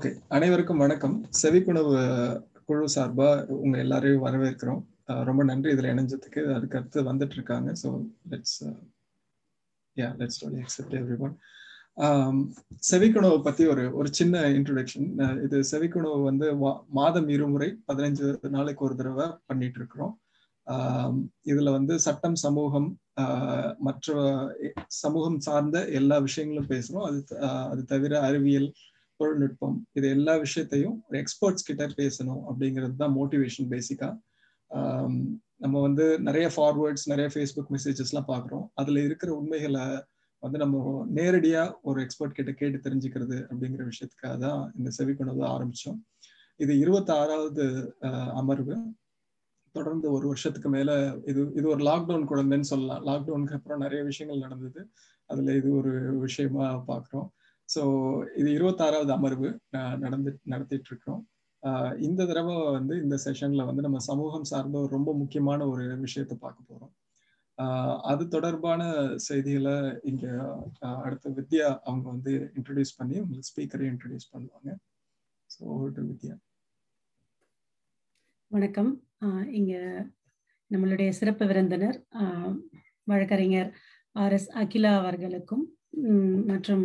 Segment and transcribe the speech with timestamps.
[0.00, 1.14] Okay அனைவருக்கும் வணக்கம்.
[1.30, 1.90] செவிப்புணவு
[2.66, 3.26] குழு சார்பா
[3.56, 4.78] உங்க எல்லாரையும் வரவேற்கிறோம்.
[5.28, 6.42] ரொம்ப நன்றி இதுல இணைஞ்சதுக்கு.
[6.54, 7.88] அதுக்கு அடுத்து வந்துட்டு இருக்காங்க so
[8.30, 8.56] let's
[9.96, 11.34] yeah let's accept everyone
[12.82, 15.08] செவிக்குணவு பத்தி ஒரு ஒரு சின்ன இன்ட்ரொடக்ஷன்
[15.44, 16.48] இது செவிக்குணவு வந்து
[16.90, 20.14] மாதம் இருமுறை பதினஞ்சு நாளைக்கு ஒரு தடவை பண்ணிட்டு இருக்கிறோம்
[21.46, 22.88] இதுல வந்து சட்டம் சமூகம்
[23.80, 24.08] மற்ற
[25.02, 27.06] சமூகம் சார்ந்த எல்லா விஷயங்களும் பேசுறோம்.
[27.08, 27.20] அது
[27.72, 28.70] அது தவிர அறிவியல்
[29.20, 34.10] தொழில்நுட்பம் இது எல்லா விஷயத்தையும் ஒரு எக்ஸ்பர்ட்ஸ் கிட்ட பேசணும் அப்படிங்கிறது தான் மோட்டிவேஷன் பேசிக்கா
[35.64, 38.66] நம்ம வந்து நிறைய ஃபார்வேர்ட்ஸ் நிறைய ஃபேஸ்புக் மெசேஜஸ்லாம் பார்க்குறோம்.
[38.74, 39.84] அதில் இருக்கிற உண்மைகளை
[40.42, 40.76] வந்து நம்ம
[41.18, 45.98] நேரடியாக ஒரு எக்ஸ்பர்ட் கிட்ட கேட்டு தெரிஞ்சுக்கிறது அப்படிங்கிற விஷயத்துக்காக தான் இந்த செவிக்குணவு ஆரம்பித்தோம்
[46.60, 47.64] இது இருபத்தாறாவது
[48.40, 48.74] அமர்வு.
[49.74, 50.90] தொடர்ந்து ஒரு வருஷத்துக்கு மேல
[51.30, 53.02] இது இது ஒரு லாக்டவுன் குழந்தைன்னு சொல்லலாம்.
[53.08, 54.80] லாக்டவுனுக்கு அப்புறம் நிறைய விஷயங்கள் நடந்தது.
[55.30, 55.92] அதுல இது ஒரு
[56.24, 57.28] விஷயமா பாக்குறோம்
[57.70, 57.82] ஸோ
[58.40, 59.48] இது இருபத்தாறாவது அமர்வு
[60.04, 61.22] நடந்து நடத்திட்டு இருக்கிறோம்
[62.06, 66.70] இந்த தடவை வந்து இந்த செஷன்ல வந்து நம்ம சமூகம் சார்ந்த ஒரு ரொம்ப முக்கியமான ஒரு விஷயத்த பார்க்க
[66.70, 66.92] போறோம்.
[68.10, 68.82] அது தொடர்பான
[69.26, 69.74] செய்திகளை
[70.10, 70.26] இங்க
[71.06, 74.70] அடுத்த வித்யா அவங்க வந்து இன்ட்ரடியூஸ் பண்ணி உங்களுக்கு ஸ்பீக்கரை இன்ட்ரடியூஸ் பண்ணுவாங்க.
[75.50, 75.64] ஸோ
[76.10, 76.36] வித்யா.
[78.50, 78.90] வணக்கம்.
[79.58, 79.74] இங்க
[80.70, 81.98] நம்மளுடைய சிறப்பு விருந்தினர்
[83.06, 83.70] வழக்கறிஞர்
[84.16, 85.64] ஆர் எஸ் அகிலா அவர்களுக்கும்
[86.50, 86.84] மற்றும்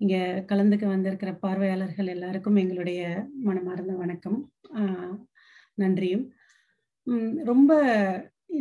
[0.00, 0.16] இங்க
[0.50, 3.00] கலந்துக்க வந்திருக்கிற பார்வையாளர்கள் எல்லாருக்கும் எங்களுடைய
[3.46, 4.38] மனமார்ந்த வணக்கம்.
[5.74, 6.24] நன்றியும்.
[7.44, 7.70] ரொம்ப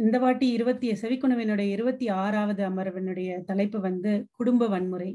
[0.01, 5.09] இந்த வாட்டி இருபத்தி செவிக்குணவினுடைய இருபத்தி ஆறாவது அமர்வினுடைய தலைப்பு வந்து குடும்ப வன்முறை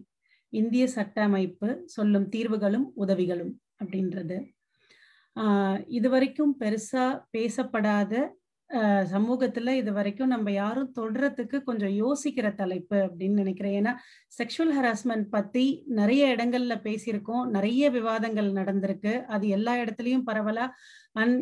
[0.52, 4.38] இந்திய சட்ட அமைப்பு சொல்லும் தீர்வுகளும் உதவிகளும் அப்படின்றது.
[5.36, 8.12] இதுவரைக்கும் இது வரைக்கும் பெருசா பேசப்படாத
[9.12, 13.76] சமூகத்துல இது வரைக்கும் நம்ம யாரும் தொடுறதுக்கு கொஞ்சம் யோசிக்கிற தலைப்பு அப்படின்னு நினைக்கிறேன்.
[13.80, 13.92] ஏன்னா
[14.38, 17.44] செக்ஷுவல் ஹராஸ்மெண்ட் பத்தி நிறைய இடங்கள்ல பேசியிருக்கோம்.
[17.46, 19.12] நிறைய விவாதங்கள் நடந்திருக்கு.
[19.26, 20.66] அது எல்லா இடத்துலயும் பரவலா.
[21.12, 21.34] அன்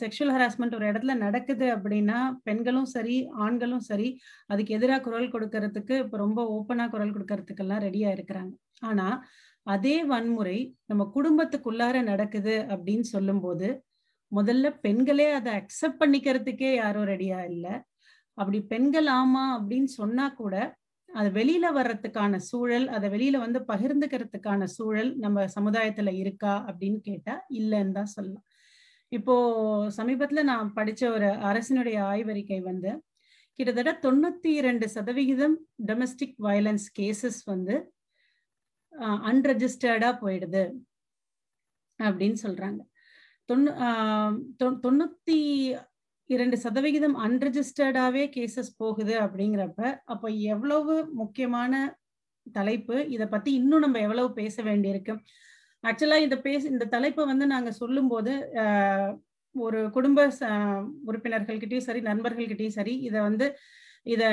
[0.00, 3.16] செக்ஷுவல் ஹராஸ்மெண்ட் ஒரு இடத்துல நடக்குது அப்படின்னா பெண்களும் சரி
[3.46, 4.08] ஆண்களும் சரி
[4.46, 8.52] அதுக்கு எதிராக குரல் கொடுக்கறதுக்கு இப்ப ரொம்ப ஓப்பனா குரல் கொடுக்கறதுக்கெல்லாம் ரெடியா இருக்கிறாங்க.
[8.80, 9.08] ஆனா
[9.66, 13.68] அதே வன்முறை நம்ம குடும்பத்துக்குள்ளார நடக்குது அப்படின்னு சொல்லும்போது
[14.38, 17.74] முதல்ல பெண்களே அதை அக்செப்ட் பண்ணிக்கிறதுக்கே யாரும் ரெடியா இல்லை.
[18.38, 20.54] அப்படி பெண்கள் ஆமா அப்படின்னு சொன்னா கூட
[21.08, 27.96] அது வெளியில வர்றதுக்கான சூழல் அதை வெளியில வந்து பகிர்ந்துக்கிறதுக்கான சூழல் நம்ம சமுதாயத்துல இருக்கா அப்படின்னு கேட்டா இல்லைன்னு
[27.98, 28.46] தான் சொல்லலாம்.
[29.12, 29.34] இப்போ
[29.98, 32.92] சமீபத்துல நான் படிச்ச ஒரு அரசினுடைய ஆய்வறிக்கை வந்து
[33.58, 35.56] கிட்டத்தட்ட தொண்ணூத்தி இரண்டு சதவிகிதம்
[35.88, 37.74] டொமஸ்டிக் வயலன்ஸ் கேசஸ் வந்து
[39.30, 40.64] அன்ரெஜிஸ்டர்டா போயிடுது
[42.00, 42.80] அப்படின்னு சொல்றாங்க.
[43.48, 43.70] தொண்ணூ
[44.84, 45.38] தொண்ணூத்தி
[46.30, 51.72] இரண்டு சதவிகிதம் அன்ரெஜிஸ்டர்டாவே கேசஸ் போகுது அப்படிங்கிறப்ப அப்போ எவ்வளவு முக்கியமான
[52.46, 52.96] தலைப்பு?
[53.08, 55.14] இதை பத்தி இன்னும் நம்ம எவ்வளவு பேச வேண்டியிருக்கு?
[55.84, 58.32] ஆக்சுவலா இந்த பேச இந்த தலைப்பை வந்து நாங்க சொல்லும் போது
[59.54, 60.20] ஒரு குடும்ப
[61.08, 63.46] உறுப்பினர்கள்கிட்டயும் சரி நண்பர்கள்கிட்டயும் சரி இதை வந்து
[64.06, 64.24] இத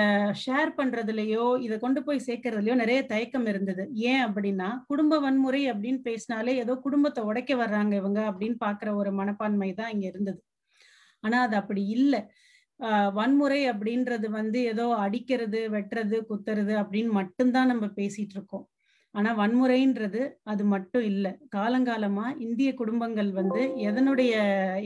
[0.44, 3.84] ஷேர் பண்றதுலயோ இதை கொண்டு போய் சேர்க்கறதுலயோ நிறைய தயக்கம் இருந்தது.
[4.12, 9.70] ஏன் அப்படின்னா குடும்ப வன்முறை அப்படின்னு பேசினாலே ஏதோ குடும்பத்தை உடைக்க வர்றாங்க இவங்க அப்படின்னு பாக்குற ஒரு மனப்பான்மை
[9.74, 10.40] தான் இங்க இருந்தது.
[11.24, 12.22] ஆனா அது அப்படி இல்லை.
[13.18, 18.66] வன்முறை அப்படின்றது வந்து ஏதோ அடிக்கிறது வெட்டுறது குத்துறது அப்படின்னு மட்டும்தான் நம்ம பேசிட்டு இருக்கோம்.
[19.16, 20.22] ஆனா வன்முறைன்றது
[20.52, 21.32] அது மட்டும் இல்லை.
[21.56, 24.34] காலங்காலமா இந்திய குடும்பங்கள் வந்து எதனுடைய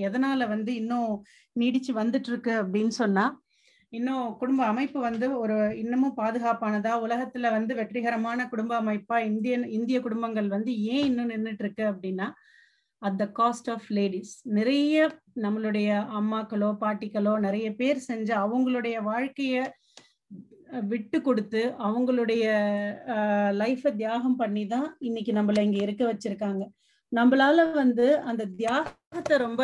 [0.08, 1.12] எதனால வந்து இன்னும்
[1.56, 3.26] நீடிச்சு வந்துட்டு இருக்கு அப்படின்னு சொன்னா
[3.94, 6.94] இன்னும் குடும்ப அமைப்பு வந்து ஒரு இன்னமும் பாதுகாப்பானதா?
[7.06, 12.28] உலகத்துல வந்து வெற்றிகரமான குடும்ப அமைப்பா இந்தியன் இந்திய குடும்பங்கள் வந்து ஏன் இன்னும் நின்றுட்டு இருக்கு அப்படின்னா
[13.02, 14.96] at the cost of ladies நிறைய
[15.44, 19.56] நம்மளுடைய அம்மாக்களோ பாட்டிகளோ நிறைய பேர் செஞ்சு அவங்களுடைய வாழ்க்கைய
[20.92, 22.46] விட்டு கொடுத்து அவங்களுடைய
[23.62, 26.64] லைஃபை தியாகம் பண்ணி தான் இன்னைக்கு நம்மள இங்க இருக்க வச்சிருக்காங்க.
[27.12, 29.62] நம்மளால வந்து அந்த தியாகத்தை ரொம்ப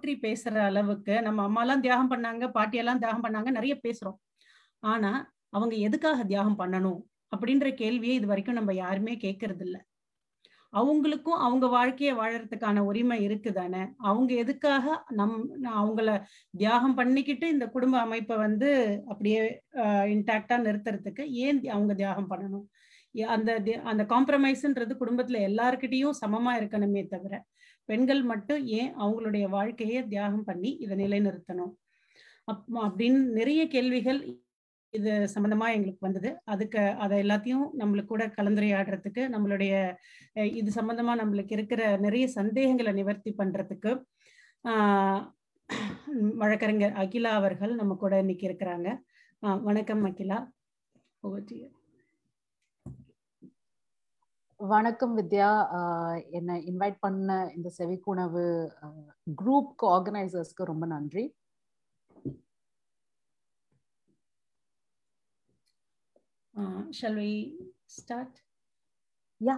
[0.00, 4.18] போற்றி பேசுற அளவுக்கு நம்ம அம்மாலாம் தியாகம் பண்ணாங்க பாட்டியெல்லாம் தியாகம் பண்ணாங்க நிறைய பேசுறோம்.
[4.82, 5.10] ஆனா
[5.56, 7.00] அவங்க எதுக்காக தியாகம் பண்ணணும்
[7.32, 9.80] அப்படின்ற கேள்வியை இது வரைக்கும் நம்ம யாருமே கேட்கறது இல்லை
[10.72, 13.82] அவங்களுக்கும் அவங்க வாழ்க்கையை வாழறதுக்கான உரிமை இருக்குதானே?
[14.08, 14.84] அவங்க எதுக்காக
[15.18, 15.36] நம்
[15.80, 16.10] அவங்கள
[16.54, 18.68] தியாகம் பண்ணிக்கிட்டு இந்த குடும்ப அமைப்பை வந்து
[19.12, 19.40] அப்படியே
[20.14, 22.66] இன்டாக்டா நிறுத்துறதுக்கு ஏன் அவங்க தியாகம் பண்ணணும்?
[23.36, 23.50] அந்த
[23.90, 27.34] அந்த காம்ப்ரமைஸ்ன்றது குடும்பத்துல எல்லாருக்கிட்டையும் சமமா இருக்கணுமே தவிர
[27.90, 31.72] பெண்கள் மட்டும் ஏன் அவங்களுடைய வாழ்க்கையை தியாகம் பண்ணி இதை நிலைநிறுத்தணும்?
[32.50, 34.20] அப் அப்படின்னு நிறைய கேள்விகள்
[34.94, 36.30] இது சம்பந்தமா எங்களுக்கு வந்தது.
[36.52, 39.72] அதுக்கு அதை எல்லாத்தையும் நம்மளுக்கு கூட கலந்துரையாடுறதுக்கு நம்மளுடைய
[40.60, 43.92] இது சம்பந்தமா நம்மளுக்கு இருக்கிற நிறைய சந்தேகங்களை நிவர்த்தி பண்றதுக்கு
[46.40, 48.88] வழக்கறிஞர் அகிலா அவர்கள் நம்ம கூட இன்னைக்கு இருக்கிறாங்க.
[49.68, 50.38] வணக்கம் அகிலா.
[51.24, 51.46] ஓவர்
[54.60, 55.48] வணக்கம் வித்யா.
[56.38, 58.42] என்னை இன்வைட் பண்ண இந்த செவிக்குணவு
[59.40, 61.24] குரூப்க்கு ஆர்கனைசர்ஸ்க்கு ரொம்ப நன்றி.
[69.40, 69.56] யா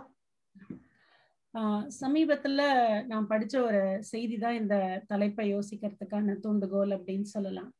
[2.00, 2.60] சமீபத்துல
[3.10, 3.82] நான் படிச்ச ஒரு
[4.12, 4.76] செய்தி தான் இந்த
[5.12, 7.70] தலைப்பை யோசிக்கிறதுக்கான தூண்டுகோல் அப்படின்னு சொல்லலாம்.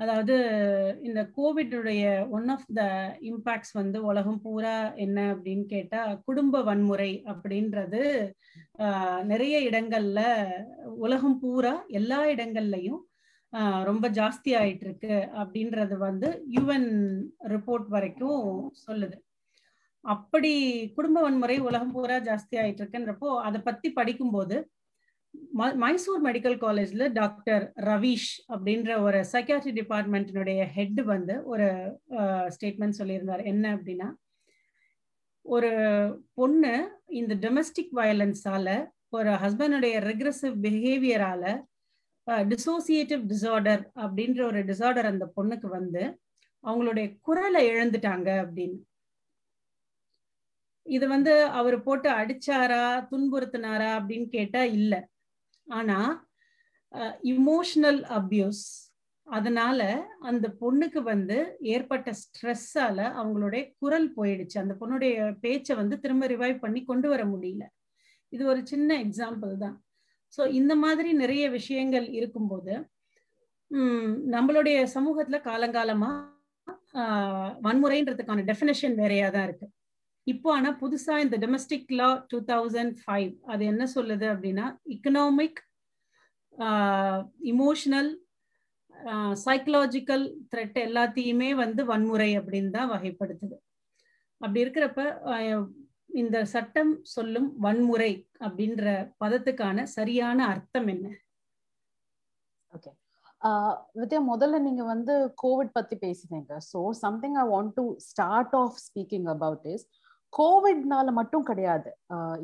[0.00, 0.34] அதாவது
[1.02, 2.82] இந்த கோவிடுடைய ஒன் ஆஃப் த
[3.22, 8.02] இம்பாக்ட்ஸ் வந்து உலகம் பூரா என்ன அப்படின்னு கேட்டா குடும்ப வன்முறை அப்படின்றது
[9.22, 10.20] நிறைய இடங்கள்ல
[10.98, 13.00] உலகம் பூரா எல்லா இடங்கள்லையும்
[13.84, 16.90] ரொம்ப ஜாஸ்தி ஆயிட்டு இருக்கு அப்படின்றது வந்து யுஎன்
[17.54, 18.42] ரிப்போர்ட் வரைக்கும்
[18.84, 19.16] சொல்லுது.
[20.04, 20.52] அப்படி
[20.96, 24.56] குடும்ப வன்முறை உலகம் பூரா ஜாஸ்தி ஆயிட்டு இருக்குன்றப்போ அதை பத்தி படிக்கும்போது
[25.82, 31.66] மைசூர் மெடிக்கல் காலேஜ்ல டாக்டர் ரவீஷ் அப்படின்ற ஒரு சைக்காட்ரி டிபார்ட்மெண்ட்டினுடைய ஹெட் வந்து ஒரு
[32.54, 33.42] ஸ்டேட்மெண்ட் சொல்லியிருந்தார்.
[33.44, 34.08] என்ன அப்படின்னா
[35.44, 35.70] ஒரு
[36.34, 36.72] பொண்ணு
[37.20, 38.68] இந்த டொமஸ்டிக் வயலன்ஸால
[39.08, 41.44] ஒரு ஹஸ்பண்டுடைய ரெக்ரெசிவ் பிஹேவியரால
[42.52, 46.02] டிசோசியேட்டிவ் டிசார்டர் அப்படின்ற ஒரு டிசார்டர் அந்த பொண்ணுக்கு வந்து
[46.64, 48.78] அவங்களுடைய குரலை இழந்துட்டாங்க அப்படின்னு.
[50.86, 54.94] இது வந்து அவர் போட்டு அடிச்சாரா துன்புறுத்தினாரா அப்படின்னு கேட்டா இல்ல.
[55.78, 55.98] ஆனா
[57.34, 58.64] இமோஷனல் அபியூஸ்
[59.26, 59.80] அதனால
[60.28, 61.36] அந்த பொண்ணுக்கு வந்து
[61.74, 64.56] ஏற்பட்ட ஸ்ட்ரெஸ்ஸால அவங்களுடைய குரல் போயிடுச்சு.
[64.62, 65.14] அந்த பொண்ணுடைய
[65.44, 67.64] பேச்சை வந்து திரும்ப ரிவைவ் பண்ணி கொண்டு வர முடியல.
[68.32, 69.76] இது ஒரு சின்ன எக்ஸாம்பிள் தான்.
[70.36, 72.74] ஸோ இந்த மாதிரி நிறைய விஷயங்கள் இருக்கும்போது
[73.70, 76.10] உம் நம்மளுடைய சமூகத்துல காலங்காலமா
[77.66, 79.66] வன்முறைன்றதுக்கான டெஃபினேஷன் வேறையா தான் இருக்கு.
[80.32, 84.66] இப்போ ஆனா புதுசா இந்த domestic law two thousand five அது என்ன சொல்லுது அப்படின்னா
[84.96, 85.60] இக்கனாமிக்
[87.52, 88.10] இமோஷனல்
[89.44, 93.56] சைக்கலாஜிக்கல் த்ரெட் எல்லாத்தையுமே வந்து வன்முறை அப்படின்னு தான் வகைப்படுத்துது.
[94.40, 95.00] அப்படி இருக்கிறப்ப
[96.20, 98.12] இந்த சட்டம் சொல்லும் வன்முறை
[98.46, 98.84] அப்படின்ற
[99.22, 101.06] பதத்துக்கான சரியான அர்த்தம் என்ன?
[102.76, 102.90] ஓகே
[104.00, 106.52] வித்யா முதல்ல நீங்க வந்து கோவிட் பத்தி பேசினீங்க.
[106.70, 109.86] So something I want to start off speaking about is
[110.38, 111.90] கோவிட்னால மட்டும் கிடையாது.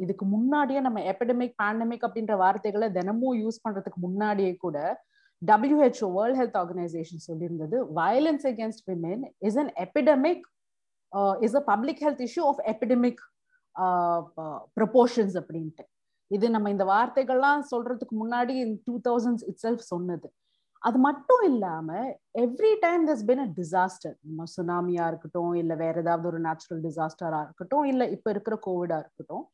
[0.05, 4.79] இதுக்கு முன்னாடியே நம்ம எபிடமிக் பேண்டமிக் அப்படின்ற வார்த்தைகளை தினமும் யூஸ் பண்றதுக்கு முன்னாடியே கூட
[5.43, 10.47] WHO world health organisation சொல்லியிருந்தது violence against women is an epidemic
[11.47, 13.23] is a public health issue of epidemic
[14.79, 15.85] proportions அப்படின்ட்டு.
[16.31, 18.55] இது நம்ம இந்த வார்த்தைகள்லாம் சொல்றதுக்கு முன்னாடி
[18.87, 20.29] டூ தௌசண்ட்ஸ் இட் செல்ஃப் சொன்னது.
[20.83, 21.89] அது மட்டும் இல்லாம
[22.41, 27.41] every time this been a disaster நம்ம சுனாமியா இருக்கட்டும் இல்ல வேற ஏதாவது ஒரு நேச்சுரல் டிசாஸ்டரா
[27.43, 29.45] இருக்கட்டும் இல்ல இப்ப இருக்கிற கோவிடா இருக்கட்டும்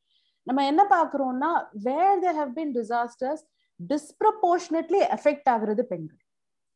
[0.47, 1.51] நம்ம என்ன பாக்குறோம்னா
[1.85, 3.45] where they have been disasters
[3.81, 6.19] disproportionately affect ஆகுறது பெண்கள்.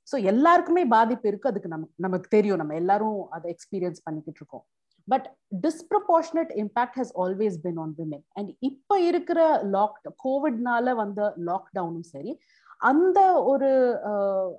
[0.08, 2.58] ஸோ எல்லாருக்குமே பாதிப்பு இருக்கு அதுக்கு நமக்கு நமக்கு தெரியும்.
[2.58, 4.64] நம்ம எல்லாரும் அதை எக்ஸ்பீரியன்ஸ் பண்ணிக்கிட்டு இருக்கோம்.
[5.08, 5.26] But
[5.64, 9.40] disproportionate impact has always been on women and இப்போ இருக்கிற
[9.75, 12.32] லாக் கோவிட்னால வந்த லாக்டவுனும் சரி
[12.81, 13.70] அந்த ஒரு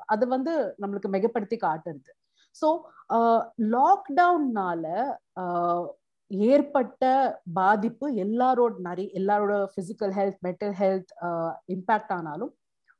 [0.05, 2.11] அது வந்து நம்மளுக்கு மிகப்படுத்தி காட்டுறது.
[2.55, 2.67] ஸோ
[3.75, 4.83] லாக்டவுன்னால
[6.31, 7.03] ஏற்பட்ட
[7.53, 11.11] பாதிப்பு எல்லாரோட நிறைய எல்லாரோட physical health mental health
[11.75, 12.51] impact ஆனாலும்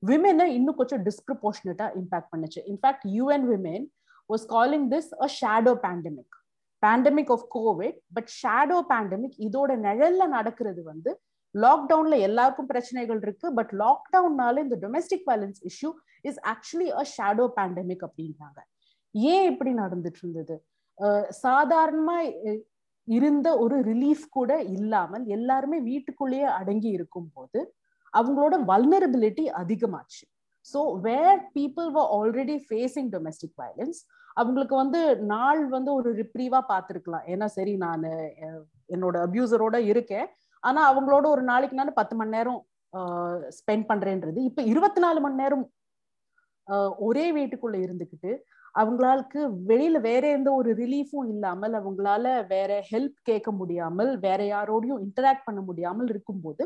[0.04, 2.60] விமெனை இன்னும் கொஞ்சம் டிஸ்ப்ரப்போர்ஷனட்டா இம்பாக்ட் பண்ணுச்சு.
[2.72, 3.86] In fact UN women
[4.30, 6.36] was calling this a shadow pandemic
[6.84, 11.12] pandemic of Covid but shadow pandemic இதோட நிழல்ல நடக்கிறது வந்து
[11.56, 15.92] லாக்டவுன்ல எல்லாருக்கும் பிரச்சனைகள் இருக்கு பட் லாக்டவுன்னால இந்த domestic violence issue
[16.30, 18.60] is actually a shadow pandemic அப்படின்றாங்க.
[19.16, 20.56] ஏன் இப்படி நடந்துட்டு இருந்தது?
[21.46, 22.18] சாதாரணமா
[23.08, 27.60] இருந்த ஒரு ரிலீஃப் கூட இல்லாமல் எல்லாருமே வீட்டுக்குள்ளேயே அடங்கி இருக்கும் போது
[28.14, 30.24] அவங்களோட வல்னரபிலிட்டி அதிகமாச்சு.
[30.66, 34.00] So where people were already facing domestic violence
[34.38, 35.02] அவங்களுக்கு வந்து
[35.34, 37.26] நாள் வந்து ஒரு ரிப்ரீவா பார்த்துருக்கலாம்.
[37.34, 38.04] ஏன்னா சரி நான்
[38.96, 40.28] என்னோட அபியூசரோட இருக்கேன்.
[40.68, 42.60] ஆனா அவங்களோட ஒரு நாளைக்கு நான் பத்து மணி நேரம்
[43.58, 44.40] ஸ்பெண்ட் பண்றேன்றது.
[44.50, 45.66] இப்ப இருபத்தி நாலு மணி நேரம்
[47.08, 48.32] ஒரே வீட்டுக்குள்ள இருந்துக்கிட்டு
[48.76, 55.48] அவங்களுக்கு வெளியில வேற எந்த ஒரு ரிலீஃபும் இல்லாமல் அவங்களால வேற ஹெல்ப் கேட்க முடியாமல் வேற யாரோடையும் இன்டராக்ட்
[55.48, 56.66] பண்ண முடியாமல் இருக்கும்போது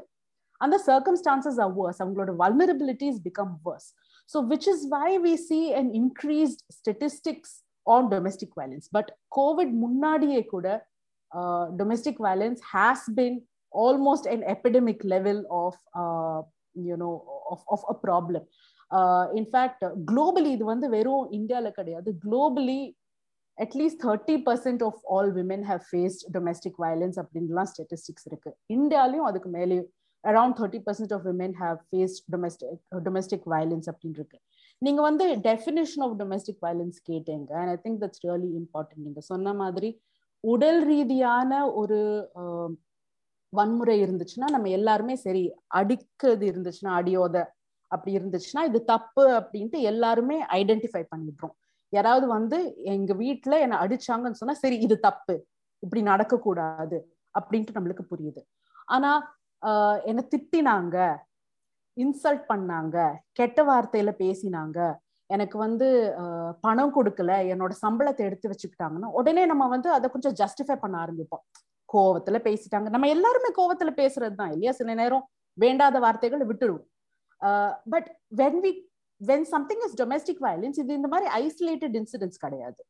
[0.61, 3.87] அந்த சர்க்கம்ஸ்டான்சஸ் ஆர் வர்ஸ் அவங்களோட vulnerabilities become worse
[4.29, 7.55] so which is why we see and increased statistics
[7.87, 10.67] on domestic violence but Covid முன்னாடியே கூட
[11.79, 13.37] domestic violence has been
[13.71, 16.41] almost an epidemic level of uh,
[16.87, 17.13] you know
[17.49, 18.43] of, of a problem
[18.91, 22.81] uh, in fact globally இது வந்து வெறும் இந்தியால கிடையாது globally
[23.57, 29.49] at least 30% of all women have faced domestic violence அப்படின்லாம் statistics இருக்கு இந்தியாலையும் அதுக்கு
[29.49, 29.77] மேலே
[30.23, 34.39] around 30% of women have faced domestic uh, domestic violence அப்படின்னு இருக்கு
[34.77, 39.53] நீங்க வந்து டெஃபினேஷன் ஆஃப் டொமெஸ்டிக் வயலன்ஸ் கேட்டீங்க and I think that's really important நீங்க சொன்ன
[39.53, 39.89] மாதிரி
[40.39, 41.99] உடல் ரீதியான ஒரு
[43.53, 45.43] வன்முறை இருந்துச்சுன்னா நம்ம எல்லாருமே சரி
[45.75, 47.37] அடிக்கிறது இருந்துச்சுன்னா அடியோத
[47.91, 51.55] அப்படி இருந்துச்சுன்னா இது தப்பு அப்படின்ட்டு எல்லாருமே ஐடென்டிஃபை பண்ணிடுறோம்.
[51.93, 52.57] யாராவது வந்து
[52.93, 55.33] எங்க வீட்டுல என்னை அடிச்சாங்கன்னு சொன்னா சரி இது தப்பு
[55.83, 56.97] இப்படி நடக்க கூடாது
[57.35, 58.41] அப்படின்ட்டு நம்மளுக்கு புரியுது.
[58.87, 59.11] ஆனா
[59.63, 60.97] ஆஹ் என்ன திட்டினாங்க
[61.97, 62.97] இன்சல்ட் பண்ணாங்க
[63.33, 64.79] கெட்ட வார்த்தையில பேசினாங்க
[65.29, 65.87] எனக்கு வந்து
[66.61, 71.43] பணம் கொடுக்கல என்னோட சம்பளத்தை எடுத்து வச்சுக்கிட்டாங்கன்னா உடனே நம்ம வந்து அதை கொஞ்சம் ஜஸ்டிஃபை பண்ண ஆரம்பிப்போம்.
[71.95, 72.87] கோவத்துல பேசிட்டாங்க.
[72.95, 74.73] நம்ம எல்லாருமே கோவத்துல பேசுறது தான் இல்லையா?
[74.79, 75.25] சில நேரம்
[75.57, 76.87] வேண்டாத வார்த்தைகளை விட்டுருவோம்
[77.93, 78.09] but
[78.41, 78.71] when we
[79.21, 82.81] when something is domestic violence இது இந்த மாதிரி ஐசோலேட்டட் இன்சிடென்ட்ஸ் கிடையாது.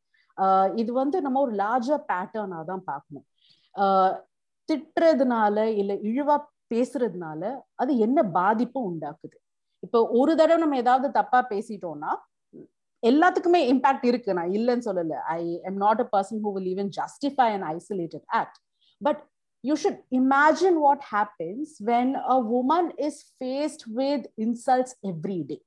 [0.82, 3.26] இது வந்து நம்ம ஒரு லார்ஜர் பேட்டர்னா தான் பார்க்கணும்.
[4.70, 6.36] திட்டுறதுனால இல்ல இழிவா
[6.74, 7.42] பேசுறதுனால
[7.82, 9.38] அது என்ன பாதிப்பும் உண்டாக்குது?
[9.86, 12.12] இப்போ ஒரு தடவை நம்ம ஏதாவது தப்பா பேசிட்டோம்னா
[13.04, 14.32] எல்லாத்துக்குமே இம்பாக்ட் இருக்கு.
[14.40, 15.16] நான் இல்லைன்னு சொல்லல.
[15.36, 15.40] I
[15.70, 18.60] am not a person who will even justify and isolated act
[19.02, 19.22] but
[19.64, 25.62] you should imagine what happens when a woman is faced with insults every day.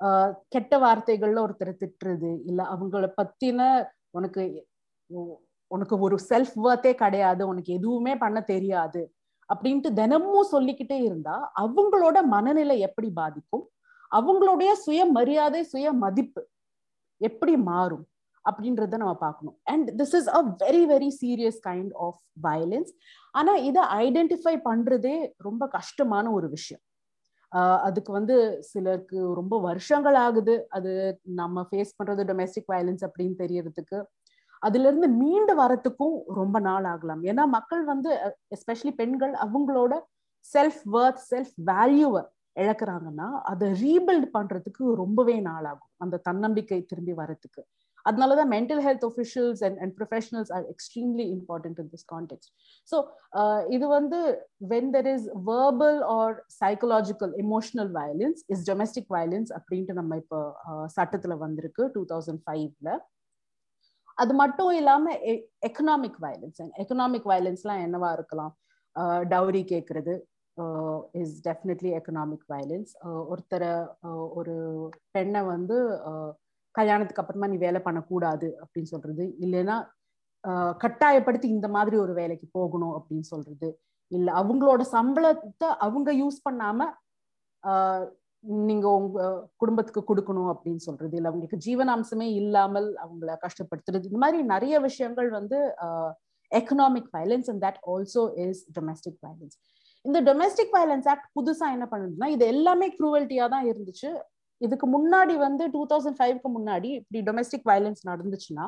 [0.00, 3.60] Uh, கெட்ட வார்த்தைகள்ல ஒருத்தர் திட்டுறது இல்ல அவங்கள பத்தின
[4.10, 4.42] உனக்கு
[5.66, 9.02] உனக்கு ஒரு செல்ஃப் வர்த்தே கிடையாது உனக்கு எதுவுமே பண்ண தெரியாது
[9.54, 13.64] அப்படின்ட்டு தினமும் சொல்லிக்கிட்டே இருந்தா அவங்களோட மனநிலை எப்படி பாதிக்கும்?
[14.16, 16.42] அவங்களுடைய சுய மரியாதை சுய மதிப்பு
[17.20, 18.06] எப்படி மாறும்?
[18.48, 19.56] அப்படின்றத நம்ம பார்க்கணும்.
[19.72, 22.92] And this is a very very serious kind of violence
[23.34, 26.82] ஆனா இதை ஐடென்டிஃபை பண்றதே ரொம்ப கஷ்டமான ஒரு விஷயம்.
[27.86, 28.36] அதுக்கு வந்து
[28.70, 30.54] சிலருக்கு ரொம்ப வருஷங்கள் ஆகுது.
[30.76, 30.90] அது
[31.40, 33.98] நம்ம ஃபேஸ் பண்றது டொமெஸ்டிக் வயலன்ஸ் அப்படின்னு தெரியறதுக்கு.
[34.62, 37.22] அதுல இருந்து மீண்டு வரத்துக்கும் ரொம்ப நாள் ஆகலாம்.
[37.30, 38.10] ஏன்னா மக்கள் வந்து
[38.56, 39.92] எஸ்பெஷலி பெண்கள் அவங்களோட
[40.44, 42.22] செல்ஃப் வர்த் செல்ஃப் வேல்யூவை
[42.60, 45.90] இழக்கிறாங்கன்னா அதை ரீபில்ட் பண்றதுக்கு ரொம்பவே நாள் ஆகும்.
[46.04, 47.62] அந்த தன்னம்பிக்கை திரும்பி வரத்துக்கு.
[48.08, 52.48] அதனாலதான் mental health officials and and professionals are extremely important in this context
[52.88, 52.98] so
[53.70, 54.20] இது வந்து
[54.70, 60.40] when there is verbal or psychological emotional violence is domestic violence அப்படின்ட்டு நம்ம இப்போ
[60.96, 62.90] சட்டத்துல வந்திருக்கு டூ தௌசண்ட் ஃபைவ்ல
[64.18, 65.10] அது மட்டும் இல்லாம
[65.68, 68.54] எக்கனாமிக் வயலன்ஸ் எக்கனாமிக் வயலன்ஸ்லாம் என்னவா இருக்கலாம்?
[69.30, 70.14] டவுரி கேட்கறது
[71.14, 72.92] இஸ் டெஃபினெட்லி எக்கனாமிக் வயலன்ஸ்
[73.32, 73.72] ஒருத்தரை
[74.34, 74.54] ஒரு
[75.10, 75.76] பெண்ணை வந்து
[76.78, 79.24] கல்யாணத்துக்கு அப்புறமா நீ வேலை பண்ணக்கூடாது அப்படின்னு சொல்றது.
[79.44, 79.76] இல்லைன்னா
[80.84, 83.68] கட்டாயப்படுத்தி இந்த மாதிரி ஒரு வேலைக்கு போகணும் அப்படின்னு சொல்றது.
[84.16, 86.86] இல்ல அவங்களோட சம்பளத்தை அவங்க யூஸ் பண்ணாம
[88.66, 89.20] நீங்க உங்க
[89.62, 91.14] குடும்பத்துக்கு கொடுக்கணும் அப்படின்னு சொல்றது.
[91.18, 94.04] இல்ல அவங்களுக்கு ஜீவனாம்சமே இல்லாமல் அவங்கள கஷ்டப்படுத்துறது.
[94.10, 95.58] இந்த மாதிரி நிறைய விஷயங்கள் வந்து
[96.52, 99.56] economic violence and that also is domestic violence
[100.04, 104.10] இந்த டொமஸ்டிக் வயலன்ஸ் ஆக்ட் புதுசா என்ன பண்ணுதுன்னா இது எல்லாமே குரூவல்ட்டியா தான் இருந்துச்சு.
[104.66, 108.66] இதுக்கு முன்னாடி வந்து டூ தௌசண்ட் ஃபைவ்க்கு முன்னாடி இப்படி டொமெஸ்டிக் வயலன்ஸ் நடந்துச்சுன்னா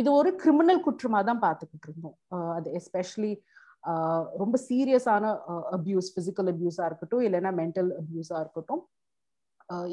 [0.00, 2.16] இது ஒரு கிரிமினல் குற்றமா தான் பார்த்துக்கிட்டு இருந்தோம்.
[2.56, 3.32] அது எஸ்பெஷலி
[4.42, 5.24] ரொம்ப சீரியஸான
[5.76, 8.82] அபியூஸ் பிசிக்கல் அபியூஸா இருக்கட்டும் இல்லைன்னா மென்டல் அபியூஸா இருக்கட்டும்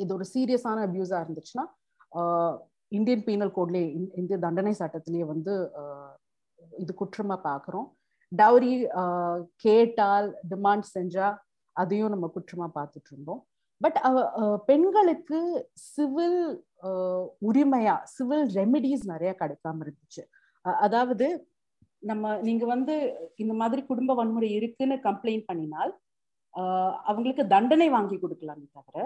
[0.01, 1.65] இது ஒரு சீரியஸான அபியூஸா இருந்துச்சுன்னா
[2.97, 3.87] இந்தியன் பீனல் கோட்லேயே
[4.19, 5.53] இந்திய தண்டனை சட்டத்திலேயே வந்து
[6.83, 7.87] இது குற்றமா பார்க்குறோம்.
[8.31, 8.71] டவுரி
[9.63, 11.27] கேட்டால் டிமாண்ட் செஞ்சா
[11.75, 13.41] அதையும் நம்ம குற்றமா பார்த்துட்டு இருந்தோம்.
[13.81, 15.39] பட் uh, uh, பெண்களுக்கு
[15.73, 16.39] சிவில்
[16.83, 20.23] uh, உரிமையா சிவில் ரெமிடிஸ் நிறைய கிடைக்காம இருந்துச்சு.
[20.85, 21.25] அதாவது
[22.03, 22.95] நம்ம நீங்க வந்து
[23.35, 25.91] இந்த மாதிரி குடும்ப வன்முறை இருக்குன்னு கம்ப்ளைண்ட் பண்ணினால்
[27.03, 28.97] அவங்களுக்கு தண்டனை வாங்கி கொடுக்கலாமே தவிர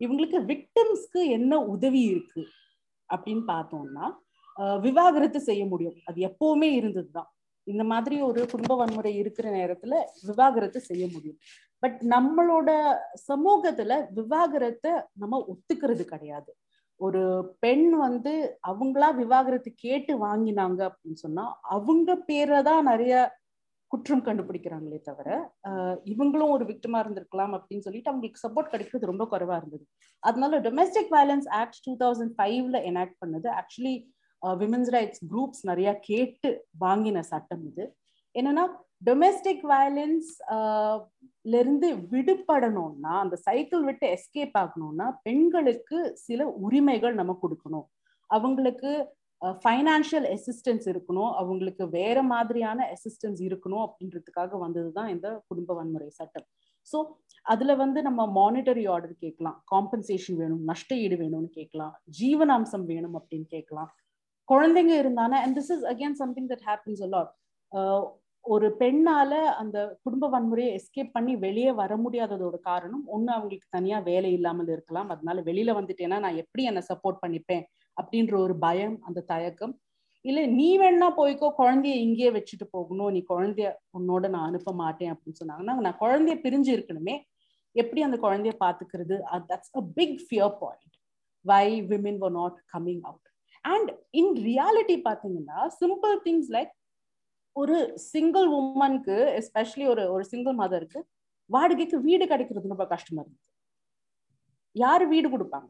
[0.00, 2.42] இவங்களுக்கு விக்டிம்ஸ்க்கு என்ன உதவி இருக்கு
[3.10, 4.06] அப்படின்னு பார்த்தோம்னா
[4.80, 5.98] விவாகரத்து செய்ய முடியும்.
[6.04, 7.28] அது எப்பவுமே இருந்ததுதான்.
[7.66, 9.94] இந்த மாதிரி ஒரு குடும்ப வன்முறை இருக்கிற நேரத்துல
[10.26, 11.38] விவாகரத்து செய்ய முடியும்.
[11.82, 12.70] பட் நம்மளோட
[13.28, 14.92] சமூகத்துல விவாகரத்தை
[15.22, 16.50] நம்ம ஒத்துக்கிறது கிடையாது.
[17.00, 17.22] ஒரு
[17.64, 18.32] பெண் வந்து
[18.70, 21.44] அவங்களா விவாகரத்து கேட்டு வாங்கினாங்க அப்படின்னு சொன்னா
[21.76, 23.14] அவங்க பேரை தான் நிறைய
[23.92, 25.28] குற்றம் கண்டுபிடிக்கிறாங்களே தவிர
[26.12, 29.84] இவங்களும் ஒரு விக்டமா இருந்திருக்கலாம் அப்படின்னு சொல்லிட்டு அவங்களுக்கு சப்போர்ட் கிடைக்கிறது ரொம்ப குறைவா இருந்தது.
[30.22, 33.48] அதனால domestic violence act two thousand ஃபைவ்ல எனாக்ட் பண்ணது.
[33.60, 33.94] ஆக்சுவலி
[34.42, 36.50] விமென்ஸ் ரைட்ஸ் குரூப்ஸ் நிறைய கேட்டு
[36.84, 37.86] வாங்கின சட்டம் இது.
[38.34, 38.64] என்னன்னா
[39.02, 47.86] டொமெஸ்டிக் வயலன்ஸ்ல இருந்து விடுபடணும்னா அந்த சைக்கிள் விட்டு எஸ்கேப் ஆகணும்னா பெண்களுக்கு சில உரிமைகள் நம்ம கொடுக்கணும்.
[48.30, 48.90] அவங்களுக்கு
[49.42, 51.30] uh, ஃபைனான்சியல் அசிஸ்டன்ஸ் இருக்கணும்.
[51.40, 56.46] அவங்களுக்கு வேற மாதிரியான அசிஸ்டன்ஸ் இருக்கணும் அப்படின்றதுக்காக வந்ததுதான் இந்த குடும்ப வன்முறை சட்டம்.
[56.92, 56.98] ஸோ
[57.46, 59.58] அதுல வந்து நம்ம மானிட்டரி ஆர்டர் கேட்கலாம்.
[59.72, 61.94] காம்பன்சேஷன் வேணும் நஷ்ட ஈடு வேணும்னு கேட்கலாம்.
[62.20, 63.90] ஜீவனாம்சம் வேணும் அப்படின்னு கேட்கலாம்.
[64.48, 67.32] குழந்தைங்க இருந்தானா and this is again something that happens allot
[68.44, 74.30] ஒரு பெண்ணால அந்த குடும்ப வன்முறையை எஸ்கேப் பண்ணி வெளியே வர முடியாததோட காரணம் ஒண்ணு அவங்களுக்கு தனியா வேலை
[74.32, 75.08] இல்லாமல் இருக்கலாம்.
[75.08, 77.64] அதனால வெளியில வந்துட்டேன்னா நான் எப்படி என்ன சப்போர்ட் பண்ணிப்பேன்?
[77.96, 79.74] அப்படின்ற ஒரு பயம் அந்த தயக்கம்.
[80.24, 83.12] இல்ல நீ வேணா போய்க்கோ குழந்தைய இங்கேயே வச்சுட்டு போகணும்.
[83.16, 83.68] நீ குழந்தைய
[83.98, 87.14] உன்னோட நான் அனுப்ப மாட்டேன் அப்படின்னு சொன்னாங்கன்னா நான் குழந்தைய பிரிஞ்சு இருக்கணுமே.
[87.76, 89.16] எப்படி அந்த குழந்தைய பாத்துக்கிறது
[89.50, 90.94] that's a big fear point
[91.44, 93.26] why women were not coming out
[93.64, 93.90] and
[94.20, 96.72] in reality பாத்தீங்கன்னா சிம்பிள் திங்ஸ் லைக்
[97.60, 97.76] ஒரு
[98.12, 101.00] சிங்கிள் உமனுக்கு எஸ்பெஷலி ஒரு ஒரு சிங்கிள் மதருக்கு
[101.50, 103.44] வாடகைக்கு வீடு கிடைக்கிறது ரொம்ப கஷ்டமா இருந்தது
[104.76, 105.68] யாரு வீடு கொடுப்பாங்க?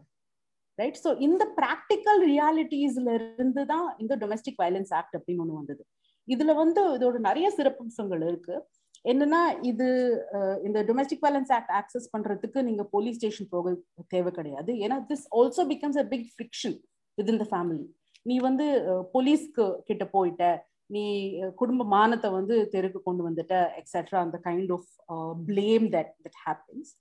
[0.79, 5.83] ரைட் ஸோ இந்த ப்ராக்டிக்கல் ரியாலிட்டிஸ்ல இருந்து தான் இந்த டொமஸ்டிக் வயலன்ஸ் ஆக்ட் அப்படின்னு ஒன்று வந்தது.
[6.29, 8.57] இதுல வந்து இதோட நிறைய சிறப்பம்சங்கள் இருக்கு.
[9.05, 9.41] என்னன்னா
[9.71, 9.87] இது
[10.67, 13.75] இந்த டொமஸ்டிக் வயலன்ஸ் ஆக்ட் ஆக்சஸ் பண்றதுக்கு நீங்க போலீஸ் ஸ்டேஷன் போக
[14.15, 14.71] தேவை கிடையாது.
[14.85, 16.77] ஏன்னா this also becomes a big friction
[17.35, 17.87] within the family
[18.27, 18.67] நீ வந்து
[19.15, 20.45] போலீஸ்க்கு கிட்ட போயிட்ட
[20.91, 21.05] நீ
[21.61, 24.89] குடும்ப மானத்தை வந்து தெருக்கு கொண்டு வந்துட்ட எக்ஸெட்ரா அந்த kind of
[25.49, 26.93] blame that that happens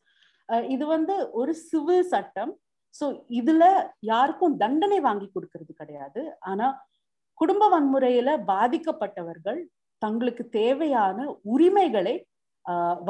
[0.74, 2.52] இது வந்து ஒரு சிவில் சட்டம்.
[2.96, 3.06] ஸோ
[3.40, 3.64] இதுல
[4.12, 6.22] யாருக்கும் தண்டனை வாங்கி கொடுக்கறது கிடையாது.
[6.50, 6.68] ஆனா
[7.38, 9.60] குடும்ப வன்முறையில பாதிக்கப்பட்டவர்கள்
[10.02, 11.20] தங்களுக்கு தேவையான
[11.54, 12.16] உரிமைகளை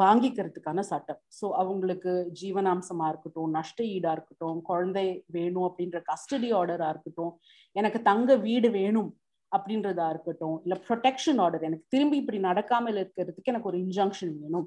[0.00, 1.20] வாங்கிக்கிறதுக்கான சட்டம்.
[1.38, 5.06] ஸோ அவங்களுக்கு ஜீவனாம்சமா இருக்கட்டும் நஷ்ட ஈடா இருக்கட்டும் குழந்தை
[5.36, 7.32] வேணும் அப்படின்ற கஸ்டடி ஆர்டரா இருக்கட்டும்
[7.76, 9.10] எனக்கு தங்க வீடு வேணும்
[9.52, 14.66] அப்படின்றதா இருக்கட்டும் இல்ல ப்ரொடெக்ஷன் ஆர்டர் எனக்கு திரும்பி இப்படி நடக்காமல் இருக்கிறதுக்கு எனக்கு ஒரு இன்ஜங்ஷன் வேணும்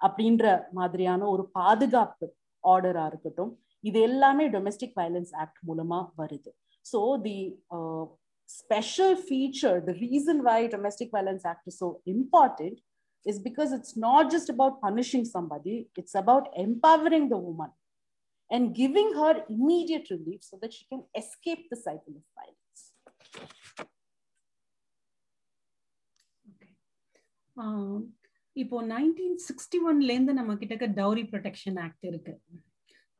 [0.00, 0.46] அப்படின்ற
[0.78, 2.26] மாதிரியான ஒரு பாதுகாப்பு
[2.64, 3.52] ஆர்டரா இருக்கட்டும்
[3.84, 6.50] இது எல்லாமே டொமெஸ்டிக் வயலன்ஸ் ஆக்ட் மூலமா வருது
[6.86, 7.38] so the
[8.48, 12.78] special feature the reason why domestic violence act is so important
[13.26, 17.70] is because it's not just about punishing somebody, it's about empowering the woman
[18.50, 22.67] and giving her immediate relief so that she can escape the cycle of violence.
[28.56, 32.32] இப்போ nineteen sixty ஒன்லேருந்து நம்ம கிட்டக்க dowry protection act இருக்கு.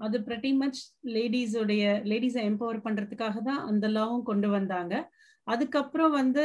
[0.01, 0.81] அது பிரட்டி much
[1.15, 4.95] லேடிஸோடைய லேடிஸை empower பண்றதுக்காக தான் அந்த லாவும் கொண்டு வந்தாங்க.
[5.47, 6.43] அதுக்கப்புறம் வந்து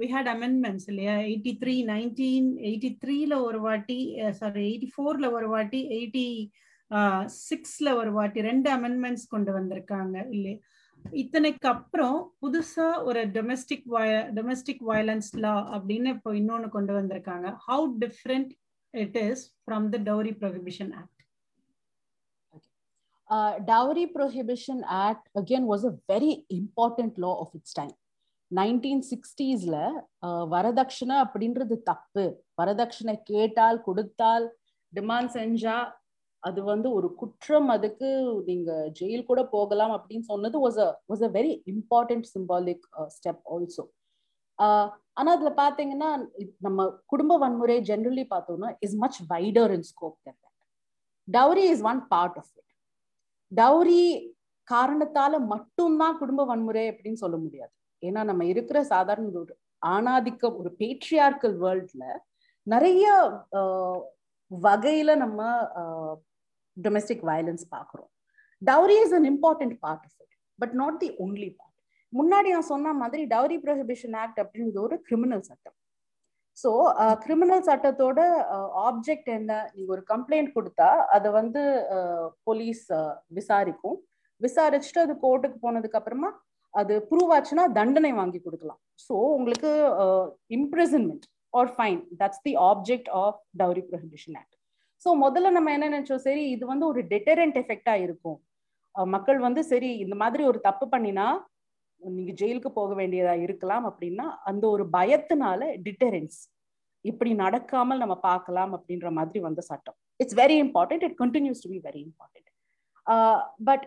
[0.00, 1.14] வி ஹேட் அமெண்ட்மெண்ட்ஸ் இல்லையா?
[1.28, 3.98] எயிட்டி த்ரீ நைன்டீன் எயிட்டி த்ரீல ஒரு வாட்டி
[4.40, 6.26] சாரி எயிட்டி ஃபோர்ல ஒரு வாட்டி எயிட்டி
[7.48, 10.58] சிக்ஸ்ல ஒரு வாட்டி ரெண்டு அமெண்ட்மெண்ட்ஸ் கொண்டு வந்திருக்காங்க இல்லையா?
[11.04, 13.86] இத்தனைக்கு அப்புறம் புதுசா ஒரு டொமெஸ்டிக்
[14.38, 17.46] டொமெஸ்டிக் வயலன்ஸ் லா அப்படின்னு இப்போ இன்னொன்னு கொண்டு வந்திருக்காங்க.
[17.68, 18.50] How different
[18.94, 21.14] it is from the dowry prohibition act
[23.28, 27.96] Uh, Dowry Prohibition Act again was a very important law of its time.
[28.50, 29.76] நைன்டீன் சிக்ஸ்டீஸ்ல
[30.26, 32.24] uh, வரதட்சணை அப்படின்றது தப்பு.
[32.60, 34.46] வரதட்சணை கேட்டால் கொடுத்தால்
[34.92, 35.76] டிமாண்ட் செஞ்சா
[36.42, 38.08] அது வந்து ஒரு குற்றம் அதுக்கு
[38.44, 43.84] நீங்க ஜெயில் கூட போகலாம் அப்படின்னு சொன்னது was a was a very important symbolic step also
[45.12, 46.10] ஆனா அதுல பாத்தீங்கன்னா
[46.58, 50.42] நம்ம குடும்ப வன்முறை ஜென்ரலி பார்த்தோம்னா is much wider in scope that
[51.28, 52.72] dowry is one part of it
[53.52, 54.02] dowry
[54.68, 57.72] காரணத்தால மட்டும்தான் குடும்ப வன்முறை அப்படின்னு சொல்ல முடியாது.
[58.02, 59.54] ஏன்னா நம்ம இருக்கிற சாதாரண ஒரு
[59.86, 62.04] ஆணாதிக்க ஒரு பேட்ரியார்கல் வேர்ல்ட்ல
[62.66, 63.04] நிறைய
[63.56, 63.96] uh,
[64.50, 65.40] வகையில நம்ம
[65.82, 66.12] uh,
[66.86, 68.10] டொமெஸ்டிக் வயலன்ஸ் பார்க்குறோம்.
[68.62, 71.74] Dowry is an important part of it but not the only part
[72.12, 75.76] முன்னாடி நான் சொன்ன மாதிரி டவுரி ப்ரொஹிபிஷன் ஆக்ட் அப்படிங்கிறது ஒரு கிரிமினல் சட்டம்.
[76.62, 76.70] ஸோ
[77.24, 78.20] கிரிமினல் சட்டத்தோட
[78.88, 79.52] ஆப்ஜெக்ட் என்ன?
[79.74, 81.62] நீங்க ஒரு கம்ப்ளைண்ட் கொடுத்தா அதை வந்து
[82.48, 82.84] போலீஸ்
[83.38, 83.98] விசாரிக்கும்.
[84.40, 86.30] விசாரிச்சுட்டு அது கோர்ட்டுக்கு போனதுக்கு அப்புறமா
[86.74, 88.80] அது ப்ரூவ் ஆச்சுன்னா தண்டனை வாங்கி கொடுக்கலாம்.
[89.06, 89.70] ஸோ உங்களுக்கு
[90.58, 91.26] imprisonment
[91.60, 94.57] or fine that's the object of dowry prohibition act
[95.04, 96.24] so முதல்ல நம்ம என்ன நினைச்சோம்?
[96.26, 98.38] சரி இது வந்து ஒரு டெட்டரண்ட் எஃபெக்டா இருக்கும்.
[98.94, 101.26] மக்கள் வந்து சரி இந்த மாதிரி ஒரு தப்பு பண்ணினா
[102.00, 106.38] நீங்க ஜெயிலுக்கு போக வேண்டியதா இருக்கலாம் அப்படின்னா அந்த ஒரு பயத்தினால டிட்டரன்ஸ்
[107.04, 109.96] இப்படி நடக்காமல் நம்ம பார்க்கலாம் அப்படின்ற மாதிரி வந்த சட்டம்.
[110.22, 112.48] It's very important it continues to be very important
[113.68, 113.86] but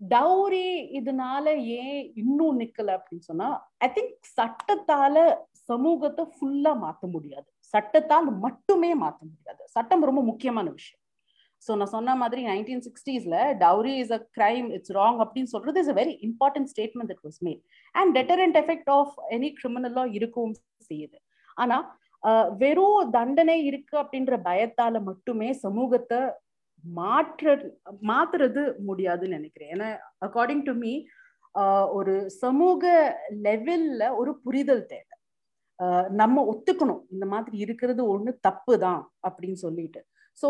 [0.00, 1.46] dowry இதனால
[1.80, 3.48] ஏன் இன்னும் நிக்கல அப்படின்னு சொன்னா
[3.86, 5.16] ஐ திங்க் சட்டத்தால
[5.70, 7.48] சமூகத்தை ஃபுல்லா மாத்த முடியாது.
[7.74, 9.62] சட்டத்தால் மட்டுமே மாற்ற முடியாது.
[9.76, 11.02] சட்டம் ரொம்ப முக்கியமான விஷயம்.
[11.66, 15.92] ஸோ நான் சொன்ன மாதிரி nineteen சிக்ஸ்டீஸ்ல dowry is a crime it's wrong அப்படின்னு சொல்றது is
[15.94, 17.62] a very important statement it was made
[17.94, 20.54] and deterrent effect of any கிரிமினலா இருக்கவும்
[20.90, 21.18] செய்யுது.
[21.62, 21.78] ஆனா
[22.62, 26.20] வெறும் தண்டனை இருக்கு அப்படின்ற பயத்தால மட்டுமே சமூகத்தை
[26.84, 27.54] மாற்ற
[28.10, 29.70] மாத்துறது முடியாதுன்னு நினைக்கிறேன்.
[29.74, 29.88] ஏன்னா
[30.26, 30.92] அக்கார்டிங் டு மீ
[31.98, 32.82] ஒரு சமூக
[33.46, 35.17] லெவல்ல ஒரு புரிதல் தேவை.
[36.20, 37.02] நம்ம ஒத்துக்கணும்.
[37.14, 40.00] இந்த மாதிரி இருக்கிறது ஒண்ணு தப்பு தான் அப்படின்னு சொல்லிட்டு.
[40.38, 40.48] ஸோ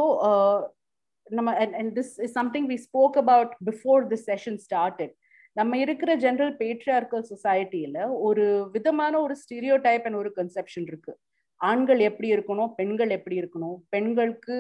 [1.37, 5.15] நம்ம and this is something we spoke about before this session started
[5.57, 11.13] நம்ம இருக்கிற ஜென்ரல் பேட்ரியார்கல் சொசைட்டியில ஒரு விதமான ஒரு ஸ்டீரியோ டைப் அண்ட் ஒரு கன்செப்ஷன் இருக்கு.
[11.61, 12.71] ஆண்கள் எப்படி இருக்கணும்?
[12.81, 13.77] பெண்கள் எப்படி இருக்கணும்?
[13.95, 14.57] பெண்களுக்கு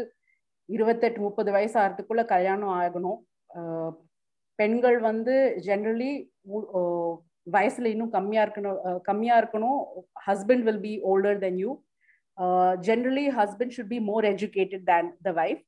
[0.68, 3.18] இருபத்தெட்டு முப்பது வயசு ஆகிறதுக்குள்ள கல்யாணம் ஆகணும்.
[4.58, 5.34] பெண்கள் வந்து
[5.66, 6.10] ஜென்ரலி
[7.54, 9.80] வயசுல இன்னும் கம்மியா இருக்கணும் கம்மியா இருக்கணும்.
[10.28, 11.70] Husband will be older then you
[12.88, 15.62] generally husband should be more educated than the wife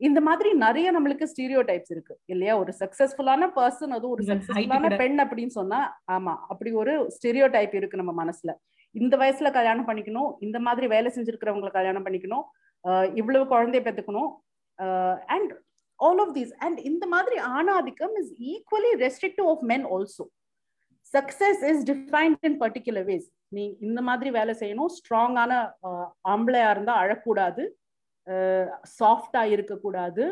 [0.00, 2.54] இந்த மாதிரி நிறைய நம்மளுக்கு ஸ்டீரியோ டைப்ஸ் இருக்கு இல்லையா?
[2.62, 5.78] ஒரு சக்சஸ்ஃபுல்லான பர்சன் அது ஒரு சக்சஸ்ஃபுல்லான பெண் அப்படின்னு சொன்னா
[6.14, 8.52] ஆமா அப்படி ஒரு ஸ்டீரியோ டைப் இருக்கு நம்ம மனசுல.
[8.94, 12.44] இந்த வயசுல கல்யாணம் பண்ணிக்கணும் இந்த மாதிரி வேலை செஞ்சிருக்கிறவங்களை கல்யாணம் பண்ணிக்கணும்
[13.20, 14.30] இவ்வளவு குழந்தைய பெற்றுக்கணும்
[15.34, 15.52] and
[16.00, 20.24] all of these and இந்த மாதிரி ஆணாதிக்கம் is equally restrictive of men also
[21.14, 24.90] success is defined in particular ways நீ இந்த மாதிரி வேலை செய்யணும்.
[24.98, 25.52] ஸ்ட்ராங்கான
[26.32, 27.64] ஆம்பளையா இருந்தா அழக்கூடாது.
[28.98, 30.24] சாஃப்டா இருக்கக்கூடாது.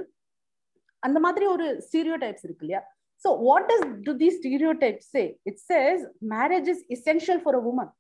[1.02, 2.82] அந்த மாதிரி ஒரு ஸ்டீரியோ டைப்ஸ் இருக்கு இல்லையா?
[3.22, 4.28] So what is to the
[4.82, 6.02] stereotypes say it says
[6.34, 7.92] marriage is essential for a woman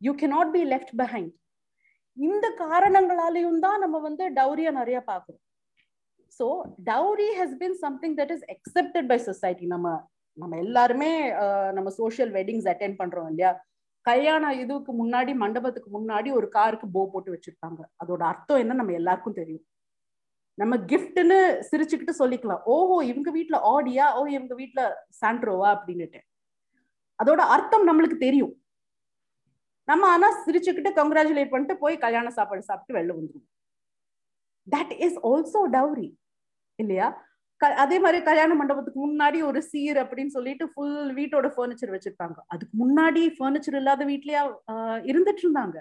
[0.00, 1.32] you cannot be left behind
[2.16, 5.42] இந்த காரணங்களாலையும் தான் நம்ம வந்து டவுரியா நிறைய பார்க்குறோம்.
[6.38, 6.46] So
[6.90, 9.88] dowry has been something that is accepted by society நம்ம
[10.38, 11.10] நம்ம எல்லாருமே
[11.76, 13.50] நம்ம சோஷியல் வெட்டிங்ஸ் அட்டென்ட் பண்றோம் இல்லையா?
[14.06, 17.80] கல்யாண இதுக்கு முன்னாடி மண்டபத்துக்கு முன்னாடி ஒரு காருக்கு போ போட்டு வச்சிருப்பாங்க.
[18.02, 19.64] அதோட அர்த்தம் என்ன நம்ம எல்லாருக்கும் தெரியும்.
[20.58, 21.38] நம்ம கிஃப்ட்னு
[21.70, 22.62] சிரிச்சுக்கிட்டு சொல்லிக்கலாம்.
[22.74, 24.06] ஓஹோ இவங்க வீட்டுல ஆடியா?
[24.18, 24.82] ஓ இவங்க வீட்டுல
[25.20, 25.68] சாண்ட்ரோவா?
[25.76, 26.20] அப்படின்னுட்டு.
[27.18, 28.54] அதோட அர்த்தம் நம்மளுக்கு தெரியும்.
[29.88, 33.48] நம்ம ஆனா சிரிச்சுக்கிட்டு கங்க்ராச்சுலேட் பண்ணிட்டு போய் கல்யாண சாப்பாடு சாப்பிட்டு வெளில வந்துருவோம்.
[34.66, 36.08] தட் இஸ் ஆல்சோ டவுரி
[36.78, 37.08] இல்லையா?
[37.60, 42.38] அதே மாதிரி கல்யாண மண்டபத்துக்கு முன்னாடி ஒரு சீர் அப்படின்னு சொல்லிட்டு ஃபுல் வீட்டோட ஃபர்னிச்சர் வச்சிருப்பாங்க.
[42.52, 44.42] அதுக்கு முன்னாடி ஃபர்னிச்சர் இல்லாத வீட்லயா
[45.10, 45.76] இருந்துட்டு இருந்தாங்க.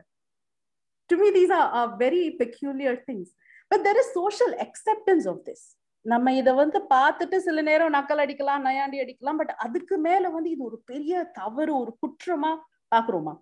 [1.10, 3.32] To me these are very peculiar things
[3.72, 5.66] but there is social acceptance of this
[6.06, 10.64] நம்ம இதை வந்து பார்த்துட்டு சில நேரம் நக்கல் அடிக்கலாம் நயாண்டி அடிக்கலாம் பட் அதுக்கு மேல வந்து இது
[10.64, 12.52] ஒரு பெரிய தவறு ஒரு குற்றமா
[12.96, 13.34] பாக்குறோமா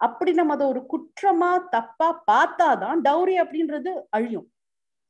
[0.00, 4.48] அப்படி நம்ம அதை ஒரு குற்றமா தப்பா பார்த்தாதான் டவுரி அப்படின்றது அழியும்.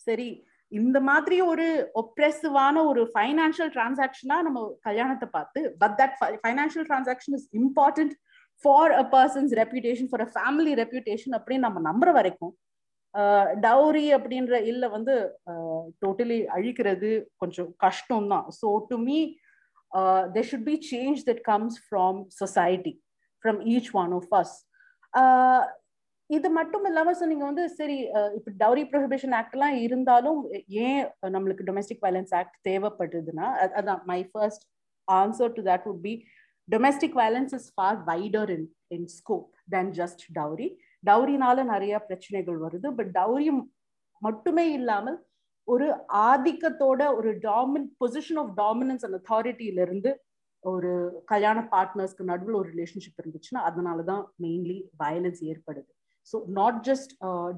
[0.06, 0.28] சரி
[0.72, 1.66] இந்த மாதிரி ஒரு
[2.02, 8.14] ஒப்ரெசிவான ஒரு ஃபைனான்சியல் டிரான்சாக்ஷனா நம்ம கல்யாணத்தை பார்த்து but that financial transaction is important
[8.64, 12.54] for a person's reputation for a family reputation அப்படின்னு நம்ம நம்புற வரைக்கும்
[13.60, 15.14] டவுரி அப்படின்ற இல்ல வந்து
[16.02, 19.18] டோட்டலி அழிக்கிறது கொஞ்சம் கஷ்டம் தான் so to me
[20.34, 22.94] there should be change that comes from society
[23.44, 24.54] from each one of us
[26.30, 27.96] இது மட்டும் இல்லாம ஸோ நீங்க வந்து சரி
[28.38, 30.40] இப்போ டவுரி ப்ரொஹிபிஷன் ஆக்ட் எல்லாம் இருந்தாலும்
[30.84, 31.00] ஏன்
[31.34, 33.46] நம்மளுக்கு டொமஸ்டிக் வயலன்ஸ் ஆக்ட் தேவைப்படுதுன்னா
[33.78, 34.64] அதான் my first
[35.08, 36.14] answer to that would be
[36.68, 40.68] domestic violence is far wider in in scope then just dowry
[41.04, 43.48] டவுரினால நிறைய பிரச்சனைகள் வருது பட் டவுரி
[44.22, 45.18] மட்டுமே இல்லாமல்
[45.68, 45.86] ஒரு
[46.28, 50.10] ஆதிக்கத்தோட ஒரு dominant position of dominance and அத்தாரிட்டியில இருந்து
[50.64, 50.90] ஒரு
[51.24, 55.90] கல்யாண பார்ட்னர்ஸ்க்கு நடுவில் ஒரு ரிலேஷன்ஷிப் இருந்துச்சுன்னா அதனாலதான் மெயின்லி வயலன்ஸ் ஏற்படுது.
[56.30, 57.12] So not just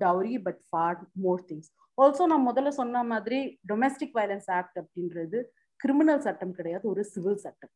[0.04, 3.38] dowry but for more things also நான் முதல்ல சொன்ன மாதிரி
[3.70, 5.38] டொமஸ்டிக் வயலன்ஸ் ஆக்ட் அப்படின்றது
[5.80, 7.72] கிரிமினல் சட்டம் கிடையாது ஒரு சிவில் சட்டம்.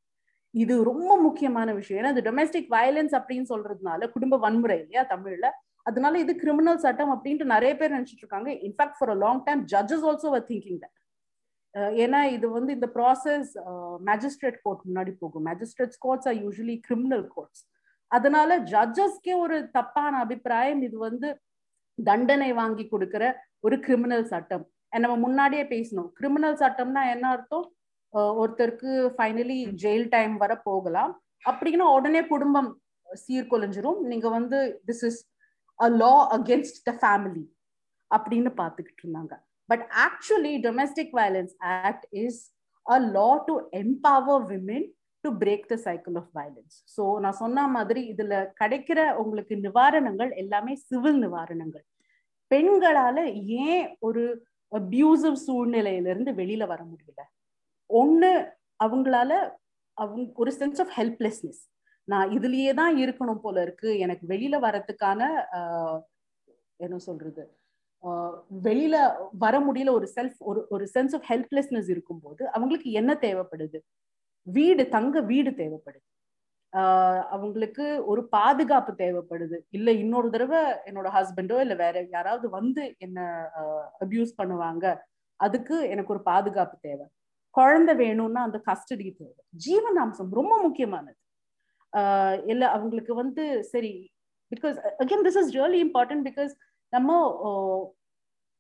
[0.54, 1.98] இது ரொம்ப முக்கியமான விஷயம்.
[2.00, 5.46] ஏன்னா இது டொமெஸ்டிக் வயலன்ஸ் அப்படின்னு சொல்றதுனால குடும்ப வன்முறை இல்லையா தமிழ்ல?
[5.87, 8.50] அதனால இது கிரிமினல் சட்டம் அப்படின்ட்டு நிறைய பேர் நினைச்சிட்டு இருக்காங்க.
[8.66, 10.98] In fact for a long time judges also were thinking that
[12.04, 13.50] ஏன்னா இது வந்து இந்த ப்ராசஸ்
[14.11, 15.44] மேஜிஸ்ட்ரேட் கோர்ட் முன்னாடி போகும்.
[15.50, 17.62] Magistrate courts are usually criminal courts
[18.16, 21.29] அதனால ஜட்ஜஸ்க்கே ஒரு தப்பான அபிப்பிராயம் இது வந்து
[21.98, 23.24] தண்டனை வாங்கி கொடுக்கிற
[23.66, 24.64] ஒரு கிரிமினல் சட்டம்.
[25.05, 27.66] நம்ம முன்னாடியே பேசணும் கிரிமினல் சட்டம்னா என்ன அர்த்தம்?
[28.40, 31.12] ஒருத்தருக்கு ஃபைனலி ஜெயில் டைம் வர போகலாம்.
[31.50, 32.70] அப்படின்னா உடனே குடும்பம்
[33.24, 33.98] சீர்குலைஞ்சிரும்.
[34.11, 35.20] நீங்க வந்து this is
[35.79, 37.44] a law against the family
[38.11, 39.35] அப்படின்னு பார்த்துக்கிட்டு இருந்தாங்க.
[39.68, 41.55] But actually domestic violence
[41.87, 42.40] act is
[42.87, 44.87] a law to empower women
[45.25, 50.75] to break the cycle of violence so நான் சொன்ன மாதிரி இதுல கிடைக்கிற உங்களுக்கு நிவாரணங்கள் எல்லாமே
[50.89, 51.85] சிவில் நிவாரணங்கள்.
[52.51, 53.19] பெண்களால
[53.65, 54.23] ஏன் ஒரு
[54.73, 57.21] அபியூசிவ் சூழ்நிலையிலிருந்து வெளியில வர முடியல?
[57.91, 58.31] ஒன்னு
[58.81, 59.33] அவங்களால
[59.97, 61.63] அவங்க ஒரு சென்ஸ் ஆஃப் ஹெல்ப்லெஸ்னஸ்
[62.09, 63.91] நான் இதுலயே தான் இருக்கணும் போல இருக்கு.
[64.05, 65.21] எனக்கு வெளியில வரத்துக்கான
[66.81, 67.43] என்ன சொல்றது?
[68.67, 68.97] வெளியில
[69.45, 73.79] வர முடியல ஒரு செல்ஃப் ஒரு ஒரு சென்ஸ் ஆஃப் ஹெல்ப்லெஸ்னஸ் இருக்கும்போது அவங்களுக்கு என்ன தேவைப்படுது?
[74.44, 76.09] வீடு தங்க வீடு தேவைப்படுது.
[76.72, 79.59] ஆஹ் அவங்களுக்கு ஒரு பாதுகாப்பு தேவைப்படுது.
[79.70, 83.48] இல்ல இன்னொரு தடவை என்னோட ஹஸ்பண்டோ இல்ல வேற யாராவது வந்து என்ன
[84.00, 84.98] அபியூஸ் பண்ணுவாங்க
[85.40, 87.07] அதுக்கு எனக்கு ஒரு பாதுகாப்பு தேவை.
[87.50, 89.38] குழந்தை வேணும்னா அந்த கஸ்டடி தேவை.
[89.66, 91.16] ஜீவனாம்சம் ரொம்ப முக்கியமானது.
[92.46, 93.92] இல்ல அவங்களுக்கு வந்து சரி
[94.52, 96.54] because again this is really important because
[96.88, 97.11] நம்ம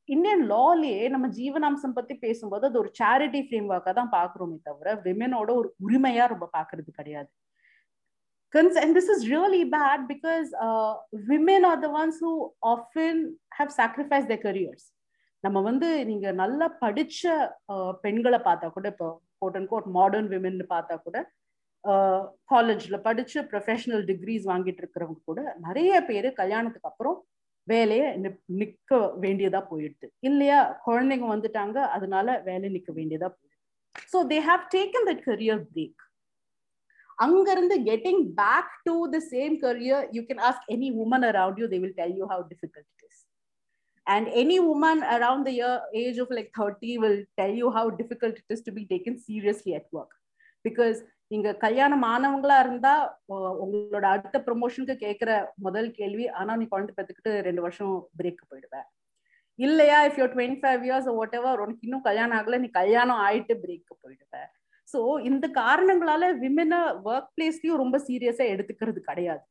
[0.08, 5.50] இந்தியன் லாலேயே நம்ம ஜீவனாம்சம் பத்தி பேசும்போது அது ஒரு சேரிட்டி ஃப்ரேம் ஒர்க்கா தான் பாக்குறோமே தவிர விமனோட
[5.54, 7.30] ஒரு உரிமையா ரொம்ப பாக்குறது கிடையாது.
[8.54, 10.94] And this is really bad because uh,
[11.28, 14.84] women are the ones who often have sacrificed their careers.
[15.44, 17.22] நம்ம வந்து நீங்க நல்லா படிச்ச
[17.72, 21.16] uh, பெண்களை பார்த்தா கூட இப்போ quote and quote modern women பார்த்தா கூட
[21.84, 22.20] uh,
[22.52, 27.18] காலேஜ்ல படிச்சு ப்ரொஃபஷனல் டிகிரிஸ் வாங்கிட்டு இருக்கிறவங்க கூட நிறைய பேர் கல்யாணத்துக்கு அப்புறம்
[27.72, 28.08] வேலையை
[28.60, 28.90] நிக்க
[29.24, 30.06] வேண்டியதா போயிடுது.
[30.28, 30.58] இல்லையா?
[30.86, 33.52] குழந்தைங்க வந்துட்டாங்க அதனால வேலை நிக்க வேண்டியதா போயிடுது.
[34.12, 36.00] So they have taken that career break
[37.18, 41.78] அங்கிருந்து getting back to the same career you can ask any woman around you they
[41.84, 43.22] will tell you how difficult it is
[44.06, 48.34] and any woman around the year age of like 30 will tell you how difficult
[48.36, 50.10] it is to be taken seriously at work.
[50.64, 50.98] Because
[51.30, 52.94] நீங்க கல்யாணம் ஆனவங்களா இருந்தா
[53.62, 55.30] உங்களோட அடுத்த ப்ரொமோஷனுக்கு கேட்கிற
[55.66, 58.86] முதல் கேள்வி ஆனா நீ குழந்தை பெற்றுக்கிட்டு ரெண்டு வருஷம் பிரேக் போயிடுவேன்
[59.58, 61.08] இல்லையா if your twenty five years
[61.38, 64.48] whatever உனக்கு இன்னும் கல்யாணம் ஆகல நீ கல்யாணம் ஆயிட்டு பிரேக் போயிடுவேன்
[64.88, 69.42] ஸோ இந்த காரணங்களால விமனை ஒர்க் பிளேஸ்லயும் ரொம்ப சீரியஸா எடுத்துக்கிறது கிடையாது.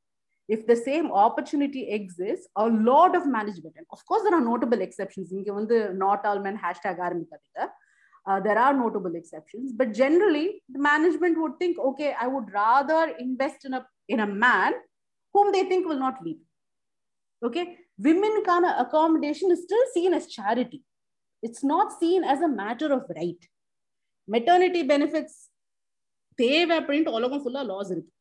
[0.49, 5.53] If the same opportunity exist a lot of management and of course notable exceptions இங்கே
[5.59, 7.61] வந்து நாட் ஆல் மேன் ஹேஷ்டேக் ஆரம்பிக்காதீங்க.
[8.26, 13.14] uh, there are notable exceptions, but generally the management would think, okay, I would rather
[13.18, 14.74] invest in a in a man
[15.34, 16.42] whom they think will not leave.
[17.42, 17.64] Okay,
[17.98, 20.82] women kind of accommodation is still seen as charity.
[21.42, 23.42] It's not seen as a matter of right.
[24.28, 25.34] Maternity benefits,
[26.38, 28.12] தேவை அப்படின்ட்டு உலகம் ஃபுல்லா loss இருக்கு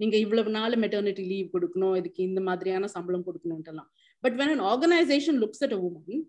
[0.00, 3.88] நீங்க இவ்வளவு நாள் maternity leave கொடுக்கணும் இதுக்கு இந்த மாதிரியான சம்பளம் கொடுக்கணும்ட்டுலாம்
[4.24, 6.22] but when an organisation looks at a woman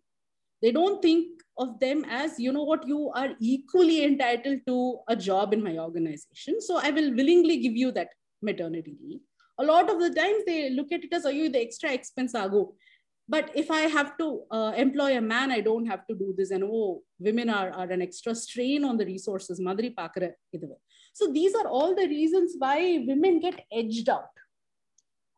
[0.64, 1.22] they don't think
[1.59, 5.79] of them as you know what you are equally entitled to a job in my
[5.79, 6.61] organization.
[6.61, 8.09] So i will willingly give you that
[8.43, 9.21] maternity leave.
[9.59, 12.35] A lot of the times they look at it as are you the extra expense
[12.35, 12.75] ago.
[13.29, 16.51] But if i have to uh, employ a man i don't have to do this.
[16.51, 19.61] And oh women are, are an extra strain on the resources.
[19.61, 20.77] Madri iduve
[21.19, 24.35] so these are all the reasons why women get edged out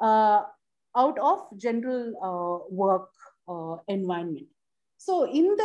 [0.00, 0.42] uh,
[0.96, 3.11] out of general uh, work
[3.48, 4.48] uh, environment
[5.00, 5.62] so இந்த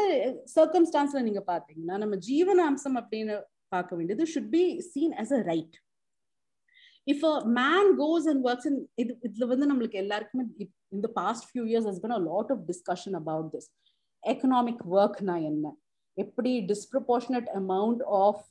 [0.55, 3.35] சர்க்கம்ஸ்டான்ஸ்ல நீங்க பாத்தீங்கன்னா நம்ம ஜீவனாம்சம் அப்படின்னு
[3.69, 5.75] பார்க்க வேண்டியது should be seen as a right
[7.07, 10.45] if a man goes and works in இது இதுல வந்து நம்மளுக்கு எல்லாருக்குமே
[10.91, 13.69] இந்த past few years has been a lot of discussion about this
[14.23, 15.65] economic ஒர்க்னா என்ன?
[16.17, 18.43] எப்படி disproportionate amount of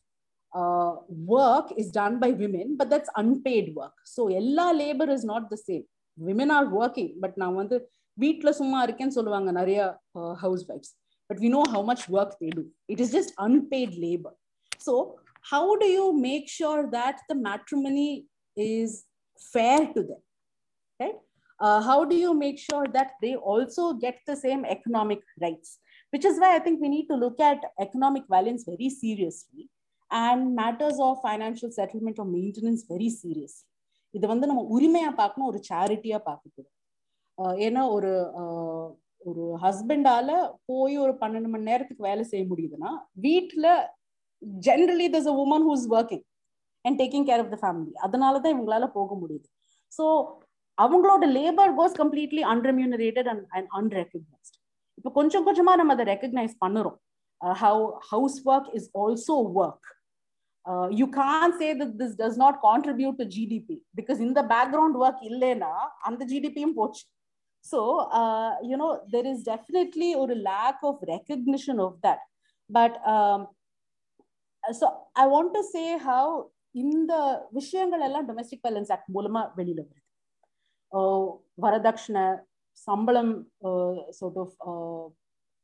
[1.34, 5.58] work is done by women but that's unpaid work so எல்லா labour is not the
[5.68, 5.84] same
[6.18, 7.76] women are working but நான் வந்து
[8.17, 9.79] வீட்டுல சும்மா இருக்கேன்னு சொல்லுவாங்க நிறைய
[10.43, 10.93] house wife's
[11.29, 14.35] but we know how much work they do it is just unpaid labour
[14.87, 14.95] so
[15.53, 18.09] how do you make sure that the matrimony
[18.57, 18.97] is
[19.41, 20.23] fair to them
[20.99, 21.21] right
[21.59, 25.69] how do you make sure that they also get the same economic rights
[26.13, 29.63] which is why i think we need to look at economic violence very seriously
[30.11, 33.65] and matters of financial settlement or maintenance very seriously
[34.13, 36.73] இது வந்து நம்ம உரிமையா பார்க்கணும் ஒரு சேரிட்டியா பார்க்கக்கூடாது
[37.66, 38.12] ஏன்னா ஒரு
[39.30, 40.30] ஒரு ஹஸ்பண்டால
[40.70, 42.90] போய் ஒரு பன்னெண்டு மணி நேரத்துக்கு வேலை செய்ய முடியுதுன்னா
[43.26, 43.66] வீட்டுல
[44.66, 46.24] generally thus a woman who's working
[46.84, 49.46] and taking care of the family அதனாலதான் இவங்களால போக முடியுது.
[49.92, 50.04] ஸோ
[50.78, 54.56] அவங்களோட labour goes completely unremunerated and and unrecognised
[54.98, 56.98] இப்போ கொஞ்சம் கொஞ்சமா நம்ம அதை ரெக்கக்னைஸ் பண்ணுறோம்.
[57.62, 59.88] How house work is also work
[61.00, 65.72] you can say that this does not contribute to GDP because இந்த பேக்ரவுண்ட் ஒர்க் இல்லைன்னா
[66.08, 67.04] அந்த ஜிடிபியும் போச்சு.
[67.64, 69.10] So GDP poach.
[69.12, 72.24] So, uh, definitely ஒரு know, of recognition of that
[72.70, 75.64] but of recognition I that.
[75.72, 77.12] Say um, இந்த
[77.50, 80.00] விஷயங்கள் எல்லாம் domestic violence act மூலமா வெளியில வருது
[81.58, 82.24] வரதட்சணை
[82.88, 83.32] சம்பளம்
[84.10, 84.56] சோர்ட் ஆஃப்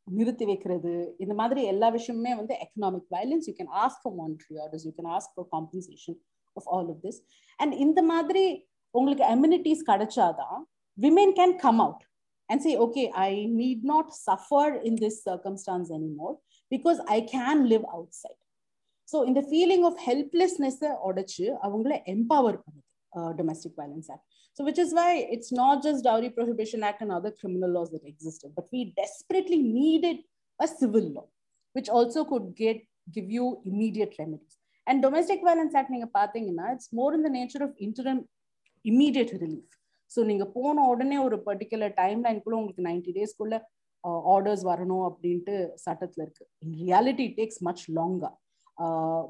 [0.06, 4.86] நிறுத்தி வைக்கிறது இந்த மாதிரி எல்லா விஷயமுமே வந்து economic violence you can ask for monetary orders
[4.86, 6.18] you can ask for compensation
[6.56, 7.20] of all of this
[7.58, 8.44] and இந்த மாதிரி
[8.94, 10.58] உங்களுக்கு immunities கிடைச்சாதான்
[11.04, 12.04] women can come out
[12.48, 13.30] and say okay I
[13.60, 16.34] need not suffer in this circumstance anymore
[16.70, 17.86] because I can live
[18.22, 18.40] outside
[19.08, 22.84] so இந்த feeling of ஹெல்ப்லெஸ்னஸை உடைச்சு அவங்கள empower பண்ணுது
[23.38, 24.24] domestic violence act
[24.56, 28.04] so which is why it's not just dowry prohibition act and other criminal laws that
[28.10, 30.18] existed but we desperately needed
[30.60, 31.24] a civil law
[31.74, 32.78] which also could get
[33.16, 34.56] give you immediate remedies
[34.86, 38.20] and domestic violence act நீங்க பாத்தீங்கன்னா it's more in the nature of interim
[38.84, 39.77] immediate relief
[40.10, 43.56] so நீங்க போன உடனே ஒரு particular time லைன்குள்ள உங்களுக்கு ninety டேஸ்க்குள்ள
[44.34, 46.44] orders வரணும் அப்படின்ட்டு சட்டத்துல இருக்கு.
[46.64, 48.30] இன் ரியாலிட்டி டேக்ஸ் மச் லாங்கா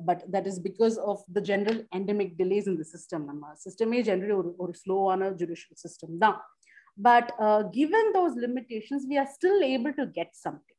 [0.08, 4.50] but that is because of the general endemic delays இந்த சிஸ்டம் நம்ம சிஸ்டமே ஜென்ரலி ஒரு
[4.64, 6.38] ஒரு ஸ்லோவான ஜுடிஷியல் சிஸ்டம் தான்.
[6.98, 7.30] But
[7.78, 10.78] given those limitations we are still able to get something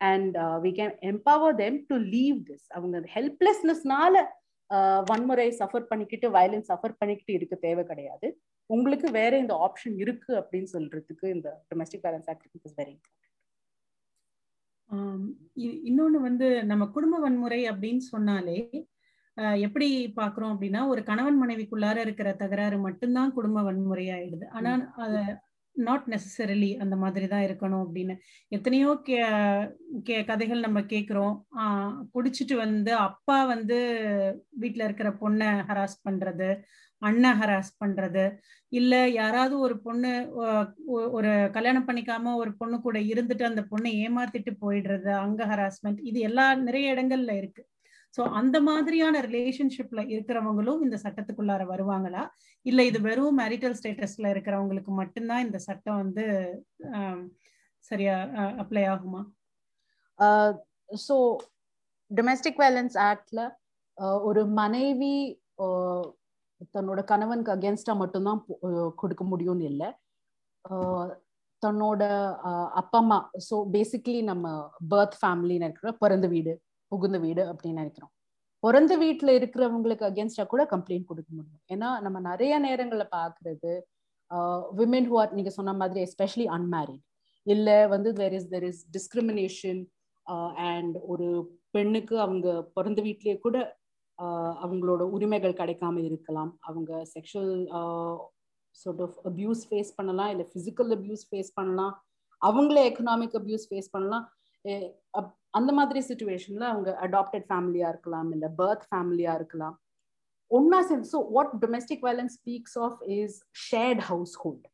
[0.00, 4.14] and we can empower them to leave this அவங்க ஹெல்ப்லெஸ்னஸ்னால
[5.10, 8.28] வன்முறை சஃபர் பண்ணிக்கிட்டு வயலன்ஸ் சஃபர் பண்ணிக்கிட்டு இருக்க தேவை கிடையாது.
[8.66, 13.00] உங்களுக்கு வேற இந்த ஆப்ஷன் இருக்கு அப்படின்னு சொல்றதுக்கு இந்த domestic violence act is very
[15.84, 18.58] இன்னொன்னு வந்து நம்ம குடும்ப வன்முறை அப்படின்னு சொன்னாலே
[19.60, 25.40] எப்படி பாக்குறோம் அப்படின்னா ஒரு கணவன் மனைவிக்குள்ளார இருக்கிற தகராறு மட்டும்தான் குடும்ப வன்முறையாயிடுது ஆனா அத
[25.76, 28.14] நாட் நெசசரிலி அந்த மாதிரி தான் இருக்கணும் அப்படின்னு.
[28.48, 29.16] எத்தனையோ கே
[30.02, 31.34] கே கதைகள் நம்ம கேட்குறோம்
[32.14, 33.78] குடிச்சிட்டு வந்து அப்பா வந்து
[34.50, 36.48] வீட்டில் இருக்கிற பொண்ணை ஹராஸ் பண்றது
[37.08, 38.24] அண்ணன் ஹராஸ் பண்றது
[38.72, 40.12] இல்ல யாராவது ஒரு பொண்ணு
[41.18, 46.46] ஒரு கல்யாணம் பண்ணிக்காம ஒரு பொண்ணு கூட இருந்துட்டு அந்த பொண்ணை ஏமாத்திட்டு போயிடுறது அங்க ஹராஸ்மெண்ட் இது எல்லா
[46.66, 47.62] நிறைய இடங்கள்ல இருக்கு.
[48.14, 52.22] ஸோ அந்த மாதிரியான ரிலேஷன்ஷிப்ல இருக்கிறவங்களும் இந்த சட்டத்துக்குள்ளார வருவாங்களா?
[52.66, 56.24] இல்ல இது வெறும் மேரிட்டல் ஸ்டேட்டஸ்ல இருக்கிறவங்களுக்கு மட்டும்தான் இந்த சட்டம் வந்து
[57.90, 58.14] சரியா
[58.62, 59.22] அப்ளை ஆகுமா?
[61.06, 61.16] ஸோ
[62.10, 63.42] டொமெஸ்டிக் வயலன்ஸ் ஆக்ட்ல
[64.28, 65.14] ஒரு மனைவி
[66.74, 68.40] தன்னோட கணவனுக்கு அகேன்ஸ்டா மட்டும்தான்
[69.00, 69.88] கொடுக்க முடியும்னு இல்லை.
[71.62, 72.02] தன்னோட
[72.80, 74.46] அப்பா அம்மா ஸோ பேசிக்லி நம்ம
[74.92, 76.52] பர்த் ஃபேமிலின்னு இருக்கிற பிறந்த வீடு
[76.92, 78.12] புகுந்த வீடு அப்படின்னு நினைக்கிறோம்.
[78.62, 81.62] பிறந்த வீட்டுல இருக்கிறவங்களுக்கு அகேன்ஸ்டா கூட கம்ப்ளைண்ட் கொடுக்க முடியும்.
[81.74, 83.72] ஏன்னா நம்ம நிறைய நேரங்களில் பாக்குறது
[84.80, 87.02] விமென் ஹூ ஆர் நீங்க சொன்ன மாதிரி எஸ்பெஷலி அன்மேரிட்
[87.46, 89.80] இல்ல வந்து there is there is discrimination
[90.70, 91.26] and ஒரு
[91.76, 93.56] பெண்ணுக்கு அவங்க பிறந்த வீட்லயே கூட
[94.64, 96.50] அவங்களோட உரிமைகள் கிடைக்காம இருக்கலாம்.
[96.68, 97.54] அவங்க sexual
[98.82, 100.30] sort of abuse face பண்ணலாம்.
[100.34, 101.94] இல்லை ஃபிசிக்கல் அபியூஸ் ஃபேஸ் பண்ணலாம்.
[102.42, 104.26] அவங்களே எக்கனாமிக் அபியூஸ் ஃபேஸ் பண்ணலாம்.
[105.58, 108.28] அந்த மாதிரி சுச்சுவேஷன்ல அவங்க அடாப்டட் ஃபேமிலியா இருக்கலாம்.
[108.36, 109.74] இல்லை பர்த் ஃபேமிலியா இருக்கலாம்.
[110.50, 113.36] ஒன்னா சேர்ந்து so what domestic violence speaks of is
[113.68, 114.02] shared
[114.42, 114.66] household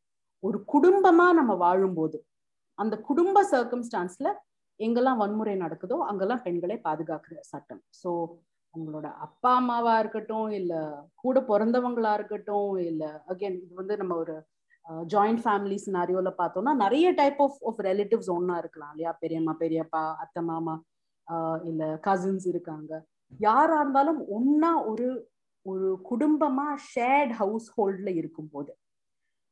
[0.43, 2.17] ஒரு குடும்பமா நம்ம வாழும்போது
[2.79, 4.29] அந்த குடும்ப சர்க்கம்ஸ்டான்ஸ்ல
[4.79, 7.81] எங்கெல்லாம் வன்முறை நடக்குதோ அங்கெல்லாம் பெண்களை பாதுகாக்கிற சட்டம்.
[8.01, 8.09] ஸோ
[8.75, 10.73] உங்களோட அப்பா அம்மாவா இருக்கட்டும் இல்ல
[11.15, 14.35] கூட பிறந்தவங்களா இருக்கட்டும் இல்ல அகைன் இது வந்து நம்ம ஒரு
[15.07, 19.11] ஜாயிண்ட் ஃபேமிலி சினாரியோல பார்த்தோம்னா நிறைய டைப் ஆஃப் ஆஃப் ரிலேட்டிவ்ஸ் ஒன்னா இருக்கலாம் இல்லையா?
[19.23, 20.75] பெரியம்மா பெரியப்பா அத்தை மாமா
[21.63, 22.91] இல்ல கசின்ஸ் இருக்காங்க.
[23.39, 25.09] யாரா இருந்தாலும் ஒன்னா ஒரு
[25.65, 28.71] ஒரு குடும்பமா ஷேர்ட் ஹவுஸ் ஹோல்ட்ல இருக்கும்போது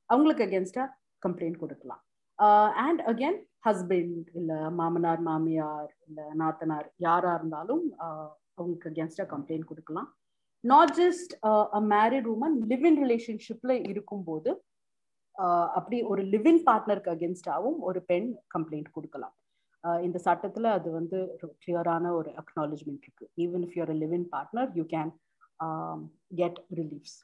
[0.10, 0.86] அவங்களுக்கு அகேன்ஸ்டா
[1.24, 2.02] கம்ப்ளைண்ட் கொடுக்கலாம்.
[2.84, 7.84] அண்ட் அகேன் ஹஸ்பண்ட் இல்ல மாமனார் மாமியார் இல்ல நாத்தனார் யாரா இருந்தாலும்
[8.60, 10.10] அவங்களுக்கு அகேன்ஸ்டா கம்ப்ளைண்ட் கொடுக்கலாம்.
[10.64, 11.34] Not just
[11.78, 14.50] a married woman live in ரிலேஷன்ஷிப்ல இருக்கும்போது
[15.36, 19.36] uh, அப்படி ஒரு லிவின் பார்ட்னருக்கு அகேன்ஸ்டாவும் ஒரு பெண் கம்ப்ளைண்ட் கொடுக்கலாம்.
[19.84, 21.20] Uh, இந்த சட்டத்துல அது வந்து
[21.64, 23.28] கிளியரான ஒரு அக்னாலஜ்மெண்ட் இருக்கு.
[23.46, 25.12] Even if your live in partner you can
[26.40, 27.18] get reliefs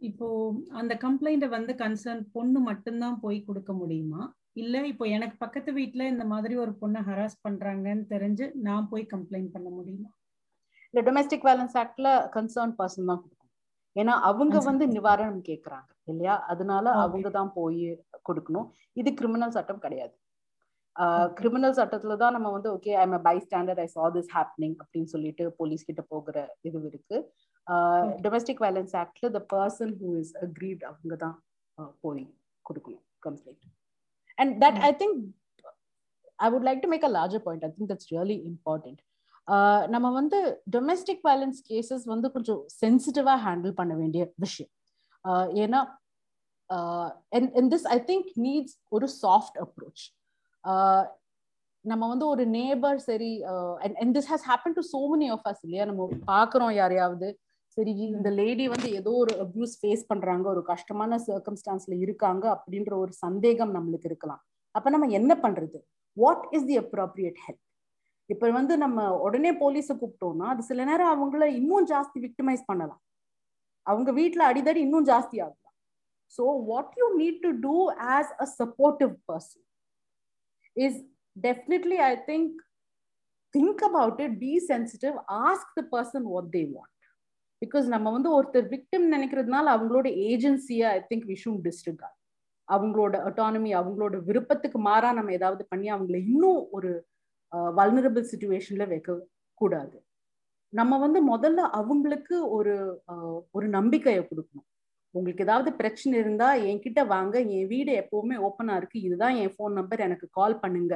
[0.00, 0.28] இப்போ
[0.80, 4.22] அந்த கம்ப்ளைண்ட வந்து கன்சர்ன் பொண்ணு மட்டும்தான் போய் கொடுக்க முடியுமா?
[4.60, 9.52] இல்ல இப்போ எனக்கு பக்கத்து வீட்டுல இந்த மாதிரி ஒரு பொண்ணை ஹராஸ் பண்றாங்கன்னு தெரிஞ்சு நான் போய் கம்ப்ளைண்ட்
[9.54, 10.10] பண்ண முடியுமா?
[10.90, 13.38] இல்ல டொமெஸ்டிக் வயலன்ஸ் ஆக்ட்ல கன்சர்ன் பர்சன் தான் கொடுக்கணும்.
[14.00, 16.34] ஏன்னா அவங்க வந்து நிவாரணம் கேட்கறாங்க இல்லையா?
[16.52, 17.86] அதனால அவங்க தான் போய்
[18.28, 18.68] கொடுக்கணும்.
[19.00, 20.14] இது கிரிமினல் சட்டம் கிடையாது.
[21.38, 23.04] கிரிமினல் சட்டத்துல தான் நம்ம வந்து okay I
[23.44, 26.36] bystander I saw this happening அப்படின்னு சொல்லிட்டு போலீஸ் கிட்ட போகிற
[26.68, 27.18] இது இருக்கு.
[28.24, 31.36] Domestic violence ஆக்ட்ல the person who is aggrieved அவங்க தான்
[32.04, 32.24] போய்
[32.68, 33.04] கொடுக்கணும்.
[34.42, 35.16] And that I think
[36.38, 39.00] I would like to make a larger point I think that's really important
[39.94, 40.38] நம்ம வந்து
[40.76, 44.72] டொமெஸ்டிக் வயலன்ஸ் கேசஸ் வந்து கொஞ்சம் சென்சிட்டிவா ஹேண்டில் பண்ண வேண்டிய விஷயம்.
[45.62, 45.80] ஏன்னா
[47.72, 50.04] திஸ் ஐ திங்க் நீட்ஸ் ஒரு சாஃப்ட் அப்ரோச்
[51.84, 53.30] நம்ம வந்து ஒரு நேபர் சரி
[54.00, 55.84] and this has happen to so many of us இல்லையா?
[55.90, 57.28] நம்ம பாக்குறோம் யாரையாவது.
[57.76, 63.12] சரி இந்த லேடி வந்து ஏதோ ஒரு அபியூஸ் ஃபேஸ் பண்றாங்க ஒரு கஷ்டமான சர்க்கம்ஸ்டான்ஸ்ல இருக்காங்க அப்படின்ற ஒரு
[63.24, 64.42] சந்தேகம் நம்மளுக்கு இருக்கலாம்.
[64.74, 65.78] அப்ப நம்ம என்ன பண்றது?
[66.16, 67.62] What is the appropriate help
[68.30, 73.00] இப்ப வந்து நம்ம உடனே போலீஸ கூப்பிட்டோம்னா அது சில நேரம் அவங்கள இன்னும் ஜாஸ்தி விக்டிமைஸ் பண்ணலாம்.
[73.86, 75.74] அவங்க வீட்டுல அடிதடி இன்னும் ஜாஸ்தி ஆகலாம்.
[76.38, 77.76] So what you need to do
[78.16, 79.64] as a supportive person
[80.76, 80.98] is
[81.36, 82.54] definitely I think
[83.54, 86.91] think about it be sensitive ask the person what they want
[87.62, 92.18] because நம்ம வந்து ஒருத்தர் விக்டிம் நினைக்கிறதுனால அவங்களோட ஏஜென்சியை ஐ திங்க் விஷும் டிஸ்ட்ரிகார்ட்
[92.68, 96.90] அவங்களோட அட்டானமி அவங்களோட விருப்பத்துக்கு மாறா நம்ம ஏதாவது பண்ணி அவங்கள இன்னும் ஒரு
[97.78, 99.16] வல்னரபிள் சுச்சுவேஷன்ல வைக்க
[99.60, 99.96] கூடாது.
[100.72, 102.74] நம்ம வந்து முதல்ல அவங்களுக்கு ஒரு
[103.56, 104.66] ஒரு நம்பிக்கையை கொடுக்கணும்.
[105.14, 110.04] உங்களுக்கு ஏதாவது பிரச்சனை இருந்தா என்கிட்ட வாங்க என் வீடு எப்பவுமே ஓப்பனா இருக்கு இதுதான் என் ஃபோன் நம்பர்
[110.06, 110.94] எனக்கு கால் பண்ணுங்க.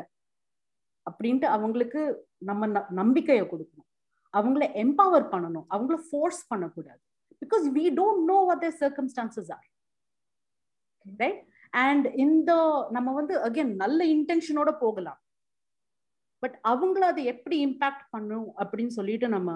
[1.07, 2.03] அப்படின்ட்டு அவங்களுக்கு
[2.51, 2.67] நம்ம
[3.01, 3.86] நம்பிக்கையை கொடுக்கணும்.
[4.39, 5.66] அவங்கள எம்பவர் பண்ணணும்.
[5.74, 7.01] அவங்கள ஃபோர்ஸ் பண்ணக்கூடாது.
[7.43, 9.66] Because we don't know what their circumstances are
[11.22, 11.43] right
[11.84, 12.51] and இந்த
[12.97, 15.20] நம்ம வந்து அகைன் நல்ல இன்டென்ஷனோட போகலாம்.
[16.43, 19.51] பட் அவங்கள அதை எப்படி இம்பாக்ட் பண்ணும் அப்படின்னு சொல்லிட்டு நம்ம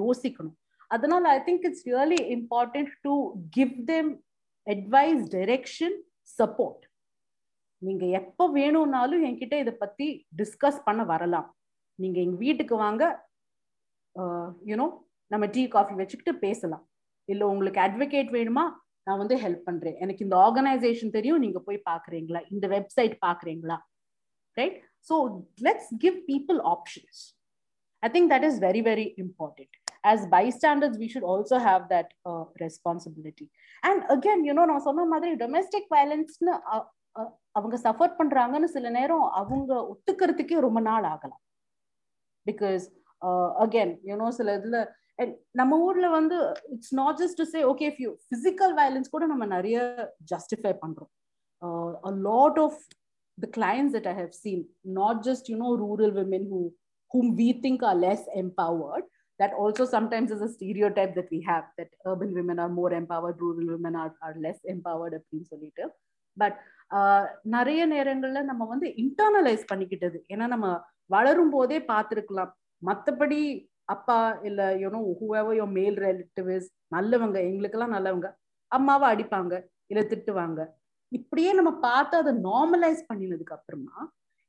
[0.00, 0.56] யோசிக்கணும்.
[0.94, 3.14] அதனால I think it's really important to
[3.56, 4.10] give them
[4.66, 5.96] advice direction
[6.38, 6.84] support
[7.82, 10.06] நீங்க எப்போ வேணும்னாலும் என்கிட்ட இதை பத்தி
[10.40, 11.48] டிஸ்கஸ் பண்ண வரலாம்.
[12.02, 13.04] நீங்க எங்க வீட்டுக்கு வாங்க
[14.20, 14.86] Uh, யூனோ
[15.30, 16.84] நம்ம டீ காஃபி வச்சுக்கிட்டு பேசலாம்.
[17.28, 18.64] இல்லை உங்களுக்கு அட்வொகேட் வேணுமா?
[19.06, 19.96] நான் வந்து ஹெல்ப் பண்றேன்.
[20.04, 23.78] எனக்கு இந்த ஆர்கனைசேஷன் தெரியும் நீங்க போய் பாக்குறீங்களா இந்த வெப்சைட் பாக்குறீங்களா
[24.56, 24.76] right
[25.08, 25.16] so
[25.66, 27.20] let's give people options
[28.02, 29.74] I think that is very very important
[30.10, 33.46] as bystanders we should also have that uh, responsibility.
[33.82, 36.52] And again you know நான் சொன்ன மாதிரி டொமெஸ்டிக் வயலன்ஸ்னு
[37.56, 41.42] அவங்க சஃபர் பண்றாங்கன்னு சில நேரம் அவங்க ஒத்துக்கிறதுக்கே ரொம்ப நாள் ஆகலாம்.
[42.46, 42.84] பிகாஸ்
[43.64, 44.78] அகேன் யூனோ சில இதுல
[45.60, 46.38] நம்ம ஊர்ல வந்து
[46.74, 49.78] it's not just to say okay few physical violence கூட நம்ம நிறைய
[50.32, 51.12] ஜஸ்டிஃபை பண்றோம்
[52.10, 52.72] a lot of
[53.38, 56.60] the clients that I have seen, not just you know rural women who
[57.10, 59.04] whom we think are less empowered,
[59.40, 63.36] that also sometimes is a stereotype that we have that urban women are more empowered,
[63.38, 65.84] rural women are, are less empowered அப்படின்னு சொல்லிட்டு
[66.36, 66.56] but
[67.56, 70.66] நிறைய நேரங்கள்ல நம்ம வந்து internalise பண்ணிக்கிட்டது ஏன்னா நம்ம
[71.14, 72.52] வளரும் போதே பார்த்துருக்கலாம்
[72.82, 73.40] மற்றபடி
[73.94, 74.18] அப்பா
[74.48, 78.28] இல்ல you know whoever your male relatives நல்லவங்க எங்களுக்கெல்லாம் நல்லவங்க
[78.72, 79.54] அம்மாவை அடிப்பாங்க
[79.92, 80.60] இல்ல திட்டுவாங்க.
[81.12, 83.98] இப்படியே நம்ம பார்த்து அதை நார்மலைஸ் பண்ணினதுக்கு அப்புறமா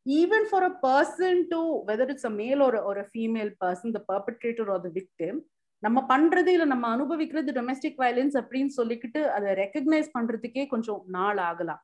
[0.05, 1.59] even for a person to
[1.89, 5.39] whether it's a male ஒரு ஒரு female person the perpetrator or the victim
[5.83, 11.81] நம்ம பண்றது இல்ல நம்ம அனுபவிக்கிறது டொமெஸ்டிக் வயலன்ஸ் அப்படின்னு சொல்லிக்கிட்டு அதை ரெக்கக்னைஸ் பண்றதுக்கே கொஞ்சம் நாள் ஆகலாம்.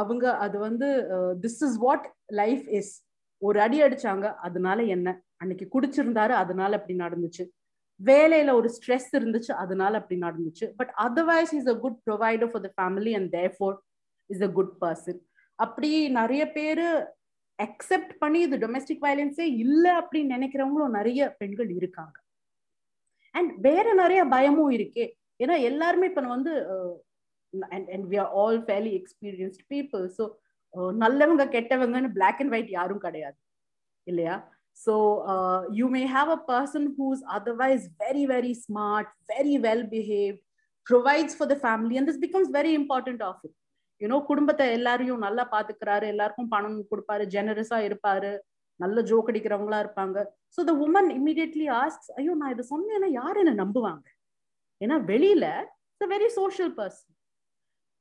[0.00, 0.88] அவங்க அது வந்து
[1.44, 2.06] this is what
[2.40, 2.92] life is
[3.42, 5.08] ஒரு அடி அடிச்சாங்க அதனால என்ன?
[5.40, 7.44] அன்னைக்கு குடிச்சிருந்தாரு அதனால அப்படி நடந்துச்சு.
[8.00, 10.66] வேலையில ஒரு ஸ்ட்ரெஸ் இருந்துச்சு அதனால அப்படி நடந்துச்சு.
[10.80, 13.76] But otherwise is a good provider for the family and therefore
[14.30, 15.20] is a good person
[15.58, 16.86] அப்படி நிறைய பேரு
[17.58, 22.16] அக்செப்ட் பண்ணி இது டொமெஸ்டிக் வயலன்ஸே இல்லை அப்படின்னு நினைக்கிறவங்களும் நிறைய பெண்கள் இருக்காங்க.
[23.34, 25.06] அண்ட் வேற நிறைய பயமும் இருக்கே.
[25.42, 26.52] ஏன்னா எல்லாருமே இப்போ வந்து
[27.74, 30.24] and we are all fairly experienced people so
[31.04, 33.38] நல்லவங்க கெட்டவங்கன்னு பிளாக் அண்ட் ஒயிட் யாரும் கிடையாது.
[34.06, 34.34] இல்லையா?
[34.76, 34.94] So
[35.78, 40.40] you may have a person who's otherwise very very smart very well behaved
[40.86, 43.56] provides for the family and this becomes very important of it
[44.00, 48.32] you know குடும்பத்தை எல்லாரையும் நல்லா பாத்துக்கிறாரு எல்லாருக்கும் பணம் கொடுப்பாரு ஜெனரஸா இருப்பாரு
[48.80, 50.18] நல்ல ஜோக் அடிக்கிறவங்களா இருப்பாங்க.
[50.54, 54.06] So the woman immediately ask ஐயோ நான் இதை சொன்னேன்னா யார் என்ன நம்புவாங்க?
[54.80, 55.44] ஏன்னா வெளியில
[55.88, 57.09] it's very social person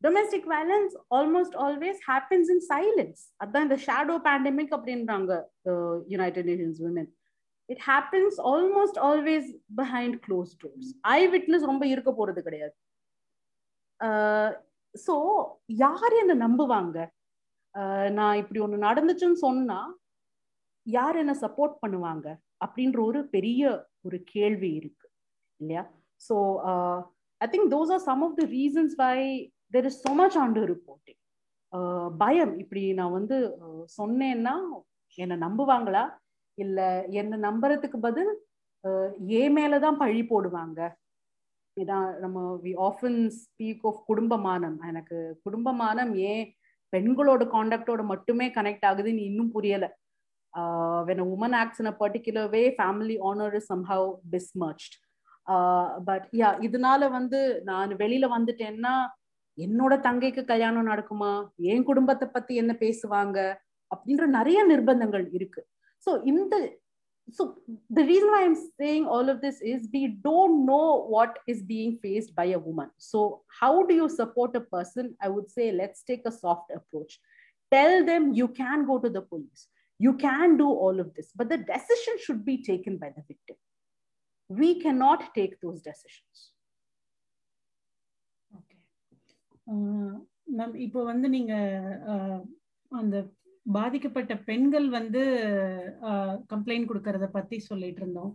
[0.01, 5.31] domestic violence almost always happens in silence அதான் இந்த ஷேடோ பேண்டமிக் அப்படின்றாங்க
[6.13, 7.09] United Nations women
[7.69, 9.49] it happens almost always
[9.81, 12.75] behind close doors I witness ரொம்ப இருக்க போறது கிடையாது.
[13.99, 14.49] Uh,
[14.95, 15.13] ஸோ
[15.81, 16.97] யார் என்ன நம்புவாங்க?
[17.75, 19.79] Uh, நான் இப்படி ஒண்ணு நடந்துச்சுன்னு சொன்னா
[20.85, 22.27] யார் என்ன சப்போர்ட் பண்ணுவாங்க?
[22.65, 23.63] அப்படின்ற ஒரு பெரிய
[24.07, 25.07] ஒரு கேள்வி இருக்கு
[25.59, 25.83] இல்லையா?
[26.21, 26.35] So
[27.41, 29.17] I think those are some of the reasons why
[29.73, 31.19] there is so much under reporting
[32.21, 32.53] பயம்.
[32.61, 34.53] இப்படி நான் வந்து uh, சொன்னேன்னா
[35.17, 36.03] என்னை நம்புவாங்களா?
[36.57, 36.79] இல்ல
[37.21, 38.31] என்ன நம்புறதுக்கு பதில்
[38.83, 39.07] uh,
[39.39, 40.79] ஏ மேலதான் பழி போடுவாங்க?
[41.77, 44.77] இதான் நம்ம வி ஆஃபன் ஸ்பீக் ஆஃப் குடும்பமானம்.
[44.91, 46.45] எனக்கு குடும்பமானம் ஏன்
[46.93, 49.85] பெண்களோட காண்டாக்டோட மட்டுமே கனெக்ட் ஆகுதுன்னு இன்னும் புரியல.
[51.07, 54.95] When woman acts in a particular way family honour is somehow besmirched
[56.07, 57.39] but yeah இதனால வந்து
[57.69, 58.93] நான் வெளியில வந்துட்டேன்னா
[59.57, 61.31] என்னோட தங்கைக்கு கல்யாணம் நடக்குமா
[61.71, 63.37] என் குடும்பத்தை பத்தி என்ன பேசுவாங்க
[63.91, 65.61] அப்படின்ற நிறைய நிர்பந்தங்கள் இருக்கு
[66.07, 66.55] ஸோ இந்த
[67.37, 67.43] so
[67.97, 70.83] the reason I am saying all of this is we don't know
[71.15, 73.21] what is being faced by a woman so
[73.61, 77.15] how do you support a person I would say let's take a soft approach
[77.71, 79.65] tell them you can go to the police
[79.99, 83.57] you can do all of this but the decision should be taken by the victim
[84.49, 86.37] we cannot take those decisions
[90.57, 91.53] ma'am இப்போ வந்து நீங்க
[92.91, 93.15] அந்த
[93.65, 95.21] பாதிக்கப்பட்ட பெண்கள் வந்து
[96.53, 98.31] complaint கொடுக்கறத பத்தி சொல்லிட்டு இருந்தோம்.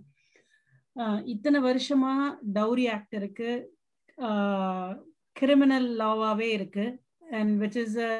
[1.24, 2.12] இத்தனை வருஷமா
[2.58, 3.50] டவுரி ஆக்ட் இருக்கு.
[5.36, 6.84] கிரிமினல் லாவாவே இருக்கு.
[7.38, 8.12] And which is a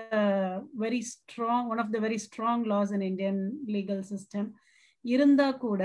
[0.85, 3.43] very strong one of the very strong laws in Indian
[3.75, 4.49] legal system
[5.05, 5.83] இருந்தா கூட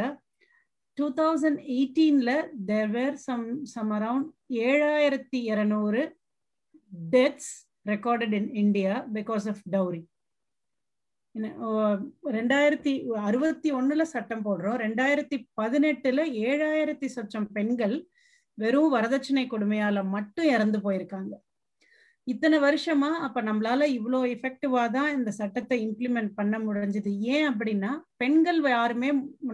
[0.98, 2.32] two thousand எயிட்டீன்ல
[2.70, 4.30] there were some some around
[4.70, 6.02] ஏழாயிரத்தி இரநூறு
[7.16, 7.52] deaths
[7.88, 10.02] recorded in India because of dowry
[12.38, 12.94] ரெண்டாயிரத்தி
[13.28, 14.78] அறுபத்தி ஒண்ணுல சட்டம் போடுறோம்.
[14.86, 17.96] ரெண்டாயிரத்தி பதினெட்டுல ஏழாயிரத்தி சொச்சம் பெண்கள்
[18.58, 21.34] வெறும் வரதட்சணை கொடுமையால மட்டும் இறந்து போயிருக்காங்க.
[22.28, 27.12] இத்தனை வருஷமா அப்ப நம்மளால இவ்வளோ எஃபெக்டிவா தான் இந்த சட்டத்தை இம்ப்ளிமெண்ட் பண்ண முடிஞ்சது.
[27.36, 27.92] ஏன் அப்படின்னா
[28.24, 29.10] பெண்கள் யாருமே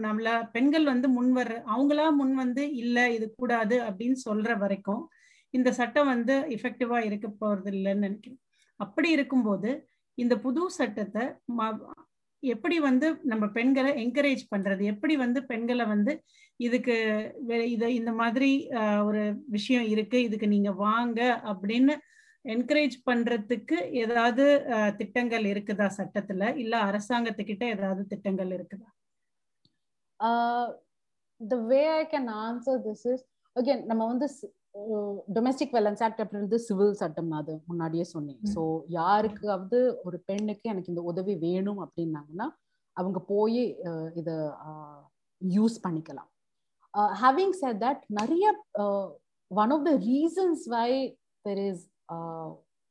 [0.06, 5.04] நம்மள பெண்கள் வந்து முன் வர்ற அவங்களா முன் வந்து இல்ல இது கூடாது அப்படின்னு சொல்ற வரைக்கும்
[5.56, 8.40] இந்த சட்டம் வந்து எஃபெக்டிவா இருக்க போறது இல்லைன்னு நினைக்கிறேன்.
[8.80, 9.70] அப்படி இருக்கும்போது
[10.22, 11.24] இந்த புது சட்டத்தை
[12.42, 14.82] எப்படி வந்து நம்ம பெண்களை என்கரேஜ் பண்றது?
[14.92, 16.12] எப்படி வந்து பெண்களை வந்து
[16.66, 16.96] இதுக்கு
[17.74, 18.50] இதை இந்த மாதிரி
[19.08, 19.22] ஒரு
[19.56, 21.20] விஷயம் இருக்கு இதுக்கு நீங்க வாங்க
[21.52, 21.94] அப்படின்னு
[22.54, 24.44] என்கரேஜ் பண்றதுக்கு ஏதாவது
[25.00, 26.50] திட்டங்கள் இருக்குதா சட்டத்துல?
[26.62, 28.90] இல்ல அரசாங்கத்துக்கிட்ட ஏதாவது திட்டங்கள் இருக்குதா?
[31.40, 33.22] the way I can answer this is
[33.56, 34.26] again நம்ம வந்து
[35.36, 38.40] டொமெஸ்டிக் வெலன்ஸ் ஆக்ட் அப்படின்றது சிவில் சட்டம் அது முன்னாடியே சொன்னேன்.
[38.54, 38.62] ஸோ
[38.98, 42.46] யாருக்காவது ஒரு பெண்ணுக்கு எனக்கு இந்த உதவி வேணும் அப்படின்னாங்கன்னா
[42.96, 43.62] அவங்க போய்
[44.20, 44.36] இதை
[45.40, 46.30] யூஸ் பண்ணிக்கலாம்.
[47.22, 48.46] ஹேவிங் செட் தட் நிறைய
[49.50, 50.90] one of the reasons why
[51.44, 51.82] there is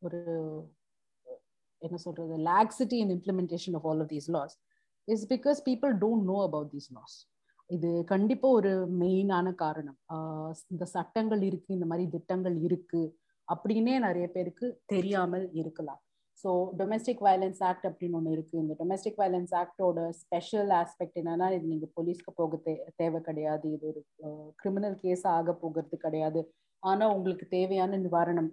[0.02, 0.22] ஒரு
[1.82, 4.56] என்ன சொல்றது laxity in implementation of all of these laws
[5.08, 7.16] is because people don't know about these laws
[7.70, 9.98] இது கண்டிப்பா ஒரு மெயினான காரணம்.
[10.74, 13.04] இந்த சட்டங்கள் இருக்கு இந்த மாதிரி திட்டங்கள் இருக்கு
[13.48, 16.02] அப்படின்னே நிறைய பேருக்கு தெரியாமல் இருக்கலாம்.
[16.42, 16.50] ஸோ
[16.80, 18.56] டொமெஸ்டிக் வயலன்ஸ் ஆக்ட் அப்படின்னு ஒன்று இருக்கு.
[18.64, 23.66] இந்த டொமெஸ்டிக் வயலன்ஸ் ஆக்டோட ஸ்பெஷல் ஆஸ்பெக்ட் என்னன்னா இது நீங்க போலீஸ்க்கு போக தே தேவை கிடையாது.
[23.76, 24.02] இது ஒரு
[24.62, 26.42] கிரிமினல் கேஸ் ஆக போகிறது கிடையாது.
[26.84, 28.52] ஆனா உங்களுக்கு தேவையான நிவாரணம்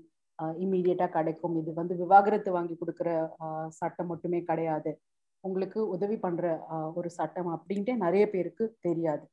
[0.64, 1.56] இம்மீடியட்டா கிடைக்கும்.
[1.62, 3.10] இது வந்து விவாகரத்து வாங்கி கொடுக்குற
[3.80, 4.92] சட்டம் மட்டுமே கிடையாது.
[5.44, 6.44] உங்களுக்கு உதவி பண்ற
[6.98, 9.24] ஒரு சட்டம் அப்படின்ட்டு நிறைய பேருக்கு தெரியாது.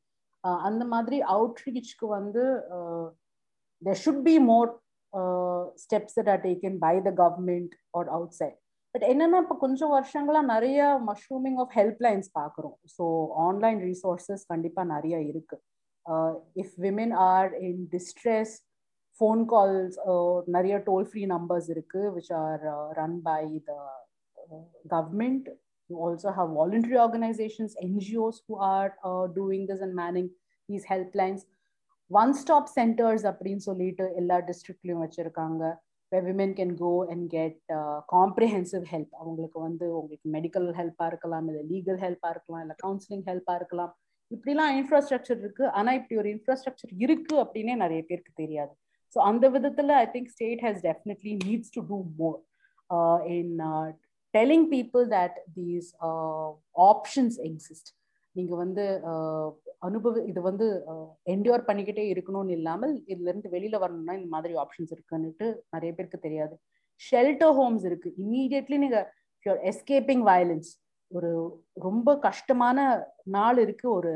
[0.68, 2.44] அந்த மாதிரி அவுட்ரீச்க்கு வந்து
[3.82, 4.70] there should be more
[5.84, 8.58] steps that are taken by the government or outside
[8.96, 10.80] but என்னன்னா இப்போ கொஞ்சம் வருஷங்களா நிறைய
[11.10, 13.06] மஷ்ரூமிங் ஆஃப் ஹெல்ப் லைன்ஸ் பார்க்குறோம் ஸோ
[13.48, 15.58] ஆன்லைன் ரிசோர்ஸஸ் கண்டிப்பாக நிறைய இருக்கு.
[16.64, 18.54] If women are in distress
[19.22, 19.96] phone calls
[20.56, 22.62] நிறைய டோல் ஃப்ரீ நம்பர்ஸ் இருக்கு which are
[23.00, 23.74] run by the
[24.96, 25.50] government
[25.90, 30.30] You also have voluntary organizations, NGOs who are uh, doing this and manning
[30.70, 31.42] these helplines.
[32.12, 35.64] One stop centers அப்படின்னு சொல்லிட்டு எல்லா டிஸ்ட்ரிக்ட்லயும் வச்சிருக்காங்க
[36.12, 39.10] where women can go and get uh, comprehensive help.
[39.22, 43.92] அவங்களுக்கு வந்து உங்களுக்கு medical ஹெல்ப்பா இருக்கலாம் இல்லை legal ஹெல்ப்பா இருக்கலாம் இல்லை கவுன்சிலிங் ஹெல்ப்பா இருக்கலாம்.
[44.36, 45.66] இப்படிலாம் இன்ஃப்ராஸ்ட்ரக்சர் இருக்கு.
[45.70, 48.74] ஆனா இப்படி ஒரு இன்ஃப்ராஸ்ட்ரக்சர் இருக்கு அப்படின்னே நிறைய பேருக்கு தெரியாது.
[49.16, 52.40] ஸோ அந்த விதத்துல I think state has definitely needs to do more
[53.38, 53.56] in
[54.34, 56.50] telling people that these uh,
[56.90, 57.88] options exist.
[58.36, 58.84] நீங்க வந்து
[59.88, 60.66] அனுபவ இது வந்து
[61.34, 66.56] என்டியோர் பண்ணிக்கிட்டே இருக்கணும்னு இல்லாமல் இதுல இருந்து வெளியில வரணும்னா இந்த மாதிரி ஆப்ஷன்ஸ் இருக்குன்னுட்டு நிறைய பேருக்கு தெரியாது.
[67.02, 68.10] ஷெல்டர் ஹோம்ஸ் இருக்கு.
[68.24, 69.00] இம்மீடியட்லி நீங்க
[69.72, 70.70] எஸ்கேப்பிங் வயலன்ஸ்
[71.12, 71.32] ஒரு
[71.88, 72.78] ரொம்ப கஷ்டமான
[73.38, 73.88] நாள் இருக்கு.
[73.98, 74.12] ஒரு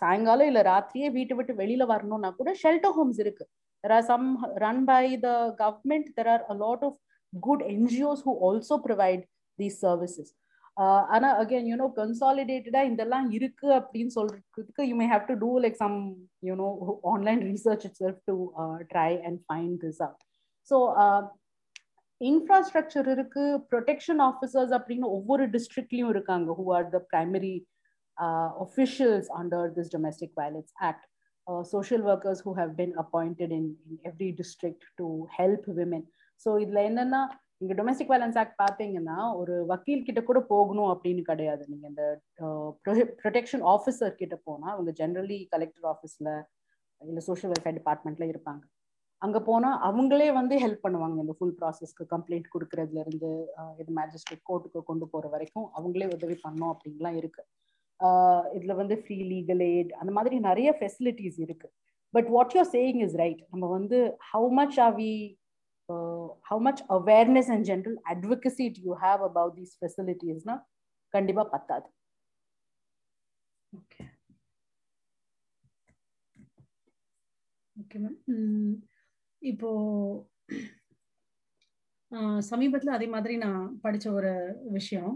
[0.00, 3.46] சாயங்காலம் இல்ல ராத்திரியே வீட்டை விட்டு வெளியில வரணும்னா கூட ஷெல்டர் ஹோம்ஸ் இருக்கு.
[3.84, 4.28] There are some
[4.64, 5.30] run by the
[5.62, 6.98] government there are a lot of
[7.40, 9.22] good NGOs who also provide
[9.58, 10.30] these services.
[10.76, 15.76] Uh, ஆனா அகேன் யூனோ கன்சாலிடேட்டடா இதெல்லாம் இருக்கு அப்படின்னு சொல்றதுக்கு you may have to do like
[15.82, 15.98] some
[16.48, 16.68] you know
[17.12, 18.34] online research itself to
[18.92, 20.24] try and find this out
[20.70, 20.78] so
[22.20, 27.54] infrastructure இருக்கு protection officers அப்படின்னு ஒவ்வொரு டிஸ்ட்ரிக்ட்லயும் இருக்காங்க who are the primary
[28.64, 31.06] officials under this domestic violence act.
[31.46, 36.04] Uh, social workers who have been appointed in, in every district to help women.
[36.42, 37.20] So இதுல என்னன்னா
[37.60, 41.62] நீங்க domestic violence act பாத்தீங்கன்னா ஒரு வக்கீல் கிட்ட கூட போகணும் அப்படின்னு கிடையாது.
[41.72, 42.04] நீங்க இந்த
[43.22, 46.28] ப்ரொடெக்ஷன் ஆஃபீஸர் கிட்ட போனா அவங்க ஜென்ரலி கலெக்டர் ஆஃபீஸ்ல
[47.00, 48.62] இல்ல சோஷியல் வெல்ஃபேர் டிபார்ட்மெண்ட்ல இருப்பாங்க.
[49.22, 51.16] அங்க போனா அவங்களே வந்து ஹெல்ப் பண்ணுவாங்க.
[51.24, 53.30] இந்த ஃபுல் ப்ராசஸ்க்கு கம்ப்ளைண்ட் கொடுக்கறதுல இருந்து
[53.82, 57.42] இது மேஜிஸ்ட்ரேட் கோர்ட்டுக்கு கொண்டு போற வரைக்கும் அவங்களே உதவி பண்ணோம் அப்படின்லாம் இருக்கு.
[58.56, 61.68] இதுல வந்து ஃப்ரீ லீகல் எய்ட் அந்த மாதிரி நிறைய ஃபெசிலிட்டிஸ் இருக்கு.
[62.14, 63.98] But what you're saying is right நம்ம வந்து
[64.32, 65.10] how much are we
[66.48, 70.56] how much awareness and general advocacy you have about these ஃபெசிலிட்டிஸ்னா
[71.14, 71.88] கண்டிப்பாக பத்தாது
[73.72, 74.04] ஓகே
[77.76, 78.74] ஓகே மேம்
[79.42, 79.70] இப்போ
[82.42, 84.32] சமீபத்தில் அதே மாதிரி நான் படித்த ஒரு
[84.70, 85.14] விஷயம்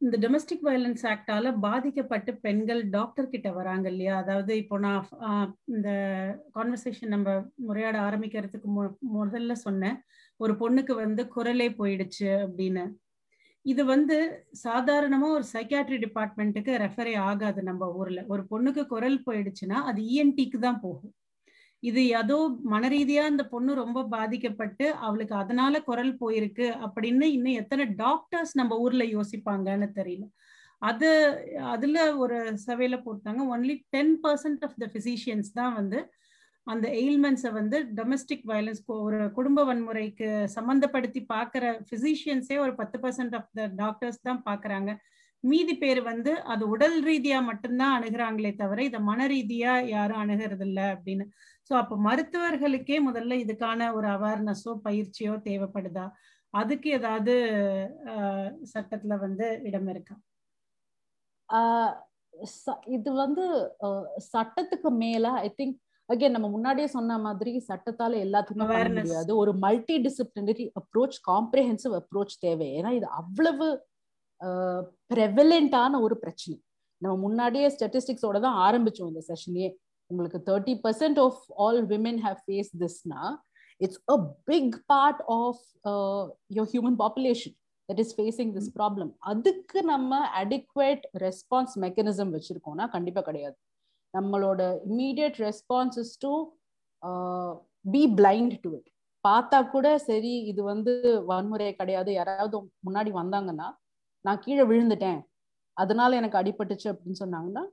[0.00, 4.14] இந்த டொமஸ்டிக் வயலன்ஸ் ஆக்டால பாதிக்கப்பட்டு பெண்கள் டாக்டர் கிட்ட வராங்க இல்லையா?
[4.22, 5.00] அதாவது இப்போ நான்
[5.74, 5.88] இந்த
[6.56, 7.28] கான்வர்சேஷன் நம்ம
[7.66, 8.68] முறையாட ஆரம்பிக்கிறதுக்கு
[9.18, 9.96] முதல்ல சொன்னேன்.
[10.40, 12.84] ஒரு பொண்ணுக்கு வந்து குரலே போயிடுச்சு அப்படின்னு.
[13.66, 14.16] இது வந்து
[14.66, 18.20] சாதாரணமா ஒரு சைக்காட்ரி டிபார்ட்மெண்ட்டுக்கு ரெஃபரே ஆகாது நம்ம ஊர்ல.
[18.34, 21.14] ஒரு பொண்ணுக்கு குரல் போயிடுச்சுன்னா அது இஎன்டிக்கு தான் போகும்.
[21.82, 22.36] இது ஏதோ
[22.72, 29.04] மனரீதியா அந்த பொண்ணு ரொம்ப பாதிக்கப்பட்டு அவளுக்கு அதனால குரல் போயிருக்கு அப்படின்னு இன்னும் எத்தனை டாக்டர்ஸ் நம்ம ஊர்ல
[29.16, 30.24] யோசிப்பாங்கன்னு தெரியல.
[30.82, 31.08] அது
[31.74, 36.00] அதுல ஒரு சர்வேல போட்டாங்க only ten percent of the physicians தான் வந்து
[36.66, 40.26] அந்த எயில்மெண்ட்ஸை வந்து டொமஸ்டிக் வயலன்ஸ் ஒரு குடும்ப வன்முறைக்கு
[40.56, 44.90] சம்மந்தப்படுத்தி பார்க்குற பிசிஷியன்ஸே ஒரு பத்து பர்சன்ட் ஆஃப் த டாக்டர்ஸ் தான் பார்க்குறாங்க
[45.44, 50.86] மீதி பேர் வந்து அது உடல் ரீதியா மட்டும்தான் அணுகிறாங்களே தவிர இதை மன ரீதியா யாரும் அணுகிறது இல்லை
[50.94, 51.24] அப்படின்னு.
[51.70, 56.04] ஸோ அப்போ மருத்துவர்களுக்கே முதல்ல இதுக்கான ஒரு அவேர்னஸோ பயிற்சியோ தேவைப்படுதா?
[56.54, 57.32] அதுக்கு ஏதாவது
[58.72, 60.14] சட்டத்துல வந்து இடம் இருக்கா?
[62.96, 63.44] இது வந்து
[64.32, 65.76] சட்டத்துக்கு மேல ஐ திங்க்
[66.08, 69.32] அகைன் நம்ம முன்னாடியே சொன்ன மாதிரி சட்டத்தால எல்லாத்துக்குமே பண்ண முடியாது.
[69.42, 72.68] ஒரு multidisciplinary approach comprehensive approach தேவை.
[72.78, 73.68] ஏன்னா இது அவ்வளவு
[75.12, 76.56] ப்ரெவலண்டான ஒரு பிரச்சனை.
[77.02, 79.68] நம்ம முன்னாடியே ஸ்டாட்டிஸ்டிக்ஸோட தான் ஆரம்பிச்சோம் இந்த செஷனையே
[80.10, 83.22] உங்களுக்கு thirty percent of all women have face Thisna
[83.80, 84.18] it's a
[84.50, 85.62] big part of
[86.58, 87.56] your human population
[87.88, 93.56] that is facing this problem அதுக்கு நம்ம அடிக்வேட் ரெஸ்பான்ஸ் மெக்கானிசம் வச்சிருக்கோம்னா கண்டிப்பா கிடையாது.
[94.14, 96.32] நம்மளோட immediate response is to
[97.94, 98.88] be blind to it
[99.24, 100.92] பார்த்தா கூட சரி இது வந்து
[101.30, 102.10] வன்முறை கிடையாது.
[102.18, 102.56] யாராவது
[102.86, 103.68] முன்னாடி வந்தாங்கன்னா
[104.24, 105.18] நான் கீழே விழுந்துட்டேன்.
[105.76, 107.64] அதனால எனக்கு அடிபட்டுச்சு அப்படின்னு சொன்னாங்கன்னா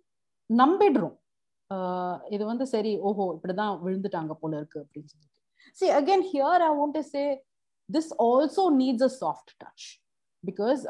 [0.50, 1.16] நம்பிடுறோம்.
[2.36, 5.32] இது வந்து சரி ஓஹோ இப்படிதான் விழுந்துட்டாங்க போல இருக்கு அப்படின்னு சொல்லிட்டு.
[5.78, 7.24] See again here I want to say
[7.89, 9.86] this also needs a soft touch
[10.43, 10.82] because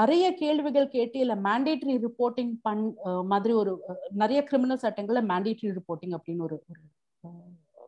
[0.00, 2.82] நிறைய கேள்விகள் கேட்டு இல்ல மேண்டேட்டரி ரிப்போர்ட்டிங் பண்
[3.32, 3.72] மாதிரி ஒரு
[4.22, 6.58] நிறைய கிரிமினல் சட்டங்களில் மேண்டேட்டரி ரிப்போர்ட்டிங் அப்படின்னு ஒரு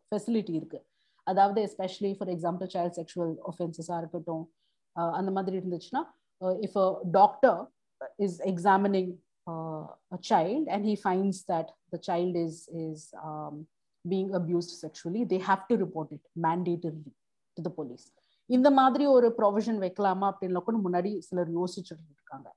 [0.06, 0.78] ஃபெசிலிட்டி இருக்கு.
[1.26, 4.44] அதாவது especially for example child sexual ஒஃபென்சஸாக இருக்கட்டும்
[5.18, 6.02] அந்த மாதிரி இருந்துச்சுன்னா
[6.66, 7.58] if a doctor
[8.26, 9.10] is examining
[9.46, 13.66] Uh, a child and he finds that the child is is um,
[14.04, 17.12] being abused sexually they have to report it mandatorily
[17.56, 18.04] to the police.
[18.50, 22.48] இந்த மாதிரி ஒரு provision வைக்கலாமா அப்படின்னு கூட முன்னாடி சிலர் யோசிச்சுட்டு இருக்காங்க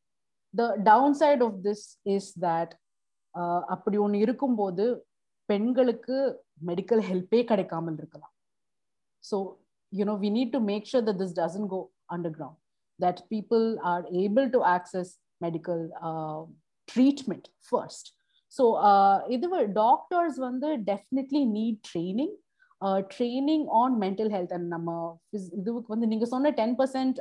[0.53, 0.67] the
[1.21, 2.73] downside of this is that
[3.33, 4.85] uh, அப்படி ஒன்று இருக்கும்போது
[5.49, 6.17] பெண்களுக்கு
[6.69, 8.33] மெடிக்கல் ஹெல்ப்பே கிடைக்காமல் இருக்கலாம்.
[9.23, 9.39] So
[9.91, 11.79] you know we need to make sure that this doesn't go
[12.37, 12.61] underground
[12.99, 15.13] that people are able to access
[15.45, 15.83] medical
[16.87, 18.09] treatment first
[18.53, 18.65] so
[19.27, 22.35] இது doctors வந்து definitely need training
[23.15, 24.89] training on mental health and நம்ம
[25.59, 27.19] இதுக்கு வந்து நீங்க சொன்ன ten percent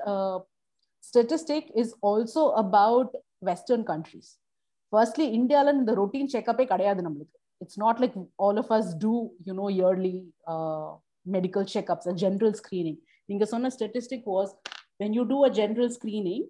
[1.05, 4.31] statistic is also about western countries
[4.93, 7.37] firstly இந்தியாவில் இந்த routine செக்கப்பே கிடையாது நம்மளுக்கு.
[7.61, 9.13] It's not like all of us do
[9.47, 10.15] you know early
[11.27, 14.53] medical checkups general screening நீங்க சொன்ன statistic was
[15.01, 16.45] when you do a general screening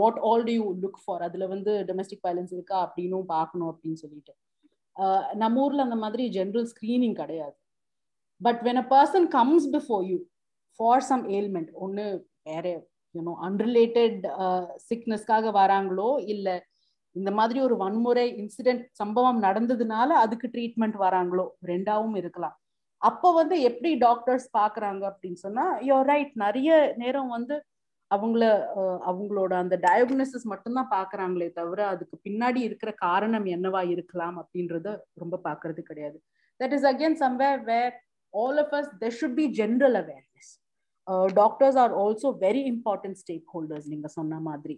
[0.00, 4.34] what all do you look for அதுல வந்து domestic violence இருக்கா அப்படின்னும் பார்க்கணும் அப்படின்னு சொல்லிட்டு.
[5.42, 7.56] நம்ம ஊர்ல அந்த மாதிரி ஜென்ரல் ஸ்கிரீனிங் கிடையாது.
[8.40, 10.18] But when a person comes before you
[10.80, 12.04] for some ailment ஒன்று
[12.50, 12.66] வேற
[13.14, 14.22] யூனோ அன்ரிலேட்டட்
[14.90, 16.56] சிக்னஸ்க்காக வராங்களோ இல்லை
[17.16, 22.56] இந்த மாதிரி ஒரு வன்முறை இன்சிடென்ட் சம்பவம் நடந்ததுனால அதுக்கு ட்ரீட்மெண்ட் வராங்களோ ரெண்டாவும் இருக்கலாம்.
[23.02, 26.70] அப்போ வந்து எப்படி டாக்டர்ஸ் பார்க்குறாங்க அப்படின்னு சொன்னா யோ ரைட் நிறைய
[27.02, 27.56] நேரம் வந்து
[28.10, 28.44] அவங்கள
[29.08, 34.88] அவங்களோட அந்த டயக்னோசிஸ் மட்டும்தான் பாக்குறாங்களே தவிர அதுக்கு பின்னாடி இருக்கிற காரணம் என்னவா இருக்கலாம் அப்படின்றத
[35.22, 36.18] ரொம்ப பாக்குறது கிடையாது
[36.60, 37.94] that is again somewhere where
[38.34, 40.50] all of us there should be general awareness
[41.36, 43.18] doctors are also very important
[43.54, 44.76] stakeholders நீங்க சொன்ன மாதிரி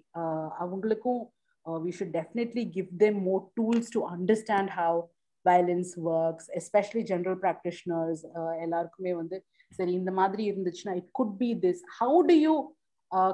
[0.61, 1.21] அவங்களுக்கும்
[1.67, 4.99] we should definitely give them more tools to understand how
[5.47, 8.23] violence works especially general practitioners
[8.61, 9.37] எல்லாருக்குமே வந்து
[9.73, 12.55] சரி இந்த மாதிரி இருந்துச்சுன்னா it could be this how do you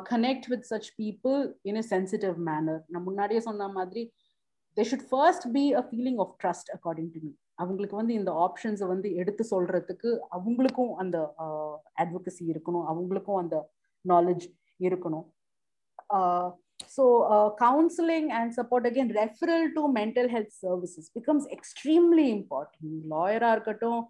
[0.08, 4.02] connect with such people in a sensitive manner நான் முன்னாடியே சொன்ன மாதிரி
[4.76, 8.86] they should first be a feeling of trust according to me அவங்களுக்கு வந்து இந்த ஆப்ஷன்ஸை
[8.86, 12.86] வந்து எடுத்து சொல்றதுக்கு அவங்களுக்கும் அந்த uh, அட்வொகசி இருக்கணும்.
[12.92, 13.56] அவங்களுக்கும் அந்த
[14.04, 14.46] நாலேஜ்
[14.80, 15.26] இருக்கணும்.
[16.94, 17.04] So
[17.60, 24.00] counselling and support again referral to mental health services becomes extremely important லாயராக இருக்கட்டும்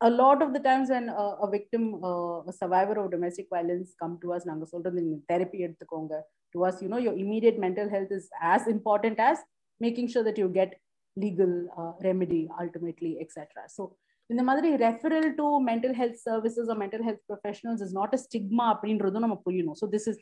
[0.00, 3.90] a lot of the times when uh, a victim uh, a survivor of domestic violence
[4.02, 6.14] come to us நாங்க சொல்றது நீங்க therapy எடுத்துக்கோங்க
[6.54, 9.38] to us you know your immediate mental health is as important as
[9.80, 10.72] making sure that you get
[11.16, 13.84] legal uh, remedy ultimately etc so
[14.30, 18.64] இந்த மாதிரி referral to mental health services or mental health professionals is not a stigma
[18.72, 20.18] அப்படின்றதும் நம்ம புரியணும் so this is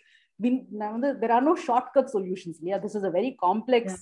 [0.81, 1.55] நான் வந்து there are no
[1.95, 3.97] shortcut solutions இல்லையா this is a very complex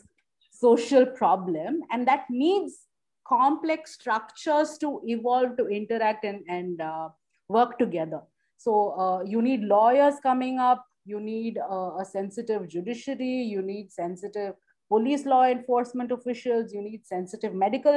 [0.62, 2.78] social problem and that needs
[3.26, 7.08] complex structures to evolve to interact and, and uh,
[7.48, 8.20] work together
[8.56, 13.90] so uh, you need lawyers coming up you need uh, a sensitive judiciary you need
[13.92, 14.54] sensitive
[14.88, 17.96] police law enforcement officials you need sensitive medical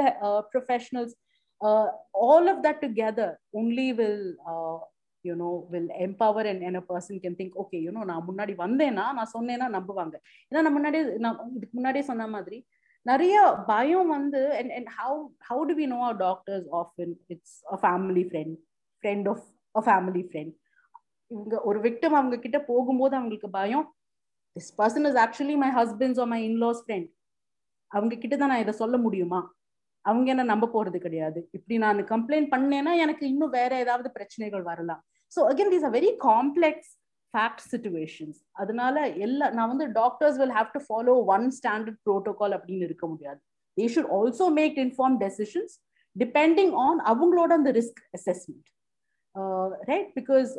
[0.51, 1.15] professionals
[1.61, 4.35] all of that together only will
[5.25, 8.53] you know will empower and, and a person can think okay you know நான் முன்னாடி
[8.63, 10.15] வந்தேன்னா நான் சொன்னேன்னா நம்புவாங்க
[10.49, 12.59] ஏன்னா நான் முன்னாடி நான் இதுக்கு முன்னாடியே சொன்ன மாதிரி
[13.06, 13.34] நிறைய
[13.66, 17.10] பயம் வந்து and and how how do we know our doctors often?
[17.28, 18.56] It's a family friend
[19.04, 19.44] friend of
[19.74, 20.54] a family friend
[21.30, 23.86] இவங்க ஒரு விக்டம் அவங்க கிட்ட போகும்போது அவங்களுக்கு பயம்
[24.56, 27.08] this person is actually my husband's or my in-laws friend
[27.90, 29.40] அவங்க கிட்ட தான் நான் இதை சொல்ல முடியுமா?
[30.04, 31.40] அவங்க என்ன நம்ப போறது கிடையாது.
[31.52, 35.00] இப்படி நான் கம்ப்ளைண்ட் பண்ணேன்னா எனக்கு இன்னும் வேற ஏதாவது பிரச்சனைகள் வரலாம்.
[35.32, 36.92] So again these a very complex
[37.34, 42.86] fact situations அதனால எல்லா நான் வந்து doctors will have to follow one standard protocol அப்படின்னு
[42.90, 43.40] இருக்க முடியாது.
[43.78, 45.74] They should also make inform decisions
[46.16, 48.68] depending on அவங்களோட அந்த ரிஸ்க் அசஸ்மெண்ட்
[49.90, 50.50] ரைட் பிகாஸ்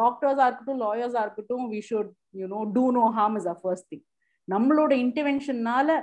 [0.00, 2.10] டாக்டர்ஸாக இருக்கட்டும் லாயர்ஸாக இருக்கட்டும் we should
[2.42, 4.04] you know do no harm is a first thing
[4.48, 6.00] நம்மளோட இன்டர்வென்ஷன்னால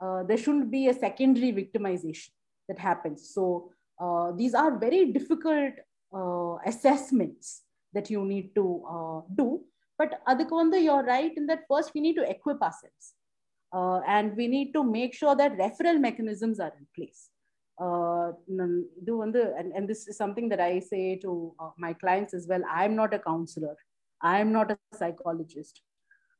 [0.00, 2.30] there shouldn't be a secondary victimization
[2.68, 3.20] that happens.
[3.34, 5.74] So uh, these are very difficult
[6.12, 7.46] uh, assessments.
[7.92, 9.60] That you need to uh, do.
[9.98, 13.14] But vandu you're right in that first we need to equip ourselves.
[13.72, 17.30] Uh, and we need to make sure that referral mechanisms are in place.
[17.80, 22.62] Uh, and, and this is something that i say to uh, my clients as well.
[22.70, 23.76] I'm not a counselor.
[24.22, 25.82] I'm not a psychologist.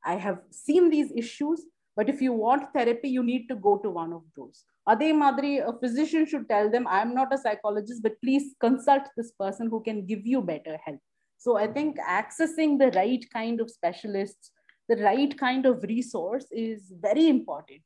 [0.04, 1.64] I have seen these issues
[1.98, 4.58] but if you want therapy you need to go to one of those.
[4.90, 9.32] adhe madri a physician should tell them i'm not a psychologist but please consult this
[9.42, 11.02] person who can give you better help
[11.44, 14.46] so i think accessing the right kind of specialists
[14.88, 17.84] the right kind of resource is very important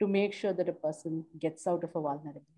[0.00, 2.50] to make sure that a person gets out of a vulnerability.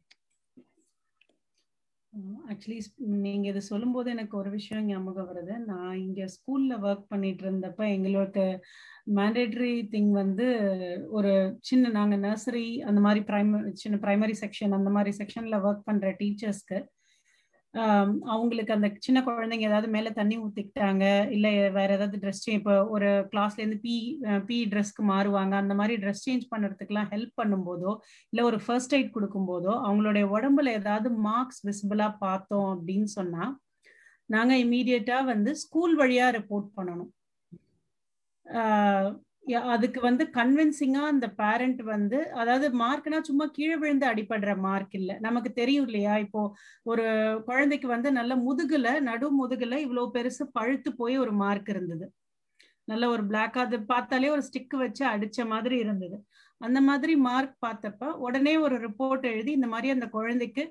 [2.13, 2.79] Oh, actually
[3.25, 5.55] நீங்க இது சொல்லும்போது எனக்கு ஒரு விஷயம் ஞாபகம் வருது.
[5.71, 8.45] நான் இங்க ஸ்கூல்ல ஒர்க் பண்ணிட்டு இருந்தப்ப எங்களுக்கு
[9.19, 10.47] மேண்டேட்ரி திங் வந்து
[11.19, 16.15] ஒரு சின்ன நாங்க நர்சரி அந்த மாதிரி பிரைமரி சின்ன பிரைமரி செக்ஷன் அந்த மாதிரி செக்ஷன்ல ஒர்க் பண்ற
[16.23, 16.81] டீச்சர்ஸ்க்கு
[18.33, 21.05] அவங்களுக்கு அந்த சின்ன குழந்தைங்க ஏதாவது மேல தண்ணி ஊத்திக்கிட்டாங்க
[21.37, 21.47] இல்ல
[21.79, 23.95] வேற ஏதாவது ட்ரெஸ் சேஞ்ச் இப்போ ஒரு கிளாஸ்ல இருந்து பி
[24.49, 25.55] பி ட்ரெஸ்க்கு மாறுவாங்க.
[25.63, 27.93] அந்த மாதிரி ட்ரெஸ் சேஞ்ச் பண்ணுறதுக்குலாம் ஹெல்ப் பண்ணும்போதோ
[28.33, 33.45] இல்ல ஒரு ஃபர்ஸ்ட் எய்ட் கொடுக்கும் போதோ அவங்களுடைய உடம்புல ஏதாவது மார்க்ஸ் விசிபிளா பார்த்தோம் அப்படின்னு சொன்னா
[34.31, 37.13] நாங்க இமீடியட்டா வந்து ஸ்கூல் வழியா ரிப்போர்ட் பண்ணணும்.
[39.71, 45.13] அதுக்கு வந்து கன்வின்சிங்கா அந்த பேரண்ட் வந்து அதாவது மார்க்னா சும்மா கீழே விழுந்து அடிபடுற மார்க் இல்ல.
[45.21, 46.15] நமக்கு தெரியும் இல்லையா?
[46.25, 46.41] இப்போ
[46.87, 47.05] ஒரு
[47.49, 52.07] குழந்தைக்கு வந்து நல்ல முதுகுல நடு முதுகுல இவ்வளவு பெருசு பழுத்து போய் ஒரு மார்க் இருந்தது.
[52.89, 56.17] நல்ல ஒரு பிளாக் அது பார்த்தாலே ஒரு ஸ்டிக் வச்சு அடிச்ச மாதிரி இருந்தது.
[56.61, 60.65] அந்த மாதிரி மார்க் பார்த்தப்ப உடனே ஒரு ரிப்போர்ட் எழுதி இந்த மாதிரி அந்த குழந்தைக்கு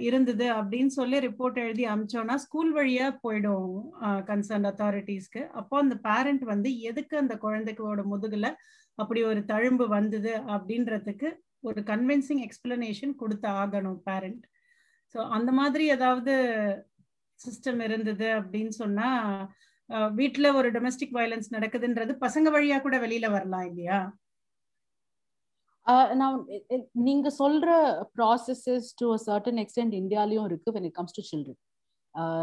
[0.00, 3.70] இருந்தது அப்படின்னு சொல்லி ரிப்போர்ட் எழுதி அமிச்சோன்னா ஸ்கூல் வழியா போயிடும்
[4.26, 8.48] கன்சர்ன் அத்தாரிட்டிஸ்க்கு அப்போ அந்த பேரண்ட் வந்து எதுக்கு அந்த குழந்தைக்கோட முதுகுல
[8.98, 11.28] அப்படி ஒரு தழும்பு வந்தது அப்படின்றதுக்கு
[11.60, 14.44] ஒரு கன்வின்சிங் எக்ஸ்பிளனேஷன் கொடுத்து ஆகணும் பேரண்ட்
[15.14, 16.32] ஸோ அந்த மாதிரி ஏதாவது
[17.40, 19.08] சிஸ்டம் இருந்தது அப்படின்னு சொன்னா
[20.16, 23.98] வீட்டுல ஒரு டொமஸ்டிக் வயலன்ஸ் நடக்குதுன்றது பசங்க வழியா கூட வெளியில வரலாம் இல்லையா?
[26.20, 26.36] நான்
[27.06, 27.68] நீங்க சொல்ற
[28.16, 31.60] processes to a certain extent இந்தியாலையும் இருக்கு when it comes to children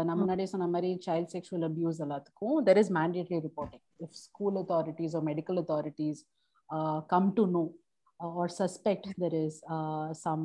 [0.06, 5.14] நான் முன்னாடியே சொன்ன மாதிரி சைல்ட் செக்ஷுவல் அபியூஸ் எல்லாத்துக்கும் there is mandatory reporting if school authorities
[5.18, 6.20] or medical authorities
[7.12, 7.62] come to know
[8.42, 9.58] or suspect there is
[10.24, 10.44] some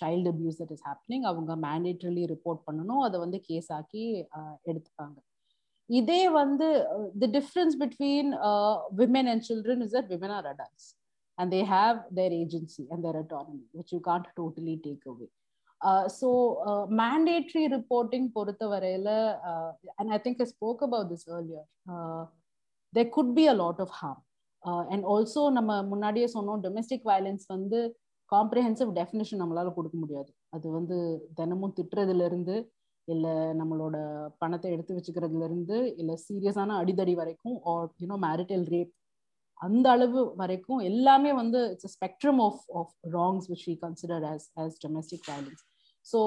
[0.00, 3.02] child abuse that is happening அவங்க mandatorily report பண்ணணும்.
[3.06, 4.04] அதை வந்து case ஆக்கி
[4.70, 5.18] எடுத்துப்பாங்க.
[5.90, 6.68] இதே வந்து
[7.22, 8.30] the difference between
[9.00, 10.88] women and children is that women are adults
[11.38, 15.28] and they have their agency and their autonomy, which you can't totally take away.
[15.80, 16.28] Uh, so
[16.66, 21.64] uh, mandatory reporting uh, and I think I spoke about this earlier.
[21.86, 22.24] uh,
[22.92, 24.22] there could be a lot of harm.
[24.92, 27.78] and also நம்ம முன்னாடியே சொன்னோம் domestic violence வந்து
[28.32, 30.96] comprehensive definition நம்மளால கொடுக்க முடியாது அது வந்து
[31.34, 32.56] தினமும் திட்டுறதுல இருந்து
[33.08, 33.26] இல்ல
[33.60, 33.96] நம்மளோட
[34.42, 38.92] பணத்தை எடுத்து வச்சுக்கிறதுல இருந்து இல்ல சீரியஸான அடிதடி வரைக்கும் ஆர் யூனோ மேரிட்டல் ரேப்
[39.60, 44.76] அந்த அளவு வரைக்கும் எல்லாமே வந்து it's spectrum of of wrongs which we consider as as
[44.84, 45.62] domestic violence
[46.06, 46.20] so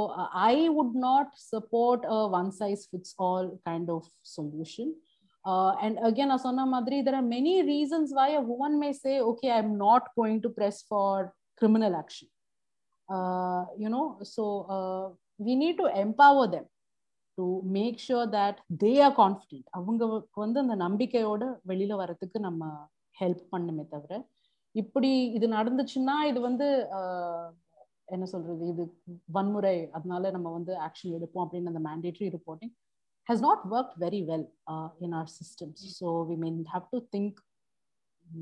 [0.48, 4.92] I would not support a one size fits all kind of solution
[5.80, 9.50] and again நான் சொன்ன மாதிரி there are many reasons why a woman may say okay
[9.54, 11.24] I am not going to press for
[11.62, 12.32] criminal action
[13.80, 14.04] you know
[14.36, 14.44] so
[15.40, 16.70] we need to empower them
[17.38, 20.06] to make sure that they are confident அவங்க
[20.36, 22.64] வந்து அந்த நம்பிக்கையோட வெளியில வரத்துக்கு நம்ம
[23.18, 24.14] help பண்ணுமே தவிர
[24.76, 26.68] இப்படி இது நடந்துச்சுன்னா இது வந்து
[28.08, 28.84] என்ன சொல்றது இது
[29.30, 32.74] வன்முறை அதனால நம்ம வந்து ஆக்ஷன் எடுப்போம் அப்படின்னு அந்த mandatory reporting
[33.28, 34.46] has not work very well
[35.06, 37.40] in our systems so we mean have to think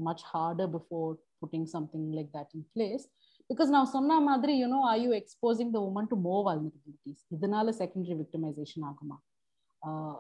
[0.04, 1.12] much harder before
[1.42, 3.06] putting something like that in place
[3.50, 8.18] because நான் சொன்ன மாதிரி you know I you exposing the woman to more vulnerabilities இதனால secondary
[8.22, 9.18] victimisation ஆகுமா?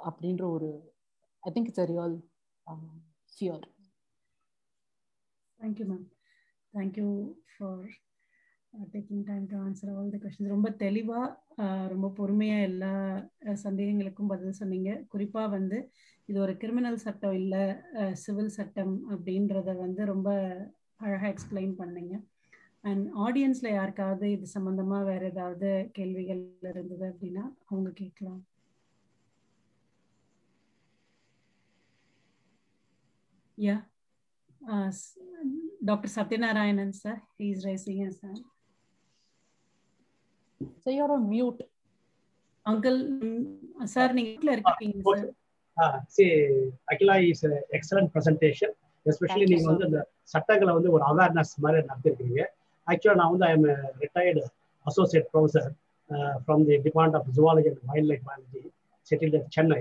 [0.07, 0.69] அப்படின்ற ஒரு
[1.43, 2.15] I think it's a real
[3.33, 3.65] fear
[5.59, 6.05] thank you ma'am
[6.73, 7.07] thank you
[7.53, 7.87] for
[8.93, 11.27] taking time to answer all the questions ரொம்ப தெளிவாக
[11.63, 12.93] uh, ரொம்ப பொறுமையாக எல்லா
[13.47, 14.89] uh, சந்தேகங்களுக்கும் பதில் சொன்னீங்க.
[15.13, 15.77] குறிப்பாக வந்து
[16.29, 17.63] இது ஒரு கிரிமினல் சட்டம் இல்லை
[18.23, 20.29] சிவில் uh, சட்டம் அப்படின்றத வந்து ரொம்ப
[20.97, 22.15] அழகாக எக்ஸ்பிளைன் பண்ணீங்க.
[22.83, 28.41] அண்ட் ஆடியன்ஸில் யாருக்காவது இது சம்மந்தமாக வேறு ஏதாவது கேள்விகள் இருந்தது அப்படின்னா அவங்க கேட்கலாம்.
[33.57, 33.77] யா
[34.61, 34.91] Uh,
[35.83, 36.07] Dr.
[36.09, 38.39] Satyanarayanan, sir, he is raising his hand.
[40.77, 41.61] So you're on mute.
[42.65, 42.97] Uncle,
[43.87, 45.27] sir, நீங்க இருக்கீங்க sir
[45.77, 46.25] Uh, see,
[46.91, 48.71] Akila is an excellent presentation.
[49.05, 49.67] Especially நீங்க.
[49.69, 49.99] வந்து இந்த
[50.33, 52.41] சட்டங்களை வந்து ஒரு அவேர்னஸ் மாதிரி நடத்திருக்கீங்க
[52.87, 53.67] ஆக்சுவலா நான் வந்து I'm
[54.03, 54.41] retired
[54.85, 55.69] associate professor
[56.43, 58.61] from the department of zoology and wildlife biology
[59.07, 59.79] settle Chennai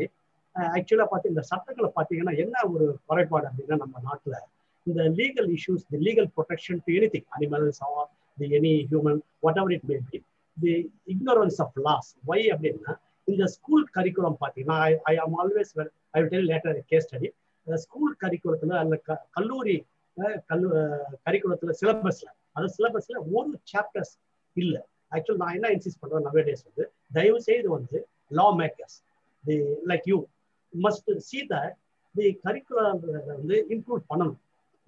[0.77, 4.39] ஆக்சுவலாக பார்த்து இந்த சட்டங்களை பார்த்தீங்கன்னா என்ன ஒரு குறைபாடு அப்படின்னா நம்ம நாட்டில்
[4.87, 8.09] இந்த legal issues the legal protection to anything animals or
[8.39, 9.21] the any human
[9.59, 10.19] whatever it may be
[10.57, 10.75] the
[11.15, 12.95] ignorance of laws why அப்படின்னா
[13.29, 15.73] இந்த ஸ்கூல் கரிக்குலம் பார்த்தீங்கன்னா I am always
[16.15, 17.31] I will tell later case study
[17.67, 19.77] school கரிக்குலத்தில் அல்ல க- கல்லூரி
[20.47, 20.69] கல்லு
[21.27, 24.15] கரிக்குலத்தில் சிலபஸ்ல அந்த சிலபஸ்ல ஒரு chapters
[24.57, 24.81] இல்லை.
[25.13, 27.99] ஆக்சுவல் நான் என்ன இன்சிஸ்ட் பண்ணுறேன் நவே டேஸ் வந்து தயவு செய்து வந்து
[28.59, 28.97] lawmakers
[29.45, 29.57] the
[29.87, 30.19] like you
[30.73, 31.57] must see the
[32.15, 32.99] the curriculum
[33.33, 34.39] வந்து இன்க்ளூட் பண்ணணும்.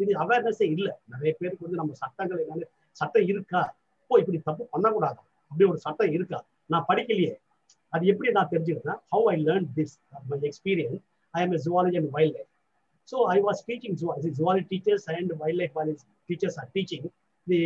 [0.03, 0.93] இது அவேர்னஸே இல்லை.
[1.13, 2.67] நிறைய பேருக்கு வந்து நம்ம சட்டங்கள் என்னன்னு
[3.01, 3.63] சட்டம் இருக்கா?
[4.11, 5.21] ஓ இப்படி தப்பு பண்ணக்கூடாது?
[5.51, 6.39] அப்படி ஒரு சட்டம் இருக்கா?
[6.73, 7.33] நான் படிக்கலையே.
[7.93, 9.95] அது எப்படி நான் தெரிஞ்சுக்கிறேன் how I learn this
[10.33, 11.03] my experience
[11.35, 12.51] I am zoology and wild life
[13.13, 13.97] so I was teaching
[14.39, 17.07] zoology teachers and wild life biology teachers or teaching
[17.47, 17.61] the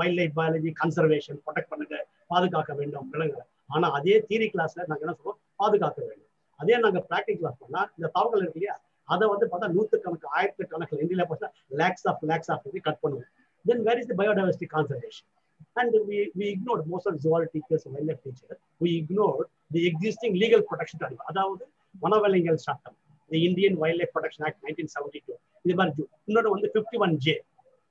[0.00, 1.96] wild life biology conservation protect பண்ணுங்க
[2.32, 3.44] பாதுகாக்க வேண்டும் விலங்குகளை.
[3.74, 5.38] ஆனா அதே theory கிளாஸ்ல நாங்க என்ன சொல்றோம்?
[5.56, 6.30] பாதுகாக்க வேண்டும்.
[6.60, 8.76] அதே நாங்க ப்ராக்டிக் கிளாஸ் பண்ணா இந்த தவறுகள் இருக்கு இல்லையா?
[9.14, 11.48] அதை வந்து பார்த்தா நூற்றுக்கணக்கு ஆயிரத்துக்கணக்கில் இந்தியில பார்த்தா
[11.80, 13.28] lakhs of lakhs of cut பண்ணுவோம்.
[13.64, 15.28] Then where is the biodiversity concentration
[15.76, 18.58] and we, we ignored most of the zoology teachers and wildlife teachers.
[18.80, 20.98] We ignored the existing legal protection
[21.30, 22.96] அதாவது வனவிலங்கியல் சட்டம்
[23.30, 27.34] the Indian Wildlife Protection Act 1972 இது மாதிரி இன்னொரு இன்னொன்று வந்து 51 J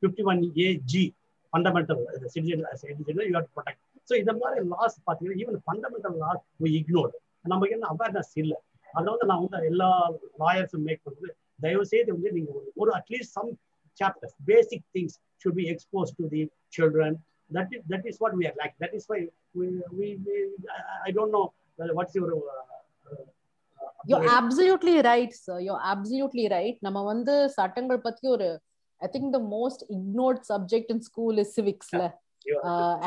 [0.04, 1.04] 51 A G
[1.54, 2.02] fundamental
[2.34, 7.14] citizen citizen you have protect so இந்த மாதிரி laws பார்த்தீங்கன்னா even fundamental laws we ignored.
[7.52, 8.58] நமக்கு என்ன அவேர்னஸ் இல்லை.
[8.94, 9.90] அதை வந்து நான் வந்து எல்லா
[10.42, 13.50] லாயர்ஸும் மேக் பண்ணுறது தயவு செய்து வந்து நீங்க ஒரு- ஒரு at least some
[14.00, 16.44] chapters basic things should be expose to the
[16.78, 17.18] children
[17.52, 18.74] that is that is what we are like.
[18.80, 19.18] That is why
[19.56, 20.36] we we, we
[20.70, 21.46] I, I don't know
[21.80, 22.28] uh, what's your.
[22.32, 22.66] Uh,
[23.10, 23.24] uh,
[24.06, 25.58] You're absolutely right, sir.
[25.60, 26.76] You're absolutely right.
[26.82, 28.50] நம்ம வந்து சட்டங்கள் பத்தி ஒரு
[29.02, 32.04] I think the most ignored subject in school is சிவிக்ஸ்ல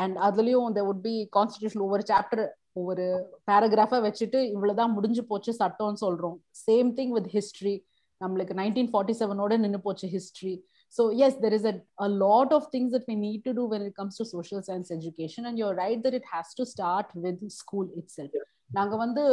[0.01, 2.43] and அதுலயும் there would be constitution ஒவ்வொரு chapter
[2.79, 3.05] ஒவ்வொரு
[3.49, 7.75] பேராகிராஃபா வச்சுட்டு இவ்வளவுதான் முடிஞ்சு போச்சு சட்டம்னு சொல்றோம் சேம் திங் வித் ஹிஸ்டரி
[8.21, 10.53] நம்மளுக்கு நைன்டீன் ஃபார்ட்டி செவனோட நின்று போச்சு history
[10.95, 13.81] so yes there is a, a lot of things that we need to do when
[13.81, 17.39] it comes to social science education and you're right that it has to start with
[17.61, 18.35] school itself
[18.69, 19.23] நாங்க வந்து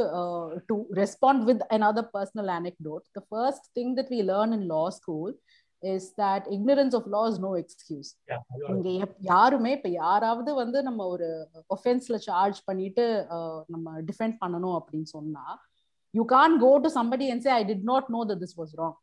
[0.70, 5.28] to respond with another personal anecdote the first thing that we learn in law school
[5.82, 8.90] is that ignorance of law is no excuse yeah, you are- இங்க
[9.30, 11.28] யாருமே இப்ப யாராவது வந்து நம்ம ஒரு
[11.76, 13.04] ஒஃபென்ஸ்ல charge பண்ணிட்டு
[13.66, 15.44] நம்ம டிஃபெண்ட் பண்ணணும் அப்படின்னு சொன்னா
[16.14, 18.98] you can go to somebody and say I did not know that this was wrong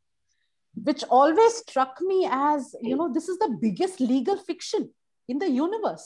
[0.75, 2.17] which always struck me
[2.47, 4.83] as you know this is the biggest legal fiction
[5.29, 6.05] in the universe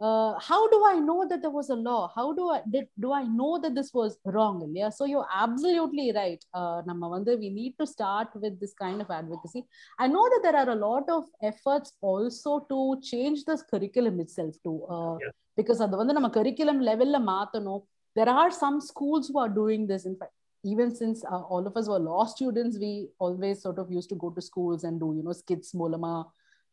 [0.00, 3.10] uh, how do i know that there was a law how do i did do
[3.12, 7.48] i know that this was wrong yeah so you're absolutely right uh, நம்ம வந்து we
[7.60, 9.62] need to start with this kind of advocacy
[10.04, 12.78] i know that there are a lot of efforts also to
[13.12, 15.34] change this curriculum itself too uh, Yeah.
[15.60, 17.82] because அது வந்து நம்ம curriculum levelல மாத்தணும்
[18.18, 20.34] there are some schools who are doing this in fact
[20.72, 22.90] even since uh, all of us were law students we
[23.24, 26.12] always sort of used to go to schools and do you know skits மூலமா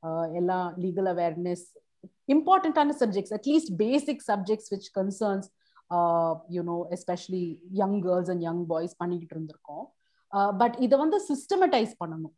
[0.07, 1.61] uh, எல்லா legal awareness
[2.28, 5.44] Important subjects at least basic subjects which concerns
[5.96, 9.84] uh, you know especially young girls and young boys பண்ணிக்கிட்டு இருந்திருக்கோம்.
[10.32, 12.34] Uh, but இதை வந்து சிஸ்டமடைஸ் பண்ணணும்.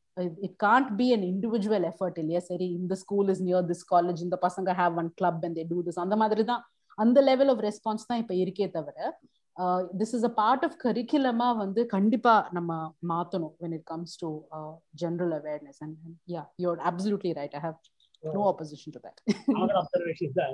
[0.47, 2.41] It can't be an individual effort இல்லையா?
[2.51, 5.79] சரி இந்த school is near this college இந்த பசங்க have one club and they do
[5.89, 6.63] this அந்த மாதிரி தான்
[7.05, 8.97] அந்த லெவல் ஆஃப் ரெஸ்பான்ஸ் தான் இப்போ இருக்கே தவிர
[10.01, 12.73] this is a part of கரிக்குலமா வந்து கண்டிப்பா நம்ம
[13.13, 14.31] மாத்தணும் when it comes to
[15.03, 17.55] general awareness and yeah and yeah you're absolutely right.
[18.38, 19.18] no opposition to that
[19.48, 20.54] another observation is that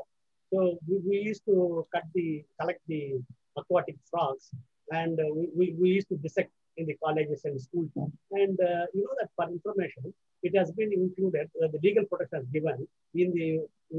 [0.51, 3.01] so we, we used to cut the collect the
[3.57, 4.45] aquatic frogs
[4.91, 7.91] and uh, we, we, we used to dissect in the colleges and schools
[8.31, 10.03] and uh, you know that for information
[10.41, 13.47] it has been included uh, the legal protection is given in the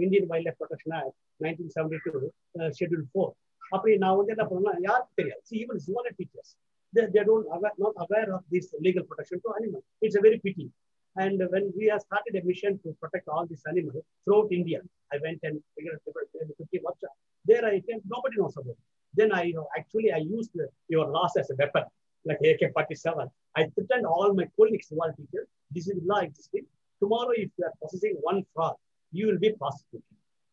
[0.04, 3.32] indian wildlife protection act 1972 uh, schedule 4
[3.74, 6.48] அப்படி நான் வந்து என்ன பண்ணேன்னா யாருக்கு தெரியாது see even zoology teachers
[6.94, 10.38] they, they don't aware, not aware of this legal protection to animals it's a very
[10.46, 10.66] pity
[11.17, 14.81] and when we have started a mission to protect all these animals throughout India,
[15.13, 16.13] I went and figured out
[16.57, 17.13] 50 workshops.
[17.45, 18.77] There I came, nobody knows about it.
[19.13, 20.51] Then I you know, actually I used
[20.89, 21.83] your loss as a weapon,
[22.25, 23.29] like AK-47.
[23.55, 25.47] I threatened all my colleagues who are teachers.
[25.71, 26.65] This is law existing.
[26.99, 28.75] Tomorrow, if you are possessing one fraud,
[29.11, 30.03] you will be prosecuted.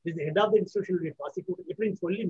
[0.04, 1.64] This head of the institution will be prosecuted.
[1.68, 2.24] If it's only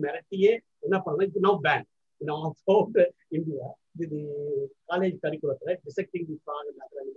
[0.85, 1.87] now banned.
[2.21, 2.93] You know, throughout
[3.31, 3.67] India,
[3.97, 5.79] the, the college curriculum, right?
[5.85, 7.11] Dissecting the frog and other.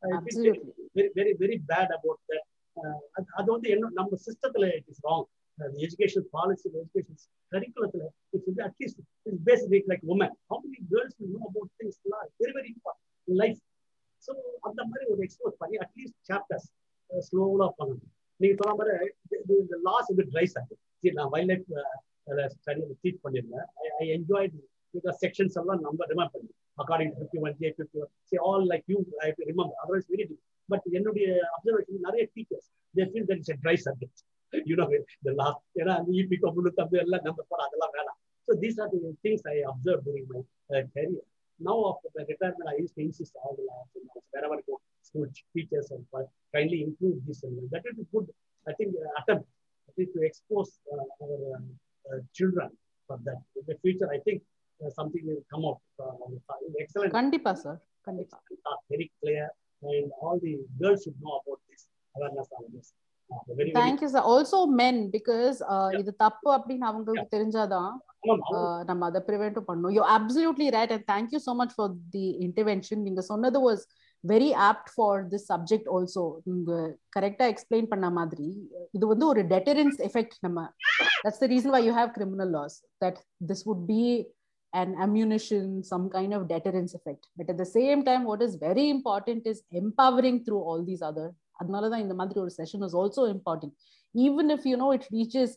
[0.03, 0.73] Absolutely.
[0.95, 2.43] very very very bad about that.
[2.83, 5.25] Uh, அது- வந்து என்ன நம்ம சிஸ்டத்துல it is wrong
[5.59, 11.31] education policy education கரிக்குலத்துல it's வந்து at least it's basic like woman how many girls will
[11.31, 12.09] know about things
[12.39, 13.59] very very important life
[14.27, 16.69] so அந்த மாதிரி ஒரு expose பண்ணி அட்லீஸ்ட் சாப்டர்ஸ்
[17.13, 18.13] ஸ்லோவா பண்ணணும்.
[18.37, 19.15] நீங்க சொன்ன மாதிரி
[19.59, 21.65] இந்த லாஸ் வந்து ட்ரைஸ் நான் வைல்ட்
[22.25, 23.65] லைஃப் ஸ்டடி பண்ணியிருந்தேன்.
[23.99, 24.51] ஐ என்ஜாய்
[24.93, 26.55] பிகாஸ் செக்ஷன்ஸ் எல்லாம் நம்ம ரிமெம்பர் பண்ணி.
[26.80, 30.26] according fifty one J fifty one C all like you I remember otherwise very
[30.70, 34.22] but என்னுடைய அப்சர்வேஷன் நிறைய teachers they feel that is dry subject
[34.72, 34.86] you know
[35.20, 38.92] இந்த last ஏன்னா அந்த EB கம்புனு தம்பி எல்லாம் நம்ம போட அதெல்லாம் வேணாம் so these are
[38.94, 40.42] the things I observe during my
[40.96, 41.24] career
[41.60, 44.64] now after the retirement i used to insist all the labs and all, wherever I
[44.70, 46.24] go school teachers and uh,
[46.54, 48.28] kindly include this and that is a good
[48.68, 49.48] i think uh, attempt
[49.90, 51.62] at least to expose uh, our uh,
[52.06, 52.70] uh, children
[53.10, 54.59] for that in the future i think uh,
[54.91, 56.15] something will come out uh,
[56.83, 57.13] excellent.
[57.13, 57.79] கண்டிப்பா sir
[58.09, 58.37] கண்டிப்பா.
[58.67, 59.47] Are very clear.
[59.83, 61.83] And all the girls should know about this
[62.15, 62.89] awareness on this
[63.31, 65.59] uh, very very thank you sir also men because
[66.01, 67.91] இது தப்பு அப்படின்னு அவங்களுக்கு தெரிஞ்சாதான்
[68.23, 68.57] ஆமாம், ஆமாம்.
[68.63, 73.03] uh, நம்ம அதை ப்ரிவென்ட் பண்ணணும் you absolutely right and thank you so much for the intervention
[73.07, 73.85] நீங்க சொன்னது was
[74.25, 76.73] very apt for this subject also நீங்க
[77.17, 78.49] கரெக்டா எக்ஸ்பிளைன் பண்ண மாதிரி
[78.97, 80.59] இது வந்து ஒரு டெட்டரன்ஸ் எஃபெக்ட் நம்ம.
[81.25, 83.21] That's the reason why you have criminal laws that
[83.51, 84.03] this would be
[84.73, 87.29] an ammunition, some kind of deterrence effect.
[87.37, 91.29] But at the same time, what is very important is empowering through all these other.
[91.61, 93.75] அதனால தான் இந்த மாதிரி ஒரு session is also important
[94.15, 95.55] even if you know it reaches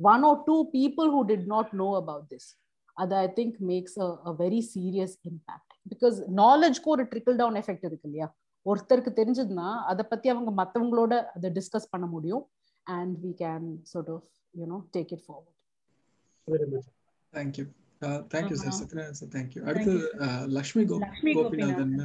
[0.00, 2.48] one or two people who did not know about this
[2.96, 3.98] அது I think makes
[4.30, 8.28] a very serious impact because நாலேஜ்க்கு ஒரு trickle down effect இருக்கு இல்லையா?
[8.66, 12.44] ஒருத்தருக்கு தெரிஞ்சதுன்னா அதை பத்தி அவங்க மற்றவங்களோட அதை டிஸ்கஸ் பண்ண முடியும்.
[12.86, 14.26] And we can sort of
[14.60, 15.58] you know take it forward
[16.48, 16.86] very much.
[17.32, 17.64] Thank you
[18.32, 18.78] thank you sir ஆமா.
[18.80, 19.92] சத்யநாராயண் சார் தேங்க்யூ அடுத்து
[20.58, 21.96] லக்ஷ்மி கோ லக்ஷ்மி கோபிநாதன்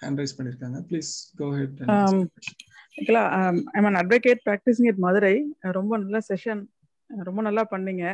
[0.00, 0.78] ஹேண்ட் ரைஸ் பண்ணிருக்காங்க.
[0.88, 1.10] ப்ளீஸ்
[1.40, 1.78] கோ ஹெட்
[2.98, 3.24] ஆக்சுவலா
[3.78, 5.34] I'm an advocate practising it Madurai
[5.78, 6.62] ரொம்ப நல்ல session
[7.28, 8.04] ரொம்ப நல்லா பண்ணீங்க.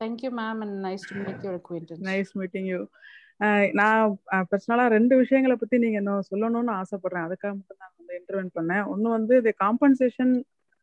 [0.00, 2.80] Thank you ma'am and nice to make your acquaintance nice meeting you
[3.78, 4.02] நான்
[4.50, 7.26] பர்சனலா ரெண்டு விஷயங்களை பத்தி நீங்க இன்னும் சொல்லணும்னு ஆசைப்படுறேன்.
[7.26, 8.84] அதுக்காக மட்டும் நான் வந்து இன்டர்வென்ட் பண்ணேன்.
[8.92, 10.32] ஒன்னு வந்து இந்த காம்பன்சேஷன்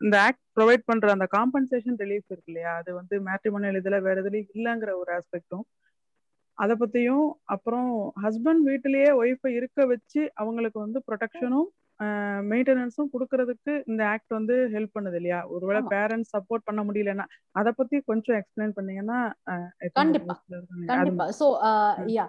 [0.01, 2.71] இந்த ஆக்ட் ப்ரொவைட் பண்ற அந்த காம்பன்சேஷன் ரிலீஃப் இருக்கு இல்லையா?
[2.79, 5.65] அது வந்து மேட்ரிமோனியல் இதுல வேற எதுலயும் இல்லைங்கிற ஒரு ஆஸ்பெக்டும்
[6.57, 7.87] அதை பத்தியும் அப்புறம்
[8.25, 11.67] ஹஸ்பண்ட் வீட்டிலேயே ஒய்ஃபை இருக்க வச்சு அவங்களுக்கு வந்து ப்ரொடெக்ஷனும்
[12.49, 15.39] மெயின்டெனன்ஸும் கொடுக்கறதுக்கு இந்த ஆக்ட் வந்து ஹெல்ப் பண்ணுது இல்லையா?
[15.53, 15.81] ஒருவேளை.
[15.93, 17.25] பேரண்ட்ஸ் சப்போர்ட் பண்ண முடியலன்னா
[17.55, 19.19] அதை பத்தி கொஞ்சம் எக்ஸ்பிளைன் பண்ணீங்கன்னா
[19.99, 20.35] கண்டிப்பா.
[20.91, 21.27] கண்டிப்பா.
[21.39, 21.47] ஸோ
[22.15, 22.25] யா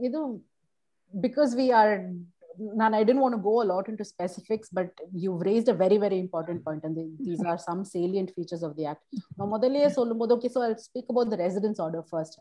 [0.00, 0.20] இது
[1.12, 1.92] பிகாஸ் வி ஆர்
[2.80, 4.94] நான் I tend want go a lot into specifics but
[5.24, 8.84] you raised a very very important point and these are some salient features of the
[8.84, 9.04] act
[9.36, 12.38] நான் முதல்லயே சொல்லும்போது okay so speak about the residence order first.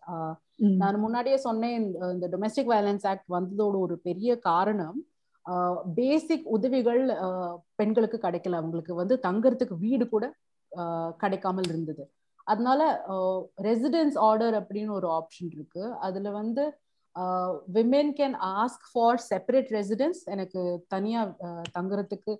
[0.82, 1.76] நான் முன்னாடியே சொன்னேன்
[2.14, 5.00] இந்த- domestic violence act வந்ததோட ஒரு பெரிய காரணம்
[5.96, 7.02] பேசிக் உதவிகள்
[7.76, 8.60] பெண்களுக்கு கிடைக்கல.
[8.62, 10.26] அவங்களுக்கு வந்து தங்கறதுக்கு வீடு கூட
[11.18, 12.04] கிடைக்காமல் இருந்தது.
[12.48, 12.82] அதனால
[13.64, 15.84] ரெசிடென்ஸ் ஆர்டர் அப்படின்னு ஒரு ஆப்ஷன் இருக்கு.
[16.08, 16.64] அதுல வந்து
[17.76, 22.34] women can ask for separate residence எனக்கு தனியா uh, தங்குறதுக்கு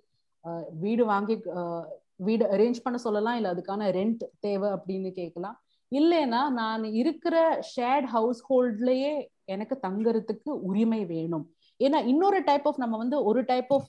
[0.44, 1.84] uh, வீடு வாங்கி uh,
[2.26, 3.36] வீடு அரேஞ்ச் பண்ண சொல்லலாம்.
[3.38, 5.56] இல்ல அதுக்கான ரெண்ட் தேவை அப்படின்னு கேட்கலாம்.
[5.92, 7.36] இல்லைன்னா நான் இருக்கிற
[7.74, 9.12] ஷேர்ட் ஹவுஸ் ஹோல்ட்லயே
[9.54, 11.46] எனக்கு தங்குறதுக்கு உரிமை வேணும்.
[11.80, 13.88] ஏன்னா இன்னொரு டைப் ஆஃப் நம்ம வந்து ஒரு type of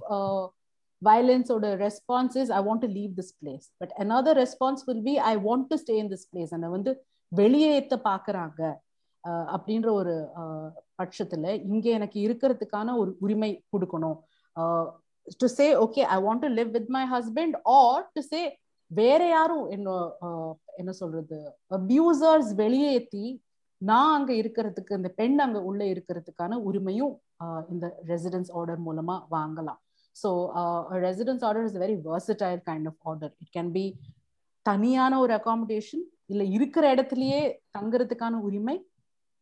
[1.02, 5.34] வயலன்ஸோட response is I want to leave this place but another response will be I
[5.48, 6.92] want to stay in this place என்னை வந்து
[7.32, 8.62] வெளியேற்ற பாக்குறாங்க
[9.24, 10.14] அப்படின்ற ஒரு
[10.98, 14.18] பட்சத்துல இங்க எனக்கு இருக்கிறதுக்கான ஒரு உரிமை கொடுக்கணும்.
[15.40, 18.42] To say okay I want to live with my husband or to say
[18.88, 19.90] வேற யாரும் என்ன
[20.76, 21.38] என்ன சொல்றது
[21.72, 23.42] அபியூசர்ஸ் வெளியேற்றி
[23.82, 27.14] நான் அங்க இருக்கிறதுக்கு இந்த பெண் அங்க உள்ள இருக்கிறதுக்கான உரிமையும்
[27.44, 29.80] ஆஹ் இந்த ரெசிடென்ஸ் ஆர்டர் மூலமா வாங்கலாம்.
[30.16, 30.30] So
[30.90, 33.86] residence order is very versatile kind of order it can be
[34.66, 37.42] தனியான ஒரு அகாமடேஷன் இல்ல இருக்கிற இடத்துலயே
[37.78, 38.76] தங்குறதுக்கான உரிமை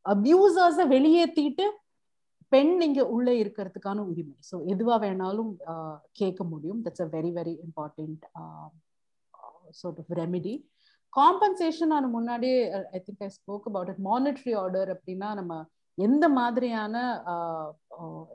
[0.08, 1.66] அபியூசர்ஸ வெளியேற்றிட்டு
[2.52, 4.36] பெண் இங்க உள்ள இருக்கிறதுக்கான உரிமை.
[4.50, 5.52] ஸோ எதுவா வேணாலும்
[6.20, 6.82] கேட்க முடியும்.
[6.86, 8.24] That's a very very important
[9.80, 10.54] sort of remedy
[11.14, 12.58] compensation நான் முன்னாடியே
[12.98, 15.54] I think I spoke about it monetary order அப்படின்னா நம்ம
[15.98, 16.96] எந்த மாதிரியான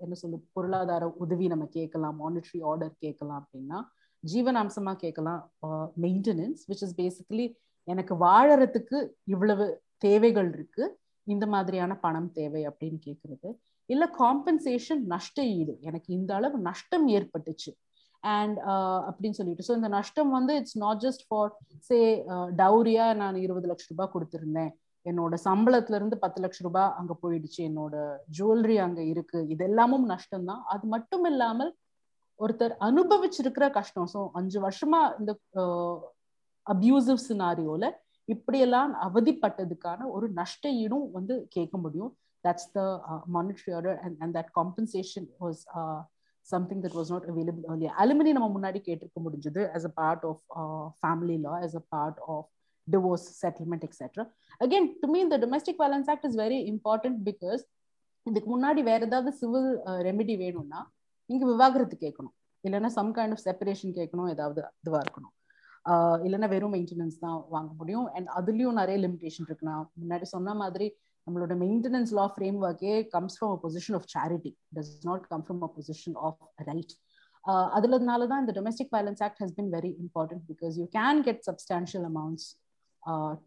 [0.05, 3.79] என்ன சொல்லு பொருளாதார உதவி நம்ம கேட்கலாம் மானிட்டரி ஆர்டர் கேட்கலாம் அப்படின்னா
[4.25, 5.41] ஜீவனாம்சமா கேட்கலாம்
[6.05, 7.47] மெயின்டெனன்ஸ் விச் இஸ் பேசிக்கலி
[7.89, 8.99] எனக்கு வாழறதுக்கு
[9.35, 9.67] இவ்வளவு
[9.99, 10.85] தேவைகள் இருக்கு.
[11.27, 13.51] இந்த மாதிரியான பணம் தேவை அப்படின்னு கேட்கறது
[13.89, 17.73] இல்ல காம்பன்சேஷன் நஷ்ட ஈடு எனக்கு இந்த அளவு நஷ்டம் ஏற்பட்டுச்சு.
[18.23, 19.65] அண்ட் uh, அப்படின்னு சொல்லிட்டு.
[19.69, 21.51] ஸோ இந்த நஷ்டம் வந்து it's not just for
[21.89, 21.99] say
[22.61, 24.73] டவுரியா நான் இருபது லட்சம் ரூபாய் கொடுத்துருந்தேன்.
[25.07, 27.61] என்னோட சம்பளத்துல இருந்து பத்து லட்சம் ரூபாய் அங்க போயிடுச்சு.
[27.71, 27.95] என்னோட
[28.39, 29.41] ஜுவல்லரி அங்க இருக்கு.
[29.55, 31.73] இது எல்லாமும் நஷ்டம் தான் அது மட்டும் இல்லாமல்
[32.41, 34.09] ஒருத்தர் அனுபவிச்சிருக்கிற கஷ்டம்.
[34.15, 35.97] ஸோ அஞ்சு வருஷமா இந்த uh,
[36.67, 37.85] அபியூசிவ் சினாரியோல
[38.29, 42.13] இப்படியெல்லாம் அவதிப்பட்டதுக்கான ஒரு நஷ்ட ஈடும் வந்து கேட்க முடியும்
[42.45, 46.01] that's the uh, monetary order and, and that compensation was uh,
[46.43, 50.39] something that was not available earlier alimony நம்ம முன்னாடி கேட்டிருக்க முடிஞ்சது as a part of
[50.61, 52.41] uh, family law as a part of
[52.89, 54.27] divorce settlement etc
[54.61, 57.63] again to me the domestic violence act is very important because
[58.27, 59.71] இதுக்கு முன்னாடி வேற ஏதாவது civil
[60.09, 60.81] remedy வேணும்னா
[61.31, 65.33] நீங்க விவாகரத்து கேட்கணும் இல்லைன்னா சம் கைண்ட் ஆஃப் செப்பரேஷன் கேட்கணும் ஏதாவது இதுவா இருக்கணும்
[66.27, 68.07] இல்லைன்னா வெறும் மெயின்டெனன்ஸ் தான் வாங்க முடியும்.
[68.17, 69.69] அண்ட் அதுலயும் நிறைய லிமிடேஷன் இருக்கு.
[69.71, 70.87] நான் முன்னாடி சொன்ன மாதிரி
[71.27, 75.63] நம்மளோட மெயின்டெனன்ஸ் லா ஃப்ரேம் ஒர்க்கே comes from a position of charity does not come from
[75.67, 76.95] a position of right
[77.77, 82.07] அதுலனால தான் இந்த domestic violence act has been very important because you can get substantial
[82.11, 82.47] amounts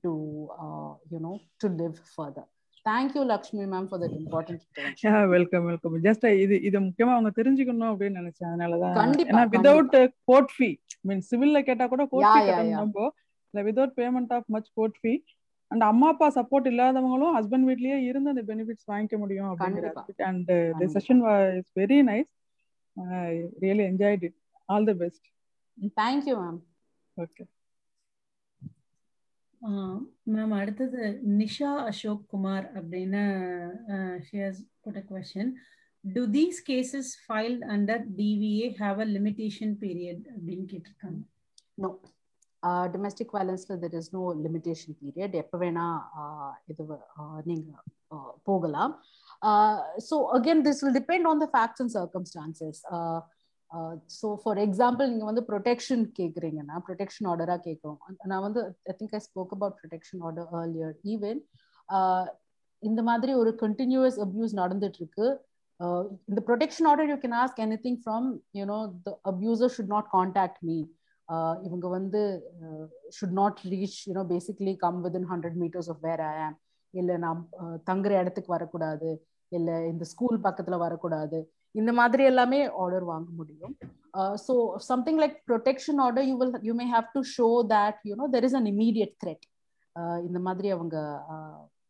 [0.05, 0.11] to
[1.13, 1.33] you know
[1.63, 2.47] to live further
[2.85, 4.63] thank you Lakshmi ma'am for that important
[5.35, 8.57] welcome welcome just இது இது முக்கியமா அவங்க தெரிஞ்சுக்கணும் அப்படின்னு நினைச்சேன்.
[8.99, 9.55] கண்டிப்பா, ஏன்னா கண்டிப்பா.
[9.55, 9.95] விதவுட்
[10.31, 10.69] கோர்ட் ஃபீ
[11.05, 12.75] மீன் சிவில்ல கேட்டா கூட கோர்ட் ஃபீ கட்டணும்.
[12.75, 13.07] நம்ம
[13.53, 15.13] இல்ல without payment of much court fee
[15.71, 20.25] and அம்மா அப்பா சப்போர்ட் இல்லாதவங்களும் ஹஸ்பண்ட் வீட்லயே இருந்து அந்த பெனிஃபிட்ஸ் வாங்கிக்க முடியும் அப்படிங்கிற கண்டிப்பா.
[20.29, 20.51] And
[20.81, 20.87] the.
[20.95, 21.21] Session
[21.59, 22.31] is very nice
[23.63, 24.37] really enjoyed it
[24.69, 25.25] all the best
[25.97, 26.59] thank you ma'am
[27.17, 27.43] okay
[30.27, 31.01] ma'am அடுத்தது
[31.39, 33.21] நிஷா அசோக் குமார் அப்படின்னு
[34.27, 35.51] she has put a question
[36.05, 41.21] to these cases filed under DVA have a limitation period அப்படின்னு கேட்டிருக்காங்க.
[41.83, 41.89] No
[42.93, 45.85] domestic வயலன்ஸ்ல there is no limitation period எப்போ வேணா
[46.21, 47.71] uh, இது நீங்கள் நீங்க
[48.15, 48.93] uh, போகலாம்.
[50.07, 52.81] So again this will depend on the facts and circumstances
[54.19, 57.99] so for example நீங்க வந்து ப்ரொடெக்ஷன் கேட்குறீங்கன்னா ப்ரொடெக்ஷன் ஆர்டரா கேட்குறோம்
[58.31, 61.41] நான் வந்து I think I spoke about protection order earlier even
[62.83, 65.27] இந்த மாதிரி ஒரு கண்டினியூஸ் அப்யூஸ் நடந்துட்டு இருக்கு.
[65.79, 68.27] Uh, இந்த protection order you can ask anything from
[68.59, 70.77] you know the abuser should not contact me
[71.67, 72.21] இவங்க வந்து
[73.17, 76.57] should not reach you know basically come within hundred metres of where I am
[76.93, 77.39] இல்லை நான்
[77.89, 79.09] தங்குற இடத்துக்கு வரக்கூடாது.
[79.51, 81.39] இல்லை இந்த ஸ்கூல் பக்கத்தில் வரக்கூடாது.
[81.75, 83.73] இந்த மாதிரி எல்லாமே ஆர்டர் வாங்க முடியும்.
[84.45, 84.53] So
[84.91, 88.57] something like protection order you will you may have to show that you know there is
[88.59, 89.45] an immediate threat
[90.27, 90.97] இந்த மாதிரி அவங்க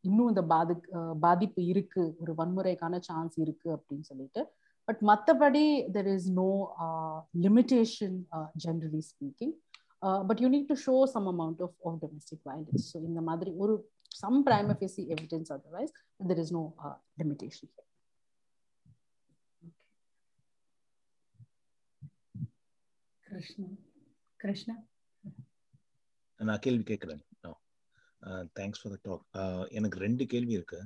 [0.10, 0.76] இன்னும் இந்த பாதி
[1.26, 2.04] பாதிப்பு இருக்கு.
[2.22, 4.42] ஒரு வன்முறைக்கான சான்ஸ் இருக்கு அப்படின்னு சொல்லிட்டு.
[4.88, 6.50] பட் மற்றபடி there is no
[7.46, 8.18] limitation
[8.66, 9.54] generally speaking
[10.30, 13.76] but you need to show some amount of of domestic violence so இந்த மாதிரி ஒரு
[14.24, 15.94] some prima facie evidence otherwise
[16.32, 16.64] there is no
[17.22, 17.72] limitation
[23.26, 23.68] Krishna
[24.40, 24.76] Krishna
[26.40, 27.22] நான் கேள்வி கேட்குறேன்.
[28.60, 29.26] தேங்க்ஸ் ஃபார் த டாக்
[29.72, 30.80] எனக்கு ரெண்டு கேள்வி இருக்கு.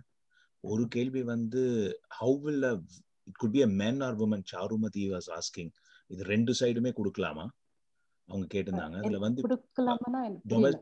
[0.64, 1.62] ஒரு கேள்வி வந்து
[2.20, 2.66] how will
[3.28, 5.72] it good be a man or woman Charumathi was asking
[6.10, 7.46] இது ரெண்டு சைடுமே கொடுக்கலாமா?
[8.30, 8.98] அவங்க கேட்டிருந்தாங்க.
[9.02, 9.42] அதுல வந்து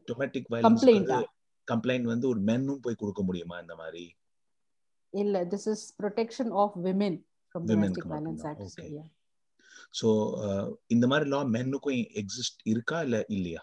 [0.09, 0.49] டொமேட்டிக்?
[0.53, 0.85] வயலன்ஸ்
[1.67, 4.03] கம்ப்ளைண்ட் வந்து ஒரு மென்னும் போய் கொடுக்க முடியுமா இந்த மாதிரி?
[5.13, 7.17] இல்ல this is protection of women
[7.55, 8.43] from Women domestic violence.
[8.45, 8.81] Act.
[9.99, 10.07] So
[10.87, 13.61] இந்த மாதிரி லா மென்னுக்கும் எக்ஸிஸ்ட் இருக்கா இல்ல இல்லையா?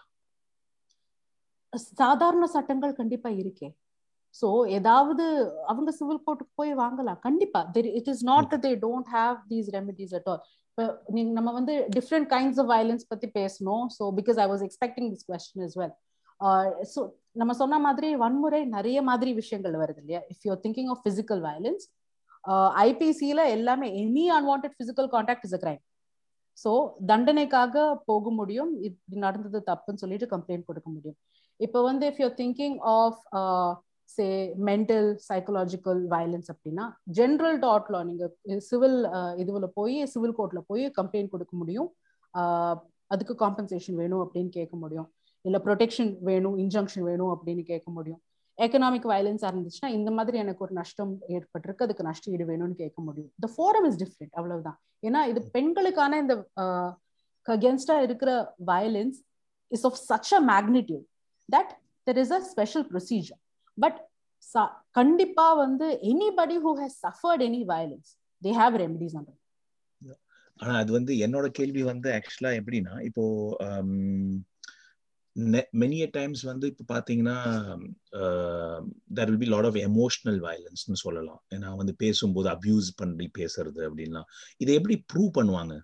[2.01, 3.69] சாதாரண சட்டங்கள் கண்டிப்பா இருக்கே.
[4.35, 4.47] சோ
[4.77, 5.25] ஏதாவது
[5.71, 7.19] அவங்க சிவில் கோர்ட்டுக்கு போய் வாங்கலாம்.
[7.27, 7.59] கண்டிப்பா
[7.99, 10.41] it is not that they don't have these remedies at all
[10.71, 10.85] இப்போ
[11.15, 13.85] நீங்க நம்ம வந்து டிஃப்ரெண்ட் கைண்ட்ஸ் ஆஃப் வயலன்ஸ் பத்தி பேசணும்.
[13.97, 15.95] So because I was expecting this question is well
[16.93, 17.01] so
[17.41, 20.21] நம்ம சொன்ன மாதிரி வன்முறை நிறைய மாதிரி விஷயங்கள் வருது இல்லையா?
[20.33, 21.85] If you thinking of physical violence
[22.85, 25.81] ஐபிசியில எல்லாமே any unwanted physical contact is a crime
[26.57, 26.71] so
[27.11, 28.69] தண்டனைக்காக போக முடியும்.
[28.87, 31.17] இது நடந்தது தப்புன்னு சொல்லிட்டு கம்ப்ளைண்ட் கொடுக்க முடியும்.
[31.59, 33.19] இப்போ வந்து if you're thinking of
[34.09, 34.25] say
[34.69, 36.85] mental psychological violence அப்படின்னா
[37.19, 38.25] ஜென்ரல் டாட்ல நீங்க
[38.69, 38.97] சிவில்
[39.43, 41.89] இதுவில் போய் சிவில் கோர்ட்ல போய் கம்ப்ளைண்ட் கொடுக்க முடியும்.
[42.33, 42.77] ஆஹ்
[43.07, 45.07] அதுக்கு காம்பன்சேஷன் வேணும் அப்படின்னு கேட்க முடியும்.
[45.45, 48.21] இல்ல ப்ரொடெக்ஷன் வேணும் இன்ஜங்ஷன் வேணும் அப்படின்னு கேட்க முடியும்.
[48.57, 53.31] எக்கனாமிக் வயலன்ஸா இருந்துச்சுன்னா இந்த மாதிரி எனக்கு ஒரு நஷ்டம் ஏற்பட்டிருக்கு அதுக்கு நஷ்ட ஈடு வேணும்னு கேட்க முடியும்.
[53.43, 54.77] த ஃபோரம் இஸ் டிஃப்ரெண்ட் அவ்வளவுதான்.
[55.03, 56.89] ஏன்னா இது பெண்களுக்கான இந்த uh,
[57.47, 58.29] அகேன்ஸ்டா இருக்கிற
[58.67, 59.17] violence
[59.71, 61.05] is of such a magnitude
[61.49, 61.71] that
[62.07, 63.41] there is a special procedure
[63.77, 63.99] but
[64.95, 68.11] கண்டிப்பா வந்து anybody who has suffered any violence
[68.41, 69.29] they have remedies on
[70.59, 73.23] ஆனா அது வந்து என்னோட கேள்வி வந்து ஆக்சுவலா எப்படின்னா இப்போ
[73.67, 74.43] um,
[75.81, 77.37] மெனிய டைம்ஸ் வந்து இப்போ பார்த்தீங்கன்னா
[79.17, 81.41] there will be lot of emotional வயலன்ஸ்னு சொல்லலாம்.
[81.55, 84.27] ஏன்னா வந்து பேசும்போது அப்யூஸ் பண்ணி பேசுறது அப்படின்லாம்.
[84.61, 85.75] இதை எப்படி ப்ரூவ் பண்ணுவாங்க?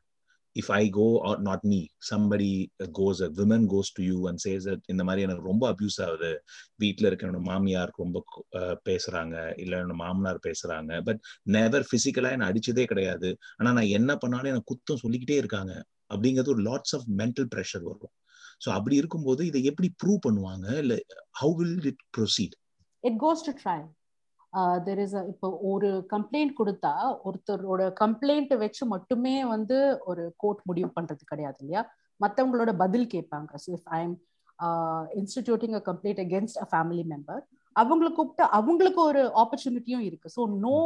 [0.59, 4.63] If I go or not me, somebody goes, a woman goes to you and says
[4.69, 6.31] that இந்த மாதிரி எனக்கு ரொம்ப அப்யூஸ் ஆகுது.
[6.83, 8.23] வீட்டில் இருக்க என்னோட மாமியார் ரொம்ப
[8.89, 9.35] பேசுறாங்க.
[9.63, 11.01] இல்லை என்னோட மாமனார் பேசுறாங்க.
[11.07, 11.21] பட்
[11.57, 13.31] நெவர் பிசிக்கலா என்னை அடிச்சதே கிடையாது.
[13.57, 15.73] ஆனா நான் என்ன பண்ணாலும் எனக்கு குத்தம் சொல்லிக்கிட்டே இருக்காங்க.
[16.13, 18.13] அப்படிங்கிறது ஒரு லாட்ஸ் ஆஃப் மென்டல் ப்ரெஷர் வரும்.
[18.65, 20.67] ஸோ அப்படி இருக்கும்போது இதை எப்படி ப்ரூவ் பண்ணுவாங்க?
[20.83, 20.99] இல்லை
[21.41, 22.55] how will it proceed
[23.03, 23.89] it goes to trial
[24.87, 26.93] there is இப்போ ஒரு கம்ப்ளைண்ட் கொடுத்தா
[27.27, 29.77] ஒருத்தரோட கம்ப்ளைண்ட் வச்சு மட்டுமே வந்து
[30.11, 31.83] ஒரு கோர்ட் முடிவு பண்றது கிடையாது இல்லையா?
[32.19, 33.51] மற்றவங்களோட பதில் கேட்பாங்க.
[33.63, 34.15] So if I am
[35.21, 37.41] instituting a complaint against a family member
[37.75, 40.27] அவங்களை கூப்பிட்டு அவங்களுக்கு ஒரு ஆப்பர்ச்சுனிட்டியும் இருக்கு.
[40.37, 40.77] So no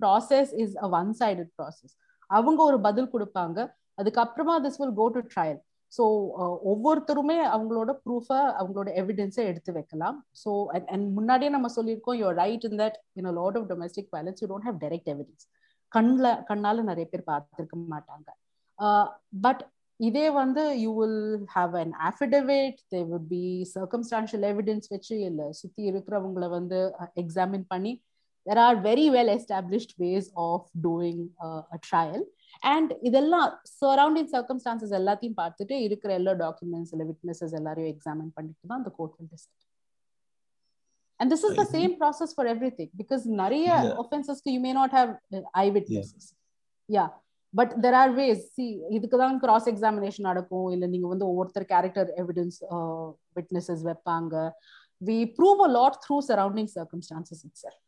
[0.00, 1.94] process is a one sided process
[2.30, 3.58] அவங்க ஒரு பதில் கொடுப்பாங்க.
[4.00, 5.60] அதுக்கப்புறமா this will go to trial
[5.96, 6.04] so
[6.42, 10.16] uh, ஒவ்வொருத்தருமே அவங்களோட ப்ரூஃபை அவங்களோட எவிடென்ஸை எடுத்து வைக்கலாம்.
[10.42, 10.50] ஸோ
[10.94, 14.66] அண்ட் முன்னாடியே நம்ம சொல்லியிருக்கோம் you right in that in lot of domestic violence you don't
[14.68, 15.44] have direct evidence
[15.92, 18.28] கண்ணில் கண்ணால நிறைய பேர் பார்த்துருக்க மாட்டாங்க.
[18.78, 19.06] Uh,
[19.44, 19.62] பட்
[20.00, 21.20] இதே வந்து you will
[21.56, 23.44] have an affidavit they would be
[23.74, 27.92] circumstantial evidence வச்சு இல்லை சுற்றி இருக்கிறவங்கள வந்து uh, எக்ஸாமின் பண்ணி
[28.46, 31.22] there are very well established ways of doing
[31.74, 32.24] a trial
[32.72, 33.48] and இதெல்லாம்
[33.80, 39.16] சரௌண்டிங் சர்க்கம்ஸ்டான்சஸ் எல்லாத்தையும் பார்த்துட்டு இருக்கிற எல்லா டாக்குமெண்ட்ஸ் இல்லை விட்னஸஸ் எல்லாரையும் எக்ஸாமின் பண்ணிட்டு தான் அந்த court
[39.18, 39.62] will decide
[41.20, 43.66] and this is the same process for everything because நிறைய
[44.04, 45.12] ஒஃபென்சஸ்க்கு you may not have
[45.64, 46.30] eye witnesses
[46.88, 47.04] yeah
[47.54, 48.64] but there are ways see
[48.96, 50.68] இதுக்கு தான் கிராஸ் எக்ஸாமினேஷன் நடக்கும்.
[50.74, 52.58] இல்லை நீங்க வந்து ஒவ்வொருத்தர் கேரக்டர் எவிடன்ஸ்
[53.36, 54.34] விட்னஸஸ் வைப்பாங்க.
[55.00, 57.80] We prove a lot through surrounding circumstances itself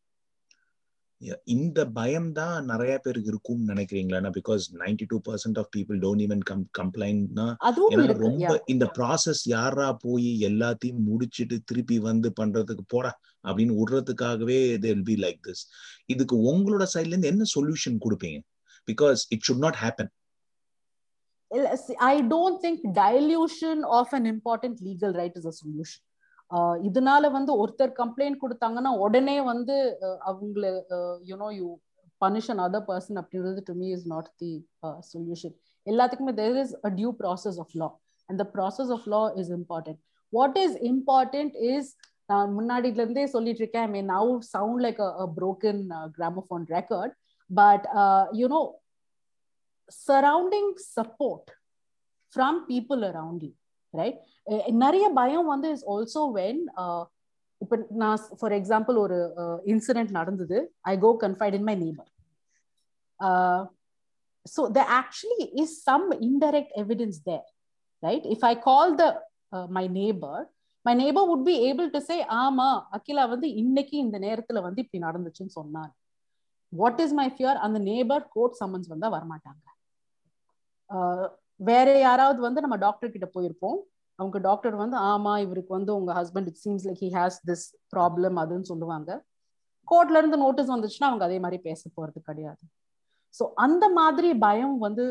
[1.45, 4.31] இந்த பயம் தான் நிறைய பேருக்கு இருக்கும்னு நினைக்கிறீங்களா?
[4.39, 7.47] Because ninety two percent of people don't even come கம்ப்ளைண்ட்னா
[8.25, 13.13] ரொம்ப இந்த ப்ராசஸ் யாரா போய் எல்லாத்தையும் முடிச்சிட்டு திருப்பி வந்து பண்றதுக்கு போடா
[13.45, 15.65] அப்படின்னு விடுறதுக்காகவே தேல் பி லைக் திஸ்
[16.07, 18.41] இதுக்கு உங்களோட சைட்ல இருந்து என்ன சொல்யூஷன் கொடுப்பீங்க?
[18.89, 20.13] Because it should not happen
[21.99, 26.01] I don't think dilution of an important legal right is a solution.
[26.89, 29.77] இதனால வந்து ஒருத்தர் கம்ப்ளைண்ட் கொடுத்தாங்கன்னா உடனே வந்து
[30.31, 30.67] அவங்கள
[31.31, 31.69] you know you
[32.23, 34.53] punish another person அப்படின்றது to me is not the
[35.13, 35.55] solution
[35.87, 37.89] எல்லாத்துக்குமே there is a due process of law
[38.29, 40.01] and the process of law is important
[40.33, 41.91] what is important is
[42.29, 43.85] நான் முன்னாடில இருந்தே சொல்லிட்டு இருக்கேன்.
[43.89, 45.83] I mean now sound like a broken
[46.17, 47.13] gramophone record
[47.51, 47.85] but
[48.41, 48.61] you know
[50.07, 51.51] surrounding support
[52.33, 53.53] from people around you
[53.95, 56.61] right eh, eh, நிறைய பயம் வந்து is also when
[57.61, 60.59] இப்போ நான் ஃபார் எக்ஸாம்பிள் ஒரு uh, இன்சிடென்ட் நடந்தது.
[60.93, 62.11] I go confide in my neighbour
[64.47, 67.47] so the actually is some indirect evidence there
[68.03, 69.07] right if I call the
[69.79, 70.43] my neighbour
[70.87, 75.01] my neighbour would be able to say ஆமா அகிலா வந்து இன்னைக்கு இந்த நேரத்துல வந்து இப்படி
[75.07, 75.93] நடந்துச்சுன்னு சொன்னார்.
[76.73, 79.65] வாட் இஸ் மை ஃபியர் அந்த நேபர் கோர்ட் சம்மன்ஸ் வந்தா வரமாட்டாங்க.
[80.89, 81.27] Uh,
[81.61, 83.79] வேற யாராவது வந்து நம்ம டாக்டர் கிட்ட போயிருப்போம்.
[84.19, 88.37] அவங்க டாக்டர் வந்து ஆமா இவருக்கு வந்து உங்க husband it seems like he has this problem
[88.43, 89.11] அதுன்னு சொல்லுவாங்க.
[89.89, 92.63] கோர்ட்ல இருந்து நோட்டீஸ் வந்துச்சுன்னா அவங்க அதே மாதிரி பேச போறது கிடையாது.
[93.39, 95.07] ஸோ அந்த மாதிரி பயம் வந்து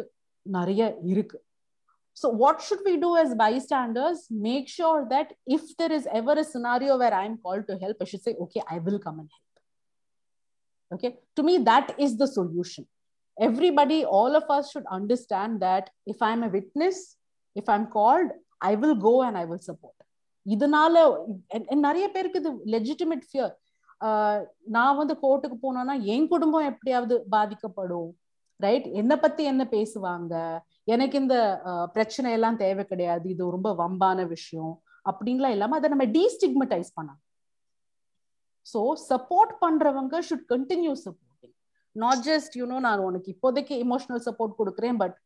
[0.45, 1.39] நிறைய இருக்கு.
[2.17, 4.19] So what should we do as bystanders?
[4.43, 8.05] Make sure that there there is ever scenario where I am call to help I
[8.11, 9.59] should say okay I will come and help
[10.91, 12.87] okay to me that is the solution
[13.37, 16.97] Everybody, all of us should understand that if I'm a witness,
[17.55, 18.29] if I'm called,
[18.61, 19.97] I will go and I will support.
[20.45, 20.95] இதனால
[21.85, 23.53] நிறைய பேருக்கு இது legitimate fear
[24.75, 28.09] நான் வந்து கோர்ட்டுக்கு போனோம்னா என் குடும்பம் எப்படியாவது பாதிக்கப்படும்
[28.65, 30.33] ரைட் என்னை பத்தி என்ன பேசுவாங்க?
[30.93, 31.35] எனக்கு இந்த
[31.95, 34.73] பிரச்சனை எல்லாம் தேவை கிடையாது இது ரொம்ப வம்பான விஷயம்
[35.09, 37.21] அப்படின்லாம் இல்லாம அதை நம்ம டீஸ்டிக்மட்டைஸ் பண்ணலாம்.
[38.71, 38.81] ஸோ
[39.11, 41.24] சப்போர்ட் பண்றவங்க should continue support
[42.03, 45.17] not just you know நான் உனக்கு இப்போதைக்கு இமோஷனல் சப்போர்ட் கொடுக்குறேன் பட்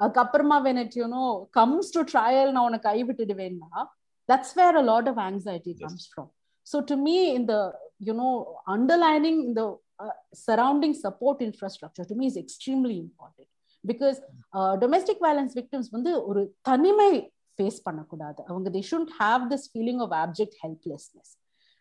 [0.00, 3.82] அதுக்கப்புறமா when it you know comes to trial நான் உனக்கு கைவிட்டுடுவேன்னா
[4.28, 6.30] that's where a lot of anxiety comes from
[6.66, 7.54] so to me இந்த
[8.10, 8.30] யூனோ
[8.76, 9.62] அண்டர்லைனிங் இந்த
[10.32, 13.48] surrounding support infrastructure to me is extremely important
[13.84, 14.18] because
[14.54, 17.10] uh, domestic violence victims வந்து ஒரு தனிமை
[17.58, 18.70] face பண்ணக்கூடாது அவங்க
[19.20, 21.28] have this feeling of abject helplessness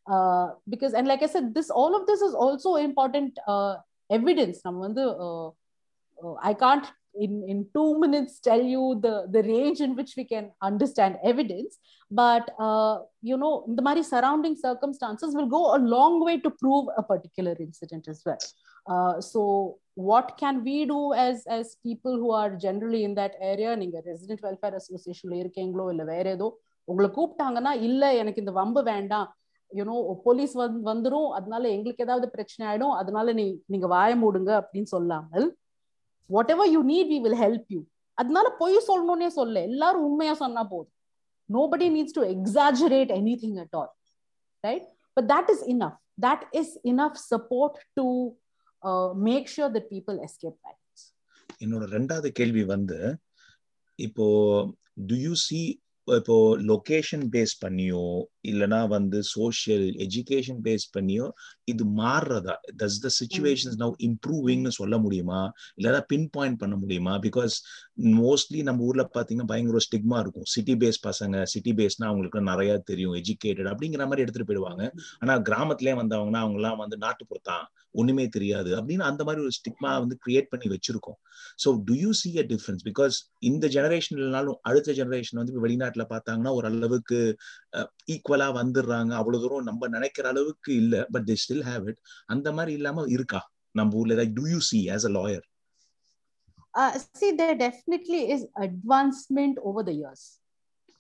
[0.06, 2.72] uh, because and like i said this all of this is also
[4.10, 5.04] important uh, evidence நம்ம வந்து
[6.42, 10.52] i can't in in 2 minutes tell you the the range in which we can
[10.62, 11.78] understand evidence
[12.12, 16.86] but uh, you know the mari surrounding circumstances will go a long way to prove
[16.98, 18.38] a particular incident as well
[18.88, 23.76] uh, so what can we do as as people who are generally in that area
[23.76, 29.38] நீங்க resident welfare அசோசியேஷன்ல இருக்கீங்களோ இல்ல வேற ஏதோ உங்களை கூப்பிட்டாங்கன்னா இல்ல எனக்கு இந்த வம்பு வேண்டாம்
[29.72, 34.90] யூனோ போலீஸ் வந்து வந்துடும் அதனால எங்களுக்கு ஏதாவது பிரச்சனை ஆயிடும் அதனால நீ நீங்க வாய மூடுங்க அப்படின்னு
[34.96, 35.48] சொல்லாமல்
[36.56, 37.82] whatever you need we will help you
[38.18, 40.96] அதனால பொய் சொல்லணும்னே சொல்ல எல்லாரும் உண்மையா சொன்னா போதும்
[41.50, 43.12] nobody needs to exaggerate
[43.44, 43.92] anything at all
[44.64, 44.88] right
[45.18, 48.06] but that is enough that is enough support to
[49.28, 51.06] make sure that people escape violence
[51.62, 53.00] என்னோட ரெண்டாவது கேள்வி வந்து
[54.00, 54.26] இப்போ
[55.10, 55.62] டு யூ சி
[56.08, 56.36] இப்போ
[56.70, 58.04] லொகேஷன் பேஸ் பண்ணியோ
[58.46, 61.26] இல்லனா வந்து சோஷியல் எஜுகேஷன் பேஸ் பண்ணியோ
[61.68, 65.42] இது மாறுறதா டஸ் த சுச்சுவேஷன்ஸ் நவ் இம்ப்ரூவிங்னு சொல்ல முடியுமா?
[65.78, 67.16] இல்லனா பின் பாயிண்ட் பண்ண முடியுமா?
[67.28, 67.56] பிகாஸ்
[68.20, 70.48] மோஸ்ட்லி நம்ம ஊர்ல பாத்தீங்கன்னா பயங்கர ஸ்டிக்மா இருக்கும்.
[70.48, 74.84] சிட்டி பேஸ் பசங்க சிட்டி பேஸ்னா அவங்களுக்கு நிறைய தெரியும் எஜுகேட்டட் அப்படிங்கிற மாதிரி எடுத்துட்டு போயிடுவாங்க.
[75.22, 80.16] ஆனா கிராமத்திலே வந்தவங்கன்னா அவங்க எல்லாம் வந்து நாட்டுப்புறத்தான் ஒண்ணுமே தெரியாது அப்படின்னு அந்த மாதிரி ஒரு ஸ்டிக்மா வந்து
[80.26, 81.18] கிரியேட் பண்ணி வச்சிருக்கோம்.
[81.64, 86.68] So to you see a difference because இந்த ஜெனரேஷன்லனாலும் அடுத்த ஜெனரேஷன் வந்து வெளிநாட்டுல பார்த்தாங்கன்னா ஒரு
[86.68, 87.20] அளவுக்கு
[88.30, 92.02] ஈக்குவலா வந்துடுறாங்க அவ்வளவு தூரம் நம்ம நினைக்கிற அளவுக்கு இல்ல but they still have it
[92.34, 93.42] அந்த மாதிரி இல்லாம இருக்கா?
[93.76, 95.46] நம்ம ஊர்ல to you see as a lawyer
[96.96, 100.22] see see there definitely is advancement over the years.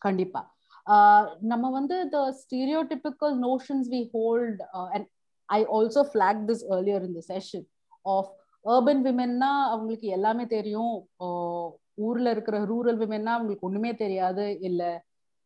[0.01, 0.41] கண்டிப்பா.
[0.87, 5.05] Uh, நம்ம வந்து the stereotypical notions we hold uh, and
[5.49, 7.63] I also flagged this earlier in the session
[8.05, 8.23] of
[8.65, 10.95] urban womenனா அவங்களுக்கு எல்லாமே தெரியும்.
[11.25, 11.67] Uh,
[12.07, 14.81] ஊர்ல இருக்கிற rural விமென்னா அவங்களுக்கு ஒண்ணுமே தெரியாது இல்ல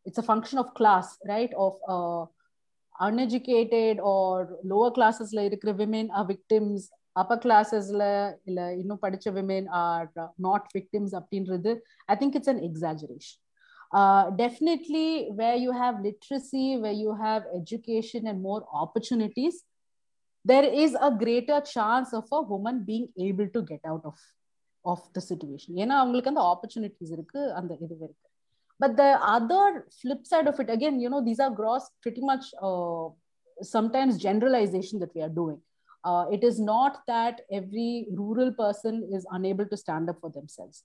[0.05, 1.80] it's a function of class right of
[2.95, 6.85] uneducated or lower கிளாஸஸ்ல இருக்கிற விமென் ஆர் விக்டிம்ஸ்
[7.15, 8.03] அப்பர் கிளாஸஸ்ல
[8.49, 10.05] இல்ல இன்னும் படிச்ச விமென் ஆர்
[10.47, 11.73] நாட் விக்டிம்ஸ் அப்படின்றது
[12.13, 13.39] I think it's an exaggeration
[13.93, 19.55] Uh, definitely where you have literacy where you have education and more opportunities
[20.45, 24.15] there is a greater chance of a woman being able to get out of
[24.85, 25.71] of the situation.
[25.75, 28.27] ஏன்னா அவங்களுக்கு அந்த opportunities இருக்கு அந்த இது இருக்கு.
[28.79, 29.65] But the other
[29.99, 33.05] flip side of it again you know these are gross pretty much uh,
[33.57, 35.59] sometimes generalization that we are doing
[36.03, 40.79] uh, it is not that every rural person is unable to stand up for themselves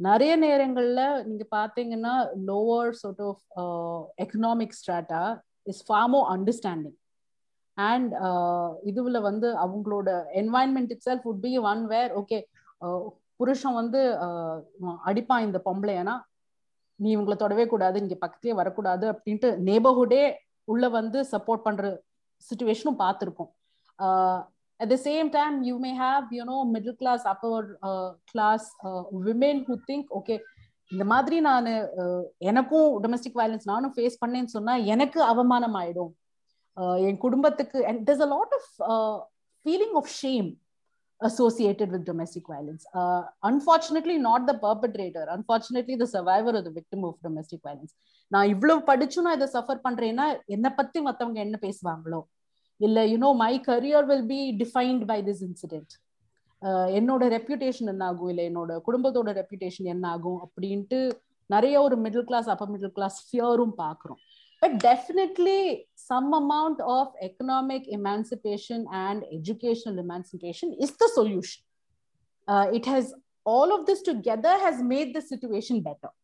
[0.00, 2.12] நிறைய நேரங்களில் நீங்கள் பார்த்தீங்கன்னா
[2.48, 3.42] lower sort of
[4.24, 5.22] economic strata
[5.70, 6.96] is far more understanding
[7.78, 8.12] and
[8.90, 10.08] இதுவில் வந்து அவங்களோட
[10.42, 12.38] environment itself would be one where okay
[13.40, 14.00] புருஷன் வந்து
[15.10, 16.16] அடிப்பான் இந்த பொம்பளை ஏன்னா
[17.00, 22.02] நீ இவங்களை தொடவே கூடாது இங்க பக்கத்துலயே வரக்கூடாது அப்படின்ட்டு நேபர்ஹுடே உள்ள வந்து சப்போர்ட் பண்ற
[22.42, 23.50] சுச்சுவேஷனும் பார்த்துருக்கோம்.
[24.80, 27.66] At the same time you may have you know middle class upper
[28.32, 28.66] class
[29.18, 30.38] woman who think okay
[30.92, 31.68] இந்த மாதிரி நான்
[32.38, 36.12] எனக்கும் டொமஸ்டிக் வயலன்ஸ் நானும் ஃபேஸ் பண்ணேன்னு சொன்னா எனக்கு அவமானம் ஆயிடும்
[37.08, 39.20] என் குடும்பத்துக்கு and there's a lot of of
[39.66, 40.06] feeling of
[41.28, 42.84] associated with domestic violence.
[43.00, 45.24] Uh, unfortunately not the perpetrator.
[45.36, 47.94] Unfortunately the survivor or the victim of domestic violence.
[48.32, 52.20] நான் இவ்வளவு படிச்சும் நான் இதை சஃபர் பண்றேன்னா என்னை பத்தி மத்தவங்க என்ன பேசுவாங்களோ?
[52.86, 55.94] இல்ல you know my career will be defined by this incident
[56.98, 61.00] என்னோட ரெப்யூட்டேஷன் என்ன ஆகும் இல்லை என்னோட குடும்பத்தோட ரெப்யூட்டேஷன் என்ன ஆகும் அப்படின்ட்டு
[61.54, 64.20] நிறைய ஒரு middle class upper middle class ஃபியரும் பார்க்குறோம்.
[64.61, 65.59] but definitely
[66.09, 71.63] some amount of economic emancipation and educational emancipation is the solution
[72.77, 73.11] it has
[73.45, 76.15] all of this together has made the situation better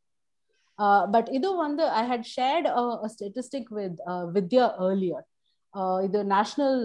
[1.13, 2.68] but இது வந்து I had shared
[3.13, 3.99] statistic with
[4.38, 5.26] Vidya earlier
[6.05, 6.80] இது national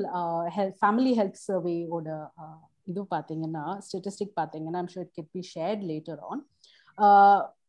[0.57, 2.09] health family health சர்வேயோட
[2.89, 6.43] இது பார்த்தீங்கன்னா statistic பார்த்தீங்கன்னா I'm sure it get be shared later on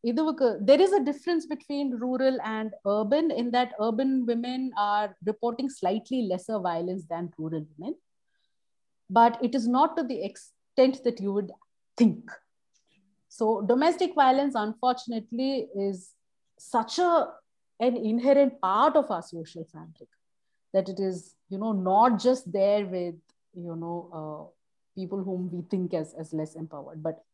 [0.05, 6.23] there is a difference between rural and urban in that urban women are reporting slightly
[6.23, 7.95] lesser violence than rural women.
[9.09, 11.53] But it is not to the extent that you would
[11.97, 12.31] think.
[13.29, 16.15] So domestic violence unfortunately is
[16.59, 17.29] such a
[17.81, 20.09] an inherent part of our social fabric
[20.73, 23.15] that it is you know not just there with
[23.55, 27.25] you know uh, people whom we think as as less empowered but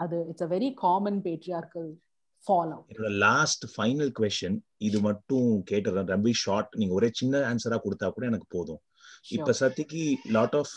[0.00, 1.94] other it's a very common patriarchal
[2.48, 4.58] fallout என்னோட last final question
[4.88, 6.10] இது மட்டும் கேட்டுறேன்.
[6.14, 8.82] ரொம்ப short நீங்க ஒரே சின்ன ஆன்சரா கொடுத்தா கூட எனக்கு போதும்.
[9.28, 10.02] இப்ப சத்திக்கு
[10.36, 10.74] lot of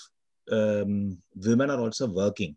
[1.47, 2.55] women are also working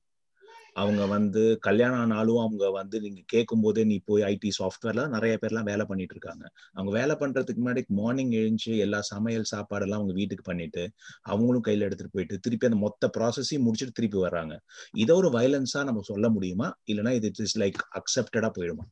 [0.80, 5.68] அவங்க வந்து கல்யாணம் ஆனாலும் அவங்க வந்து நீங்க கேட்கும் போதே நீ போய் ஐடி சாஃப்ட்வேர்ல நிறைய பேர்லாம்
[5.70, 6.44] வேலை பண்ணிட்டு இருக்காங்க.
[6.72, 10.84] அவங்க வேலை பண்றதுக்கு முன்னாடி மார்னிங் எழுந்து எல்லா சமையல் சாப்பாடு எல்லாம் அவங்க வீட்டுக்கு பண்ணிட்டு
[11.22, 14.56] அவங்களும் கையில எடுத்துட்டு போயிட்டு திருப்பி அந்த மொத்த ப்ராசஸையும் முடிச்சுட்டு திருப்பி வர்றாங்க.
[14.94, 16.68] இதை ஒரு வயலன்ஸா நம்ம சொல்ல முடியுமா?
[16.92, 18.86] இல்லைன்னா இது இஸ் லைக் அக்செப்டடா போயிடுமா?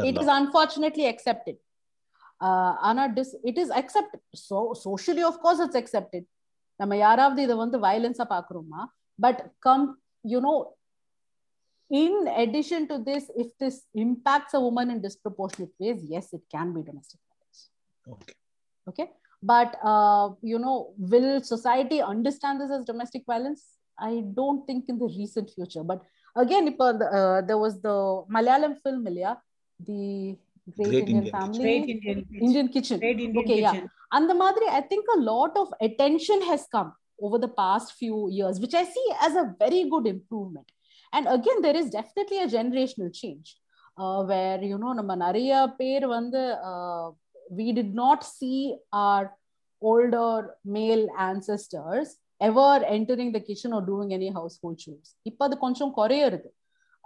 [0.00, 1.56] Is unfortunately accepted.
[2.40, 4.20] uh, ஆனா dis it is accepted.
[4.32, 6.24] So socially of course it's accepted.
[6.76, 8.82] நம்ம யாராவது இதை வந்து வயலன்ஸா பாக்குறோமா
[9.20, 10.74] but come you know,
[11.90, 16.74] in addition to this, if this impacts a woman in disproportionate ways, yes, it can
[16.74, 17.68] be domestic violence.
[18.08, 18.32] Okay.
[18.88, 19.10] Okay.
[19.42, 23.62] But, uh, you know, will society understand this as domestic violence?
[23.98, 25.84] I don't think in the recent future.
[25.84, 26.02] But
[26.34, 29.38] again, uh, uh, there was the Malayalam film, Ilya,
[29.86, 30.36] the
[30.76, 31.58] Great, Great Indian, Indian Family.
[31.60, 32.98] Great Indian, Indian Kitchen.
[32.98, 33.74] Great Indian okay, Kitchen.
[33.84, 33.86] yeah.
[34.12, 36.92] And the Madri, I think a lot of attention has come
[37.25, 40.69] over the past few years which i see as a very good improvement
[41.13, 43.57] and again there is definitely a generational change
[43.97, 46.41] uh, where you know நம்ம நிறைய பேர் வந்து
[46.71, 47.05] uh,
[47.59, 48.59] we did not see
[49.03, 49.23] our
[49.91, 50.33] older
[50.75, 52.09] male ancestors
[52.47, 56.49] ever entering the kitchen or doing any household chores இப்போ அது கொஞ்சம் குறையிறது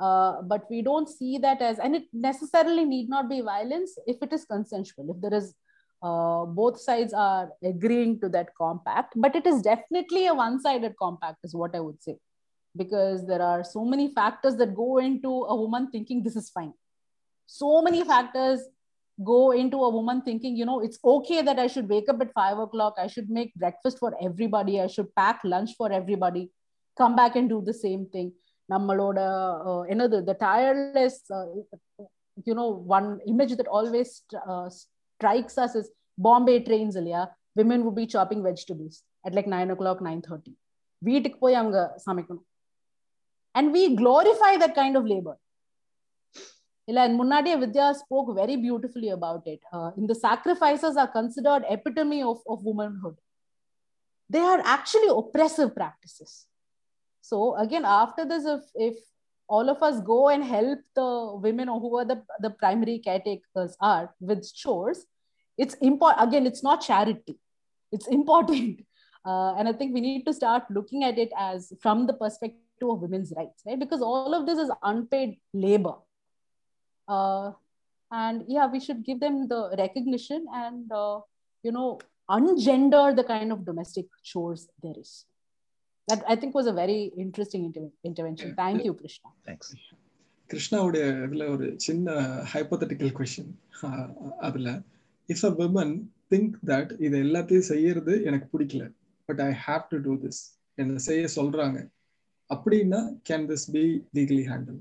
[0.06, 4.18] uh, but we don't see that as and it necessarily need not be violence if
[4.28, 5.48] it is consensual if there is
[6.02, 11.38] uh, both sides are agreeing to that compact but it is definitely a one-sided compact
[11.44, 12.18] is what i would say
[12.78, 16.74] because there are so many factors that go into a woman thinking this is fine
[17.46, 18.62] so many factors
[19.24, 22.34] go into a woman thinking you know it's okay that i should wake up at
[22.34, 26.50] five o'clock i should make breakfast for everybody i should pack lunch for everybody
[26.98, 28.32] come back and do the same thing
[28.74, 29.20] நம்மளோட
[29.94, 31.48] என்னது the tireless uh,
[32.48, 34.10] you know one image that always
[34.52, 34.68] uh,
[35.21, 35.89] strikes us is
[36.27, 37.23] bombay trains இல்லையா
[37.61, 40.53] women would be chopping vegetables at like 9 o'clock 9.30
[41.09, 42.47] வீட்டுக்கு போய் அவங்க சமைக்கணும்
[43.55, 45.37] and we glorify that kind of labor
[46.91, 52.21] இல்ல முன்னாடியே Vidya spoke very beautifully about it uh, in the sacrifices are considered epitome
[52.31, 53.17] of, of womanhood
[54.35, 56.33] they are actually oppressive practices
[57.31, 58.97] so again after this if, if
[59.57, 61.11] all of us go and help the
[61.45, 65.07] women or who are the, the primary caretakers are with chores
[65.65, 67.39] it's important again it's not charity.
[67.93, 68.87] It's important.
[69.31, 72.89] Uh, and i think we need to start looking at it as from the perspective
[72.93, 73.79] of women's rights right?
[73.79, 75.97] Because all of this is unpaid labor.
[77.07, 77.53] Uh,
[78.11, 81.21] and yeah we should give them the recognition and uh,
[81.63, 81.99] you know
[82.31, 85.27] ungender the kind of domestic chores there is
[86.11, 88.49] that i think was a very interesting inter- intervention.
[88.57, 89.29] Thank you krishna.
[89.49, 89.73] Thanks
[90.51, 92.07] கிருஷ்ணாவுடைய இதுல ஒரு சின்ன
[92.53, 93.53] hypothetical question
[94.41, 94.69] அதுல
[95.29, 95.95] if a women
[96.33, 98.87] think that இது எல்லாத்தையும் செய்யறது எனக்கு பிடிக்கல
[99.29, 100.41] but I have to do this
[100.79, 101.79] என்ன செய்ய சொல்றாங்க
[102.51, 103.01] அப்படின்னா
[103.31, 103.85] can this be
[104.19, 104.81] legally handle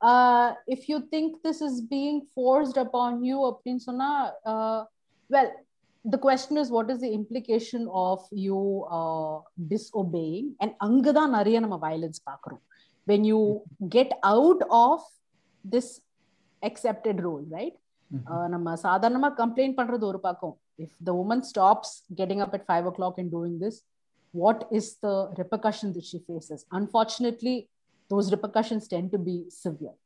[0.00, 4.08] uh, if you think this is being forced upon you அப்படின்னு சொன்னா
[4.44, 4.80] uh,
[5.30, 5.50] well
[6.04, 9.36] the question is what is the implication of you uh,
[9.72, 12.62] disobeying and அங்கதான் நிறைய நம்ம violence பார்க்கிறோம்
[13.10, 13.40] when you
[13.96, 14.98] get out of
[15.74, 16.00] this
[16.62, 17.76] accepted role right
[18.30, 21.88] uh, நம்ம சாதாரணமா complaint பண்றது ஒரு பக்கம் if the woman stops
[22.20, 23.76] getting up at five o'clock and doing this
[24.42, 27.56] what is the repercussion that she faces unfortunately
[28.12, 29.94] those repercussions tend to be severe.
[29.96, 30.01] Mhm.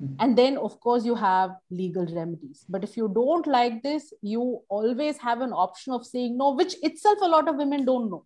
[0.00, 2.64] And then, of course, you have legal remedies.
[2.68, 6.76] But if you don't like this, you always have an option of saying no, which
[6.82, 8.24] itself a lot of women don't know.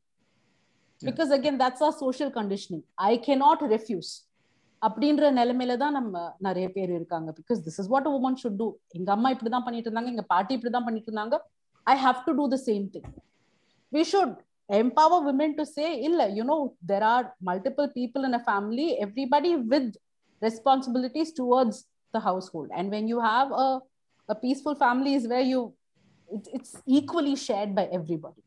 [1.00, 1.10] Yeah.
[1.10, 2.82] Because again, that's our social conditioning.
[2.98, 4.12] I cannot refuse.
[4.82, 8.66] அப்படின்ற நிலைமையில தான் நம்ம நிறைய பேர் இருக்காங்க because this is what woman should do
[8.98, 11.36] எங்க அம்மா இப்படிதான் பண்ணிட்டு இருந்தாங்க எங்க பாட்டி இப்படிதான் பண்ணிட்டு இருந்தாங்க
[11.86, 13.06] I have to do the same thing
[13.92, 14.34] we should
[14.80, 16.58] empower women to say illa you know
[16.90, 19.88] there are multiple people in a family everybody with
[20.41, 21.77] responsibilities towards
[22.13, 23.67] the household and when you have a,
[24.29, 25.61] a peaceful family is where you
[26.29, 28.43] it, it's equally shared by everybody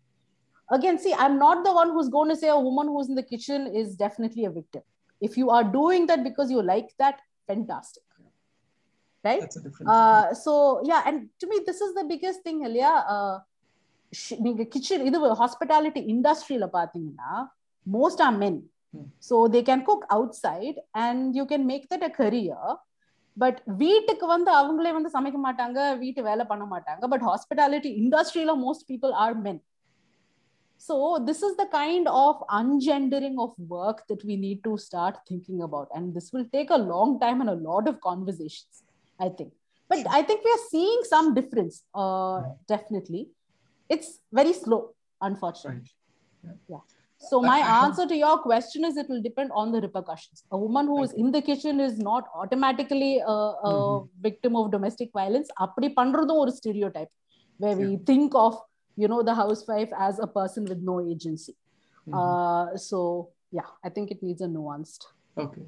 [0.69, 3.23] again see i'm not the one who's going to say a woman who's in the
[3.25, 4.83] kitchen is definitely a victim
[5.23, 7.17] if you are doing that because you like that
[7.49, 8.05] fantastic
[9.25, 10.53] right That's a different uh, so
[10.85, 13.35] yeah and to me this is the biggest thing இல்லையா uh,
[14.13, 17.33] sh- நீங்க kitchen இது hospitality இண்டஸ்ட்ரியில பாத்தீங்கன்னா
[17.87, 18.59] most R men
[18.96, 19.06] Hmm.
[19.30, 20.06] So they can cook
[20.46, 22.74] outside and you can make that a career
[23.38, 28.86] but வீட்டுக்கு வந்து அவங்களே வந்து சமைக்க மாட்டாங்க வீட்டு வேலை பண்ண மாட்டாங்க பட் ஹாஸ்பிட்டாலிட்டி இண்டஸ்ட்ரியில most
[28.92, 29.62] people are men
[30.82, 30.96] So
[31.28, 35.88] this is the kind of ungendering of work that we need to start thinking about,
[35.96, 38.84] and this will take a long time and a lot of conversations.
[39.20, 39.54] I think,
[39.90, 41.84] but I think we are seeing some difference.
[41.94, 43.30] Uh, definitely,
[43.90, 45.92] it's very slow, unfortunately.
[46.70, 46.95] right
[47.30, 50.40] So my answer to your question is it will depend on the repercussions.
[50.52, 53.38] A woman who is in the kitchen is not automatically a,
[53.70, 54.02] a Mhm.
[54.28, 55.50] victim of domestic violence.
[55.66, 57.12] அப்படி பண்றதும் ஒரு stereotype
[57.60, 58.54] where we think of
[58.98, 61.56] you know the housewife as a person with no agency.
[62.08, 62.18] Mhm.
[62.20, 63.00] Uh, so
[63.52, 65.04] yeah, I think it needs a nuanced.
[65.46, 65.64] Okay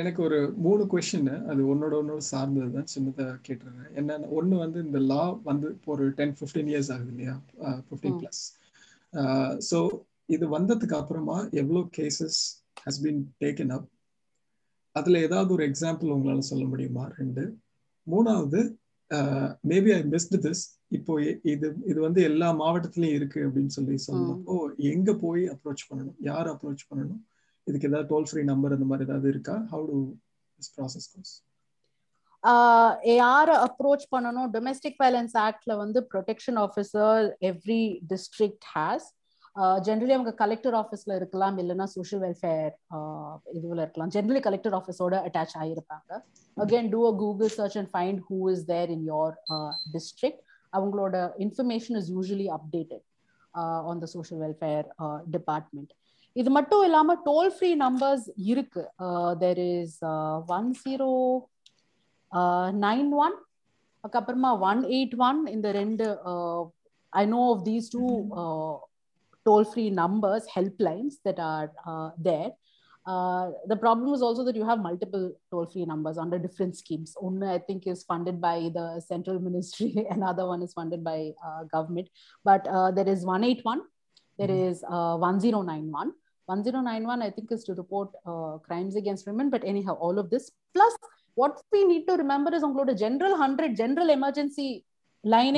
[0.00, 0.36] எனக்கு ஒரு
[0.66, 5.68] மூணு question அது ஒன்னோட ஒன்னோட சார்ந்தது தான் சின்னதாக கேட்டுருங்க என்னன்னா ஒன்று வந்து இந்த லா வந்து
[5.92, 7.34] ஒரு டென் ஃபிஃப்டீன் இயர்ஸ் ஆகுது இல்லையா
[7.88, 8.16] ஃபிஃப்டீன்.
[8.22, 8.40] ப்ளஸ்
[9.70, 9.78] ஸோ
[10.28, 12.40] இது வந்ததுக்கு அப்புறமா எவ்வளோ cases
[12.86, 13.88] has been taken up
[14.96, 17.04] அதில் ஏதாவது ஒரு எக்ஸாம்பிள் உங்களால் சொல்ல முடியுமா?
[17.18, 17.42] ரெண்டு.
[18.06, 18.60] மூணாவது
[19.72, 20.62] மேபி ஐ மிஸ்ட் திஸ்
[20.96, 21.12] இப்போ
[21.52, 24.56] இது இது வந்து எல்லா மாவட்டத்திலயும் இருக்கு அப்படின்னு சொல்லி சொன்னப்போ
[24.92, 26.18] எங்க போய் அப்ரோச் பண்ணணும்?
[26.30, 27.20] யார் அப்ரோச் பண்ணணும்?
[27.66, 29.56] இதுக்கு ஏதாவது டோல் ஃப்ரீ நம்பர் அந்த மாதிரி ஏதாவது இருக்கா?
[29.72, 29.98] How do
[30.58, 31.34] this process goes
[33.20, 34.48] யாரை அப்ரோச் பண்ணணும்?
[34.56, 37.82] டொமெஸ்டிக் வயலன்ஸ் ஆக்ட்ல வந்து protection officer every
[38.12, 39.08] district has
[39.86, 42.72] generally அவங்க கலெக்டர் ஆஃபீஸ்ல இருக்கலாம் இல்லைன்னா சோஷியல் வெல்ஃபேர்
[43.56, 44.10] இதுல இருக்கலாம்.
[44.16, 46.10] ஜென்ரலி கலெக்டர் ஆஃபீஸோட attach ஆகிருப்பாங்க
[46.56, 49.34] again do a Google search and find who is there in your
[49.94, 51.16] district அவங்களோட
[51.46, 53.04] information is usually updated
[53.90, 54.86] on the social welfare
[55.36, 55.92] department
[56.36, 58.82] இது மட்டும் இல்லாம டோல் ஃப்ரீ நம்பர்ஸ் இருக்கு.
[59.44, 59.98] There is
[60.56, 61.10] one zero
[62.88, 63.36] nine one
[64.04, 66.04] அதுக்கப்புறமா one eight one இந்த ரெண்டு
[67.12, 68.04] I know of these two
[69.44, 72.50] toll free numbers, helplines that are uh, there.
[73.08, 77.16] Uh, the problem is also that you have multiple toll-free numbers under different schemes.
[77.18, 80.06] One, I think, is funded by the central ministry.
[80.10, 82.10] Another one is funded by uh, government.
[82.44, 83.80] But uh, there is 181,
[84.36, 84.72] There mm-hmm.
[84.72, 86.12] is uh, 1091.
[86.44, 89.48] 1091, I think, is to report uh, crimes against women.
[89.48, 90.50] But anyhow, all of this.
[90.74, 90.94] Plus,
[91.34, 92.62] what we need to remember is,
[92.98, 94.84] general 100, general emergency
[95.24, 95.56] line.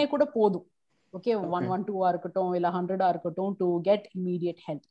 [1.14, 4.86] Okay one one டூவா இருக்கட்டும் இல்ல ஹண்ட்ரடா இருக்கட்டும் to get immediate help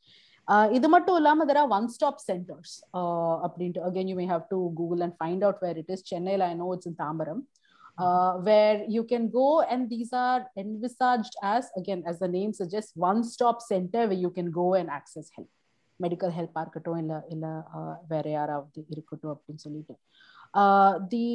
[0.78, 2.74] இது மட்டும் இல்லாம there are one stop centres
[3.46, 6.54] அப்படின்ட்டு again you may have to Google and find out where it is சென்னையில் I
[6.64, 7.42] know it's in Tambaram
[8.48, 13.22] where you can go and these are envisaged as again as the name suggests one
[13.34, 15.50] stop center where you can go and access help.
[16.00, 17.46] Medical ஹெல்ப்பா இருக்கட்டும் இல்ல இல்ல
[18.08, 19.96] வேற யாராவது இருக்கட்டும் அப்படின்னு சொல்லிட்டு.
[21.12, 21.26] The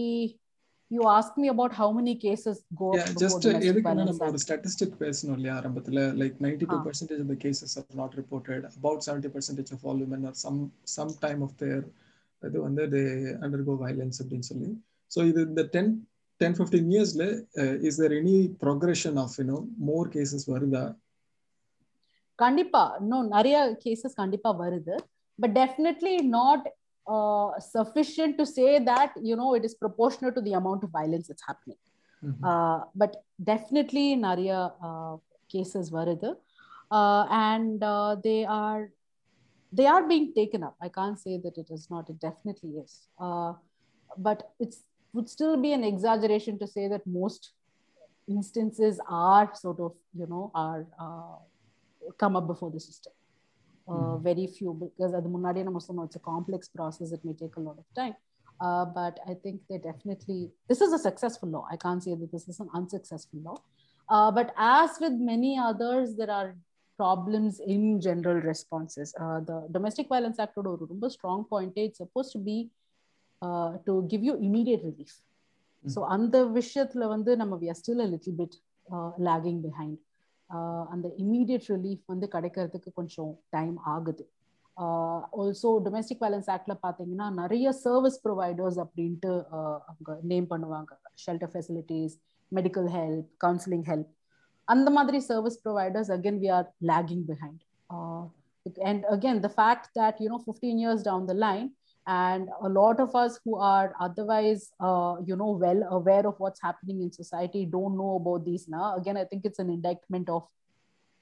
[0.94, 2.88] you ask me about how many cases go
[3.22, 7.74] just எதுக்குன்னா நம்ம ஒரு ஸ்டாட்டிஸ்டிக் பேசணும் இல்லையா ஆரம்பத்துல like ninety two percentage of the cases
[7.80, 10.58] are not reported about seventy percentage of all women are some
[10.96, 11.84] some time of their
[12.42, 13.02] இது வந்து they
[13.44, 14.70] undergo violence அப்படின்னு சொல்லி.
[15.10, 15.90] ஸோ இது இந்த டென்
[16.40, 17.24] டென் ஃபிஃப்டீன் இயர்ஸ்ல
[17.88, 19.58] is there any progression of you know
[19.90, 20.84] more cases வருதா?
[22.38, 22.82] கண்டிப்பா.
[23.00, 24.94] இன்னும் நிறைய கேசஸ் கண்டிப்பா வருது.
[25.38, 26.66] But definitely not
[27.06, 31.28] uh, sufficient to say that you know it is proportional to the amount of violence
[31.28, 31.78] that's happening.
[32.24, 32.44] Mm-hmm.
[32.50, 33.16] uh, but
[33.52, 35.16] definitely nariya uh,
[35.52, 36.30] cases varudhu
[36.90, 38.90] uh, and uh, they are
[39.72, 40.76] they are being taken up.
[40.80, 43.08] I can't say that it is not it definitely is.
[43.18, 43.54] Uh,
[44.16, 47.52] but it's would still be an exaggeration to say that most
[48.28, 51.36] instances are sort of you know are uh,
[52.18, 53.12] come up before the system
[53.89, 54.23] uh, mm-hmm.
[54.23, 55.61] very few because at the munadi
[56.05, 58.13] it's a complex process it may take a lot of time
[58.61, 62.31] uh, but i think they definitely this is a successful law i can't say that
[62.31, 63.57] this is an unsuccessful law
[64.09, 66.55] uh, but as with many others there are
[66.97, 69.13] problems in general responses
[69.49, 72.69] the domestic violence act or a strong point it's supposed to be
[73.41, 75.89] to give you immediate relief mm-hmm.
[75.95, 78.53] so அந்த விஷயத்துல வந்து நம்ம we are still a little bit
[79.29, 79.97] lagging behind
[80.94, 84.24] அந்த immediate relief வந்து கிடைக்கிறதுக்கு கொஞ்சம் time ஆகுது.
[85.40, 89.32] Also domestic violence ஆக்ட்ல பார்த்தீங்கன்னா நிறைய சர்வீஸ் ப்ரொவைடர்ஸ் அப்படின்ட்டு
[89.88, 90.92] அவங்க நேம் பண்ணுவாங்க.
[91.24, 92.16] Shelter facilities
[92.52, 94.10] medical help counselling help
[94.68, 97.62] அந்த மாதிரி service providers again we are lagging behind
[98.90, 101.66] and again the fact that you know fifteen years down the line
[102.06, 106.60] and a lot of us who are otherwise uh, you know well aware of what's
[106.60, 110.44] happening in society don't know about these now again i think it's an indictment of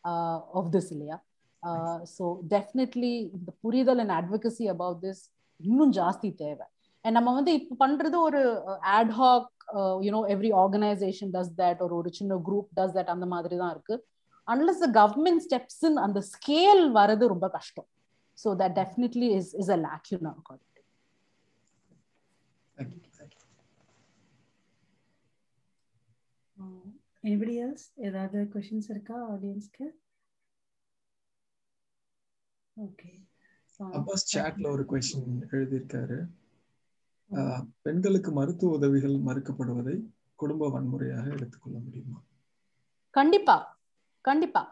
[0.04, 1.20] uh, of this Leah.
[1.62, 5.18] Uh, so definitely the புரிதல் and advocacy about this
[5.60, 6.64] இன்னும் ஜாஸ்தி தேவை
[7.04, 8.40] and நம்ம வந்து இப்போ பண்றது ஒரு
[8.94, 9.50] ad hoc
[10.06, 13.96] you know every organisation does that ஒரு ஒரு சின்ன குரூப் டஸ் தட் அந்த மாதிரி தான் இருக்கு
[14.48, 17.88] அன்லஸ் த கவர்மெண்ட் ஸ்டெப்ஸ் அந்த ஸ்கேல் வரது ரொம்ப கஷ்டம்
[18.38, 20.82] so that definitely is is a lacuna according Thank you.
[22.42, 22.70] Thank you.
[27.24, 29.86] Anybody else ஏதாவது கொஷின்ஸ் இருக்கா ஆடியன்ஸ்க்கு
[32.76, 33.10] ஓகே
[33.80, 36.18] அப்பாஸ் சாட்ல ஒரு கொஸ்டின் எழுதியிருக்காரு.
[37.82, 39.96] பெண்களுக்கு மருத்துவ உதவிகள் மறுக்கப்படுவதை
[40.34, 42.18] குடும்ப வன்முறையாக எடுத்துக்கொள்ள முடியுமா?
[43.14, 43.56] கண்டிப்பா.
[44.24, 44.62] கண்டிப்பா.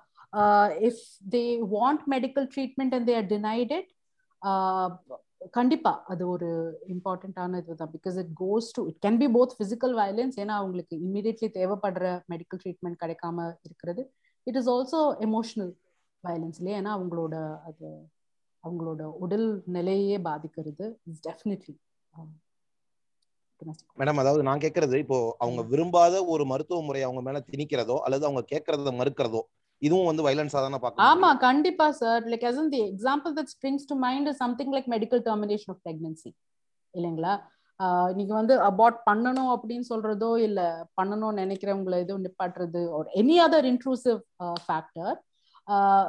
[0.88, 1.42] If they
[1.74, 3.90] want medical treatment and they are denied it
[5.54, 5.92] கண்டிப்பா.
[6.04, 6.48] அது ஒரு
[6.94, 7.92] இம்பார்ட்டன்டான இதுதான்.
[7.94, 12.62] Because it goes to it can be both physical violence ஏன்னா அவங்களுக்கு இமீடியட்லி தேவைப்படுற மெடிக்கல்
[12.64, 13.36] ட்ரீட்மெண்ட் கிடைக்காம
[13.66, 14.02] இருக்கிறது.
[14.46, 14.98] It is also
[15.28, 15.72] emotional
[16.24, 16.78] violence இல்லையா?
[16.80, 17.34] ஏன்னா அவங்களோட
[17.68, 17.88] அது
[18.64, 19.46] அவங்களோட உடல்
[19.76, 21.74] நிலையே பாதிக்கிறது இஸ் டெஃபினெட்லி
[23.98, 28.42] மேடம் அதாவது நான் கேட்கறது இப்போ அவங்க விரும்பாத ஒரு மருத்துவ முறை அவங்க மேல திணிக்கிறதோ அல்லது அவங்க
[28.52, 29.42] கேட்கறத மறுக்கிறதோ
[29.82, 33.84] இதுவும் வந்து வயலன்ஸா தான பாக்க ஆமா கண்டிப்பா sir like as in the example that springs
[33.86, 36.30] to mind is something like medical termination of pregnancy.
[36.94, 37.32] இல்லைங்களா?
[38.16, 40.60] நீங்க வந்து அபார்ட் பண்ணணும் அப்படின்னு சொல்றதோ இல்ல
[40.98, 44.18] பண்ணணும்னு நினைக்கிறவங்கள எதுவும் நிப்பாட்டுறது ஒரு எனி அதர் இன்ட்ரூசிவ்
[44.64, 45.14] ஃபேக்டர்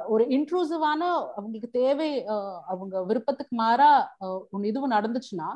[0.08, 1.02] ஒரு இன்ட்ரூசிவான
[1.36, 2.10] அவங்களுக்கு தேவை
[2.72, 3.90] அவங்க விருப்பத்துக்கு மாறா
[4.54, 5.50] ஒன்று இதுவும் நடந்துச்சுன்னா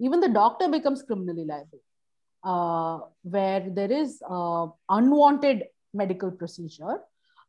[0.00, 1.82] இவன் the doctor becomes criminally liable
[3.36, 4.16] where there is
[4.98, 5.46] unwanted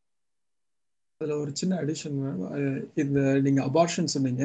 [1.21, 2.17] அதுல ஒரு சின்ன அடிஷன்
[3.03, 4.45] இந்த நீங்க அபார்ஷன் சொன்னீங்க.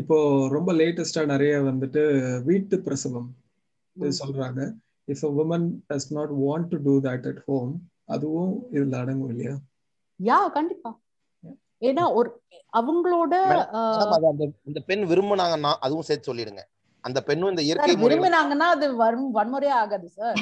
[0.00, 0.16] இப்போ
[0.54, 2.02] ரொம்ப லேட்டஸ்டா நிறைய வந்துட்டு
[2.48, 3.28] வீட்டு பிரசவம்
[4.20, 4.60] சொல்றாங்க.
[5.08, 7.72] If a woman does not want to do that at home
[8.14, 9.54] அதுவும் இதுல அடங்கும் இல்லையா?
[10.20, 10.90] யா கண்டிப்பா.
[11.82, 12.28] ஏன்னா ஒரு
[12.72, 13.34] அவங்களோட
[14.68, 16.62] அந்த பெண் விரும்புனாங்கன்னா அதுவும் சேர்த்து சொல்லிடுங்க.
[17.04, 20.36] அந்த பெண்ணும் இந்த இயற்கை விரும்பினாங்கன்னா அது வரும் வன்முறையே ஆகாது sir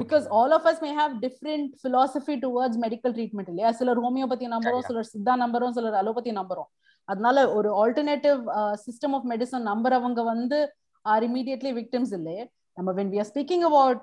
[0.00, 3.70] because all of us may have different philosophy towards medical treatment இல்லையா?
[3.78, 6.70] சிலர் ஹோமியோபதி நம்பரும் சிலர் சித்தா நம்பரும் சிலர் அலோபதி நம்பரும்
[7.08, 8.40] அதனால ஒரு ஆல்டர்னேட்டிவ்
[8.84, 10.58] சிஸ்டம் ஆஃப் மெடிசன் நம்புறவங்க வந்து
[11.04, 12.42] ஆர் இமீடியட்லி விக்டிம்ஸ் இல்லையே?
[12.76, 14.02] நம்ம when we are speaking about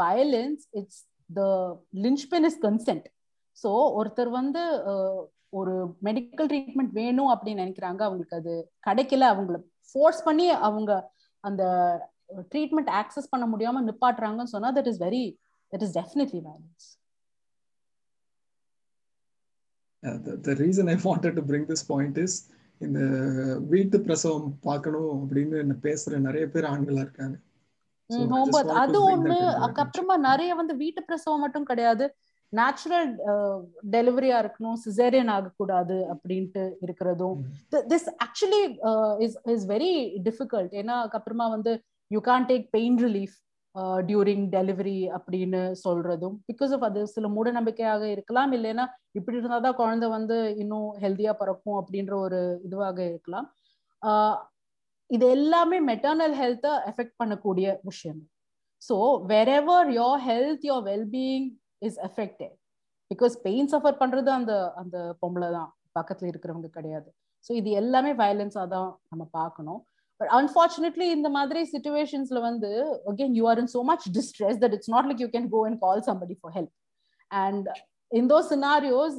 [0.00, 1.00] violence it's
[1.30, 1.42] the
[2.04, 3.06] linchpin is consent
[3.58, 4.62] so ஒருத்தர் வந்து
[5.52, 5.74] ஒரு
[6.06, 8.54] மெடிக்கல் ட்ரீட்மெண்ட் வேணும் அப்படின்னு நினைக்கிறாங்க அவங்களுக்கு அது
[8.86, 9.58] கிடைக்கல அவங்கள
[9.92, 10.92] ஃபோர்ஸ் பண்ணி அவங்க
[11.44, 11.64] அந்த
[12.52, 15.24] ட்ரீட்மெண்ட் ஆக்சஸ் பண்ண முடியாம நிப்பாட்டுறாங்கன்னு சொன்னா that is very
[15.72, 16.88] that is definitely violence
[20.46, 22.32] the reason I wanted to bring this point is
[22.80, 23.00] இந்த
[23.70, 27.36] வீட்டு பிரசவம் பார்க்கணும் அப்படின்னு பேசுற நிறைய பேர் ஆண்களா இருக்காங்க.
[28.82, 32.06] அது ஒண்ணு அதுக்கப்புறமா நிறைய வந்து வீட்டு பிரசவம் மட்டும் கிடையாது.
[32.52, 33.10] நேச்சுரல்
[33.94, 37.36] டெலிவரியா இருக்கணும் சிசேரியன் ஆகக்கூடாது அப்படின்ட்டு இருக்கிறதும்.
[37.92, 38.62] This actually
[39.26, 39.92] is is very
[40.28, 41.74] difficult ஏன்னா அப்புறமா வந்து
[42.10, 43.36] you can't take pain relief
[44.08, 46.36] during delivery அப்படின்னு சொல்றதும்.
[46.50, 48.52] பிகாஸ் ஆஃப் அது சில மூட நம்பிக்கையாக இருக்கலாம்.
[48.58, 48.84] இல்லைன்னா
[49.18, 53.48] இப்படி இருந்தாதான் குழந்தை வந்து இன்னும் ஹெல்த்தியா பிறக்கும் அப்படின்ற ஒரு இதுவாக இருக்கலாம்.
[55.10, 58.18] இது எல்லாமே மெட்டர்னல் ஹெல்த்தை எஃபெக்ட் பண்ணக்கூடிய விஷயம்
[58.82, 58.96] so
[59.60, 61.46] wherever your health your wellbeing
[61.82, 62.54] is affected
[63.10, 67.08] because pain suffer பண்றது அந்த அந்த பொம்பளை தான் பக்கத்துல இருக்கிறவங்க கிடையாது.
[67.46, 69.80] ஸோ இது எல்லாமே வயலன்ஸா தான் நம்ம பார்க்கணும்.
[70.20, 72.70] பட் அன்பார்ச்சுனேட்லி இந்த மாதிரி சுச்சுவேஷன்ஸ்ல வந்து
[73.10, 75.78] again you are in so much distress that it's not like you can go and
[75.84, 76.72] call somebody for help
[77.30, 77.68] and
[78.10, 79.18] in those scenarios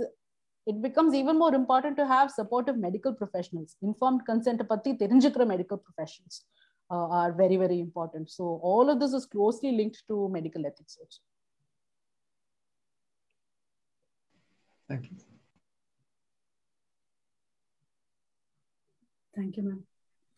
[0.68, 5.82] it becomes even more important to have supportive medical professionals informed consent பத்தி தெரிஞ்சுக்கிற medical
[5.86, 6.40] professionals
[7.20, 11.22] are very very important so all of this is closely linked to medical ethics also
[14.90, 15.18] Thank you.
[19.36, 19.84] Thank you, ma'am.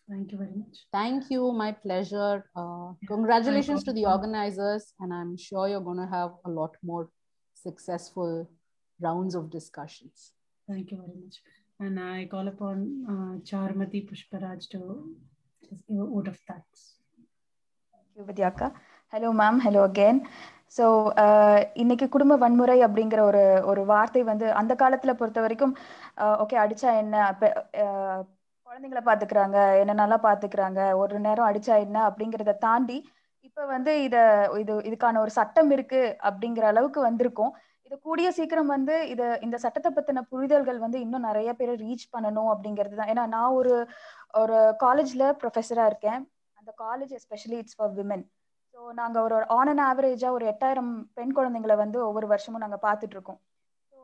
[0.09, 0.77] Thank you very much.
[0.91, 1.51] Thank you.
[1.53, 2.45] My pleasure.
[2.55, 7.09] Uh, congratulations to the organizers, and I'm sure you're going to have a lot more
[7.53, 8.49] successful
[8.99, 10.33] rounds of discussions.
[10.69, 11.37] Thank you very much.
[11.79, 15.15] And I call upon uh, Charmati Pushparaj to
[15.67, 16.95] just give a vote of thanks.
[17.93, 18.73] Thank you, Vidyaka.
[19.11, 19.61] Hello, ma'am.
[19.61, 20.27] Hello again.
[20.77, 20.83] So
[21.23, 23.41] uh, இன்னைக்கு குடும்ப வன்முறை அப்படிங்கிற ஒரு
[23.71, 25.73] ஒரு வார்த்தை வந்து அந்த காலத்துல பொறுத்த வரைக்கும்
[26.21, 27.15] uh, ஓகே அடிச்சா என்ன?
[27.81, 28.19] Uh,
[28.67, 32.97] குழந்தைங்களை பாத்துக்கிறாங்க என்ன நல்லா பாத்துக்கிறாங்க ஒரு நேரம் அடிச்சா என்ன அப்படிங்கிறத தாண்டி
[33.47, 34.17] இப்ப வந்து இத
[34.61, 37.53] இது இதுக்கான ஒரு சட்டம் இருக்கு அப்படிங்கிற அளவுக்கு வந்திருக்கும்.
[37.87, 42.51] இது கூடிய சீக்கிரம் வந்து இது இந்த சட்டத்தை பத்தின புரிதல்கள் வந்து இன்னும் நிறைய பேரை ரீச் பண்ணணும்
[42.53, 43.11] அப்படிங்கிறது தான்.
[43.13, 43.73] ஏன்னா நான் ஒரு
[44.41, 46.21] ஒரு காலேஜ்ல ப்ரொஃபஸரா இருக்கேன்.
[46.59, 48.25] அந்த college especially it's for women
[48.81, 53.15] so நாங்கள் ஒரு ஆன் அண்ட் ஆவரேஜாக ஒரு எட்டாயிரம் பெண் குழந்தைங்களை வந்து ஒவ்வொரு வருஷமும் நாங்கள் பார்த்துட்டு
[53.17, 53.37] இருக்கோம்.
[53.91, 53.97] ஸோ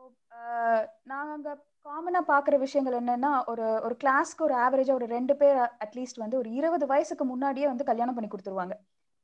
[1.12, 1.56] நாங்கள்
[1.86, 6.50] காமனாக பார்க்குற விஷயங்கள் என்னென்னா ஒரு ஒரு கிளாஸ்க்கு ஒரு ஆவரேஜாக ஒரு ரெண்டு பேர் அட்லீஸ்ட் வந்து ஒரு
[6.58, 8.74] இருபது வயசுக்கு முன்னாடியே வந்து கல்யாணம் பண்ணி கொடுத்துருவாங்க.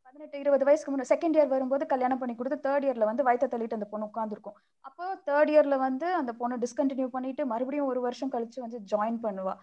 [0.07, 3.79] பதினெட்டு இருபது வயசுக்கு முன்னாடி செகண்ட் இயர் வரும்போது கல்யாணம் பண்ணி கொடுத்து தேர்ட் இயரில் வந்து வயத்தை தள்ளிட்டு
[3.79, 4.57] அந்த பொண்ணு உட்காந்துருக்கும்
[4.89, 9.55] அப்போ தேர்ட் இயரில் வந்து அந்த பொண்ணு டிஸ்கண்டினியூ பண்ணிட்டு மறுபடியும் ஒரு வருஷம் கழிச்சு வந்து ஜாயின் பண்ணுவா.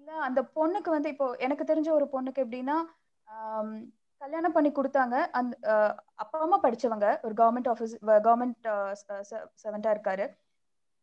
[0.00, 2.78] இல்லை அந்த பொண்ணுக்கு வந்து இப்போ எனக்கு தெரிஞ்ச ஒரு பொண்ணுக்கு எப்படின்னா
[4.24, 5.16] கல்யாணம் பண்ணி கொடுத்தாங்க.
[5.38, 5.54] அந்த
[6.22, 7.94] அப்பா அம்மா படிச்சவங்க ஒரு கவர்மெண்ட் ஆஃபீஸ்
[8.26, 8.66] கவர்மெண்ட்
[9.62, 10.26] செவன்டா இருக்காரு.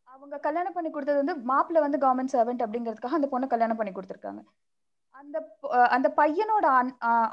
[0.08, 4.42] அவங்க கல்யாணம் பண்ணி கொடுத்தது வந்து மாப்பிள்ள வந்து கவர்மெண்ட் சர்வெண்ட் அப்படிங்கிறதுக்காக அந்த பொண்ணை கல்யாணம் பண்ணி கொடுத்துருக்காங்க.
[5.20, 5.36] அந்த
[5.96, 6.66] அந்த பையனோட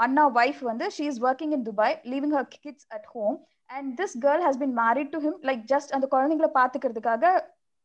[0.05, 3.37] அண்ணா ஒய்ஃப் வந்து she is working in Dubai leaving her kids at home
[3.77, 7.23] and this girl has been married to him like just அந்த குழந்தைங்களை பாத்துக்கிறதுக்காக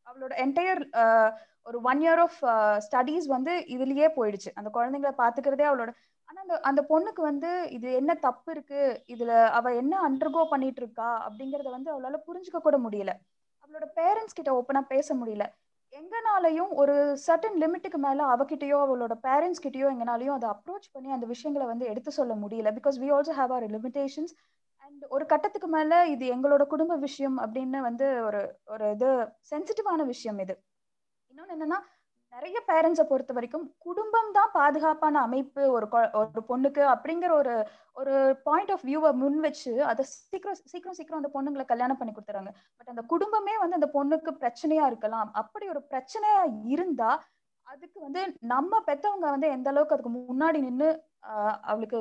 [0.07, 0.81] அவளோட என்டையர்
[1.69, 2.39] ஒரு ஒன் இயர் ஆஃப்
[2.87, 4.49] ஸ்டடீஸ் வந்து இதுலயே போயிடுச்சு.
[4.59, 5.91] அந்த குழந்தைங்களை பாத்துக்கிறதே அவளோட
[6.29, 8.81] ஆனா அந்த அந்த பொண்ணுக்கு வந்து இது என்ன தப்பு இருக்கு?
[9.07, 13.11] இதுல அவ என்ன அண்டர்கோ பண்ணிட்டு இருக்கா அப்படிங்கறத வந்து அவளால புரிஞ்சுக்க கூட முடியல.
[13.63, 15.45] அவளோட பேரண்ட்ஸ் கிட்ட ஓப்பனா பேச முடியல.
[15.93, 16.95] எங்கனாலையும் ஒரு
[17.27, 22.11] சர்டன் லிமிட்டுக்கு மேல அவகிட்டயோ அவளோட பேரண்ட்ஸ் கிட்டயோ எங்கனாலையும் அதை அப்ரோச் பண்ணி அந்த விஷயங்களை வந்து எடுத்து
[22.11, 22.71] சொல்ல முடியல.
[22.79, 24.33] Because we also have our limitations
[24.83, 29.09] and ஒரு கட்டத்துக்கு மேல இது எங்களோட குடும்ப விஷயம் அப்படின்னு வந்து ஒரு ஒரு இது
[29.51, 30.55] சென்சிட்டிவான விஷயம் இது.
[31.31, 31.79] இன்னொன்னு என்னன்னா
[32.35, 35.87] நிறைய பேரண்ட்ஸை பொறுத்த வரைக்கும் குடும்பம் தான் பாதுகாப்பான அமைப்பு ஒரு
[36.21, 37.53] ஒரு பொண்ணுக்கு அப்படிங்கிற ஒரு
[37.99, 38.13] ஒரு
[38.47, 42.51] பாயிண்ட் ஆஃப் வியூவை முன் வச்சு அதை சீக்கிரம் சீக்கிரம் சீக்கிரம் அந்த பொண்ணுங்களை கல்யாணம் பண்ணி கொடுத்துறாங்க.
[42.77, 45.29] பட் அந்த குடும்பமே வந்து அந்த பொண்ணுக்கு பிரச்சனையா இருக்கலாம்.
[45.41, 46.41] அப்படி ஒரு பிரச்சனையா
[46.75, 47.11] இருந்தா
[47.67, 48.21] அதுக்கு வந்து
[48.53, 50.89] நம்ம பெத்தவங்க வந்து எந்த அளவுக்கு அதுக்கு முன்னாடி நின்று
[51.71, 51.97] அவளுக்கு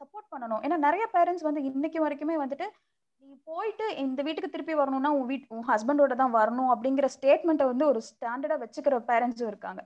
[0.00, 0.62] சப்போர்ட் பண்ணணும்.
[0.66, 2.68] ஏன்னா நிறைய பேரண்ட்ஸ் வந்து இன்னைக்கு வரைக்குமே வந்துட்டு
[3.24, 7.84] நீ போயிட்டு இந்த வீட்டுக்கு திருப்பி வரணும்னா உன் வீட் உன் ஹஸ்பண்டோட தான் வரணும் அப்படிங்கிற ஸ்டேட்மெண்ட்டை வந்து
[7.92, 9.80] ஒரு ஸ்டாண்டர்டா வச்சுக்கிற பேரண்ட்ஸும் இருக்காங்க.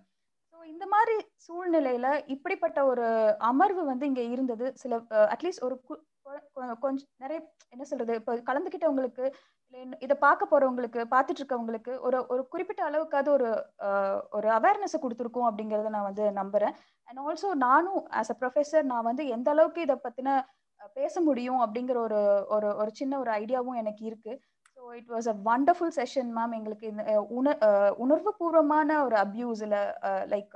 [0.53, 1.15] ஸோ இந்த மாதிரி
[1.47, 3.07] சூழ்நிலையில இப்படிப்பட்ட ஒரு
[3.51, 4.67] அமர்வு வந்து இங்க இருந்தது.
[4.83, 4.97] சில
[5.35, 5.77] அட்லீஸ்ட் ஒரு
[6.85, 7.39] கொஞ்சம் நிறைய
[7.75, 9.25] என்ன சொல்றது இப்போ கலந்துக்கிட்டவங்களுக்கு
[10.05, 13.49] இதை பார்க்க போறவங்களுக்கு பார்த்துட்டு இருக்கவங்களுக்கு ஒரு ஒரு குறிப்பிட்ட அளவுக்காவது ஒரு
[14.37, 16.75] ஒரு அவேர்னஸை கொடுத்துருக்கோம் அப்படிங்கிறத நான் வந்து நம்புறேன்.
[17.09, 20.37] அண்ட் ஆல்சோ நானும் ஆஸ் அ ப்ரொஃபஸர் நான் வந்து எந்த அளவுக்கு இதை பத்தின
[20.97, 24.33] பேச முடியும் அப்படிங்கிற ஒரு ஒரு ஒரு சின்ன ஒரு ஐடியாவும் எனக்கு இருக்கு.
[24.77, 27.05] So it was a wonderful session ma'am எங்களுக்கு இந்த
[27.39, 27.47] உண
[28.05, 29.83] உணர்வு பூர்வமான ஒரு அப்யூஸ் இல்லை
[30.35, 30.55] like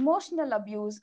[0.00, 0.98] emotional abuse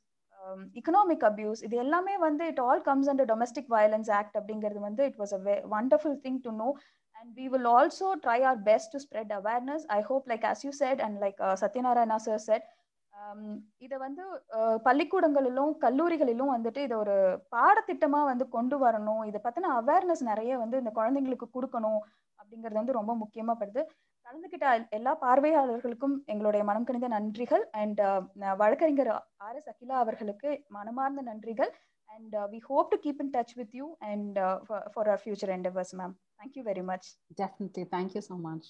[0.76, 5.20] economic abuse இது எல்லாமே வந்து it all comes under domestic violence act அப்படிங்கிறது வந்து it
[5.22, 5.42] was a
[5.76, 6.70] wonderful thing to know
[7.16, 10.72] and we will also try our best to spread awareness I hope like as you
[10.84, 12.66] said and like Satyanarayana sir said
[13.86, 14.24] இதை வந்து
[14.88, 17.16] பள்ளிக்கூடங்களிலும் கல்லூரிகளிலும் வந்துட்டு இதை ஒரு
[17.56, 19.22] பாடத்திட்டமா வந்து கொண்டு வரணும்.
[19.30, 22.02] இதை பத்தின அவேர்னஸ் நிறைய வந்து இந்த குழந்தைங்களுக்கு கொடுக்கணும்
[22.40, 23.84] அப்படிங்கிறது வந்து ரொம்ப முக்கியமா படுது.
[24.26, 24.66] கலந்துகிட்ட
[24.98, 27.64] எல்லா பார்வையாளர்களுக்கும் எங்களுடைய மனம் கணிந்த நன்றிகள்.
[27.82, 28.02] அண்ட்
[28.64, 29.12] வழக்கறிஞர்
[29.48, 31.72] ஆர் எஸ் அகிலா அவர்களுக்கு மனமார்ந்த நன்றிகள்.
[32.10, 34.38] And we hope to keep in touch with you and
[34.68, 37.08] for our future endeavours ma'am thank you very much
[37.42, 38.70] definitely thank you so much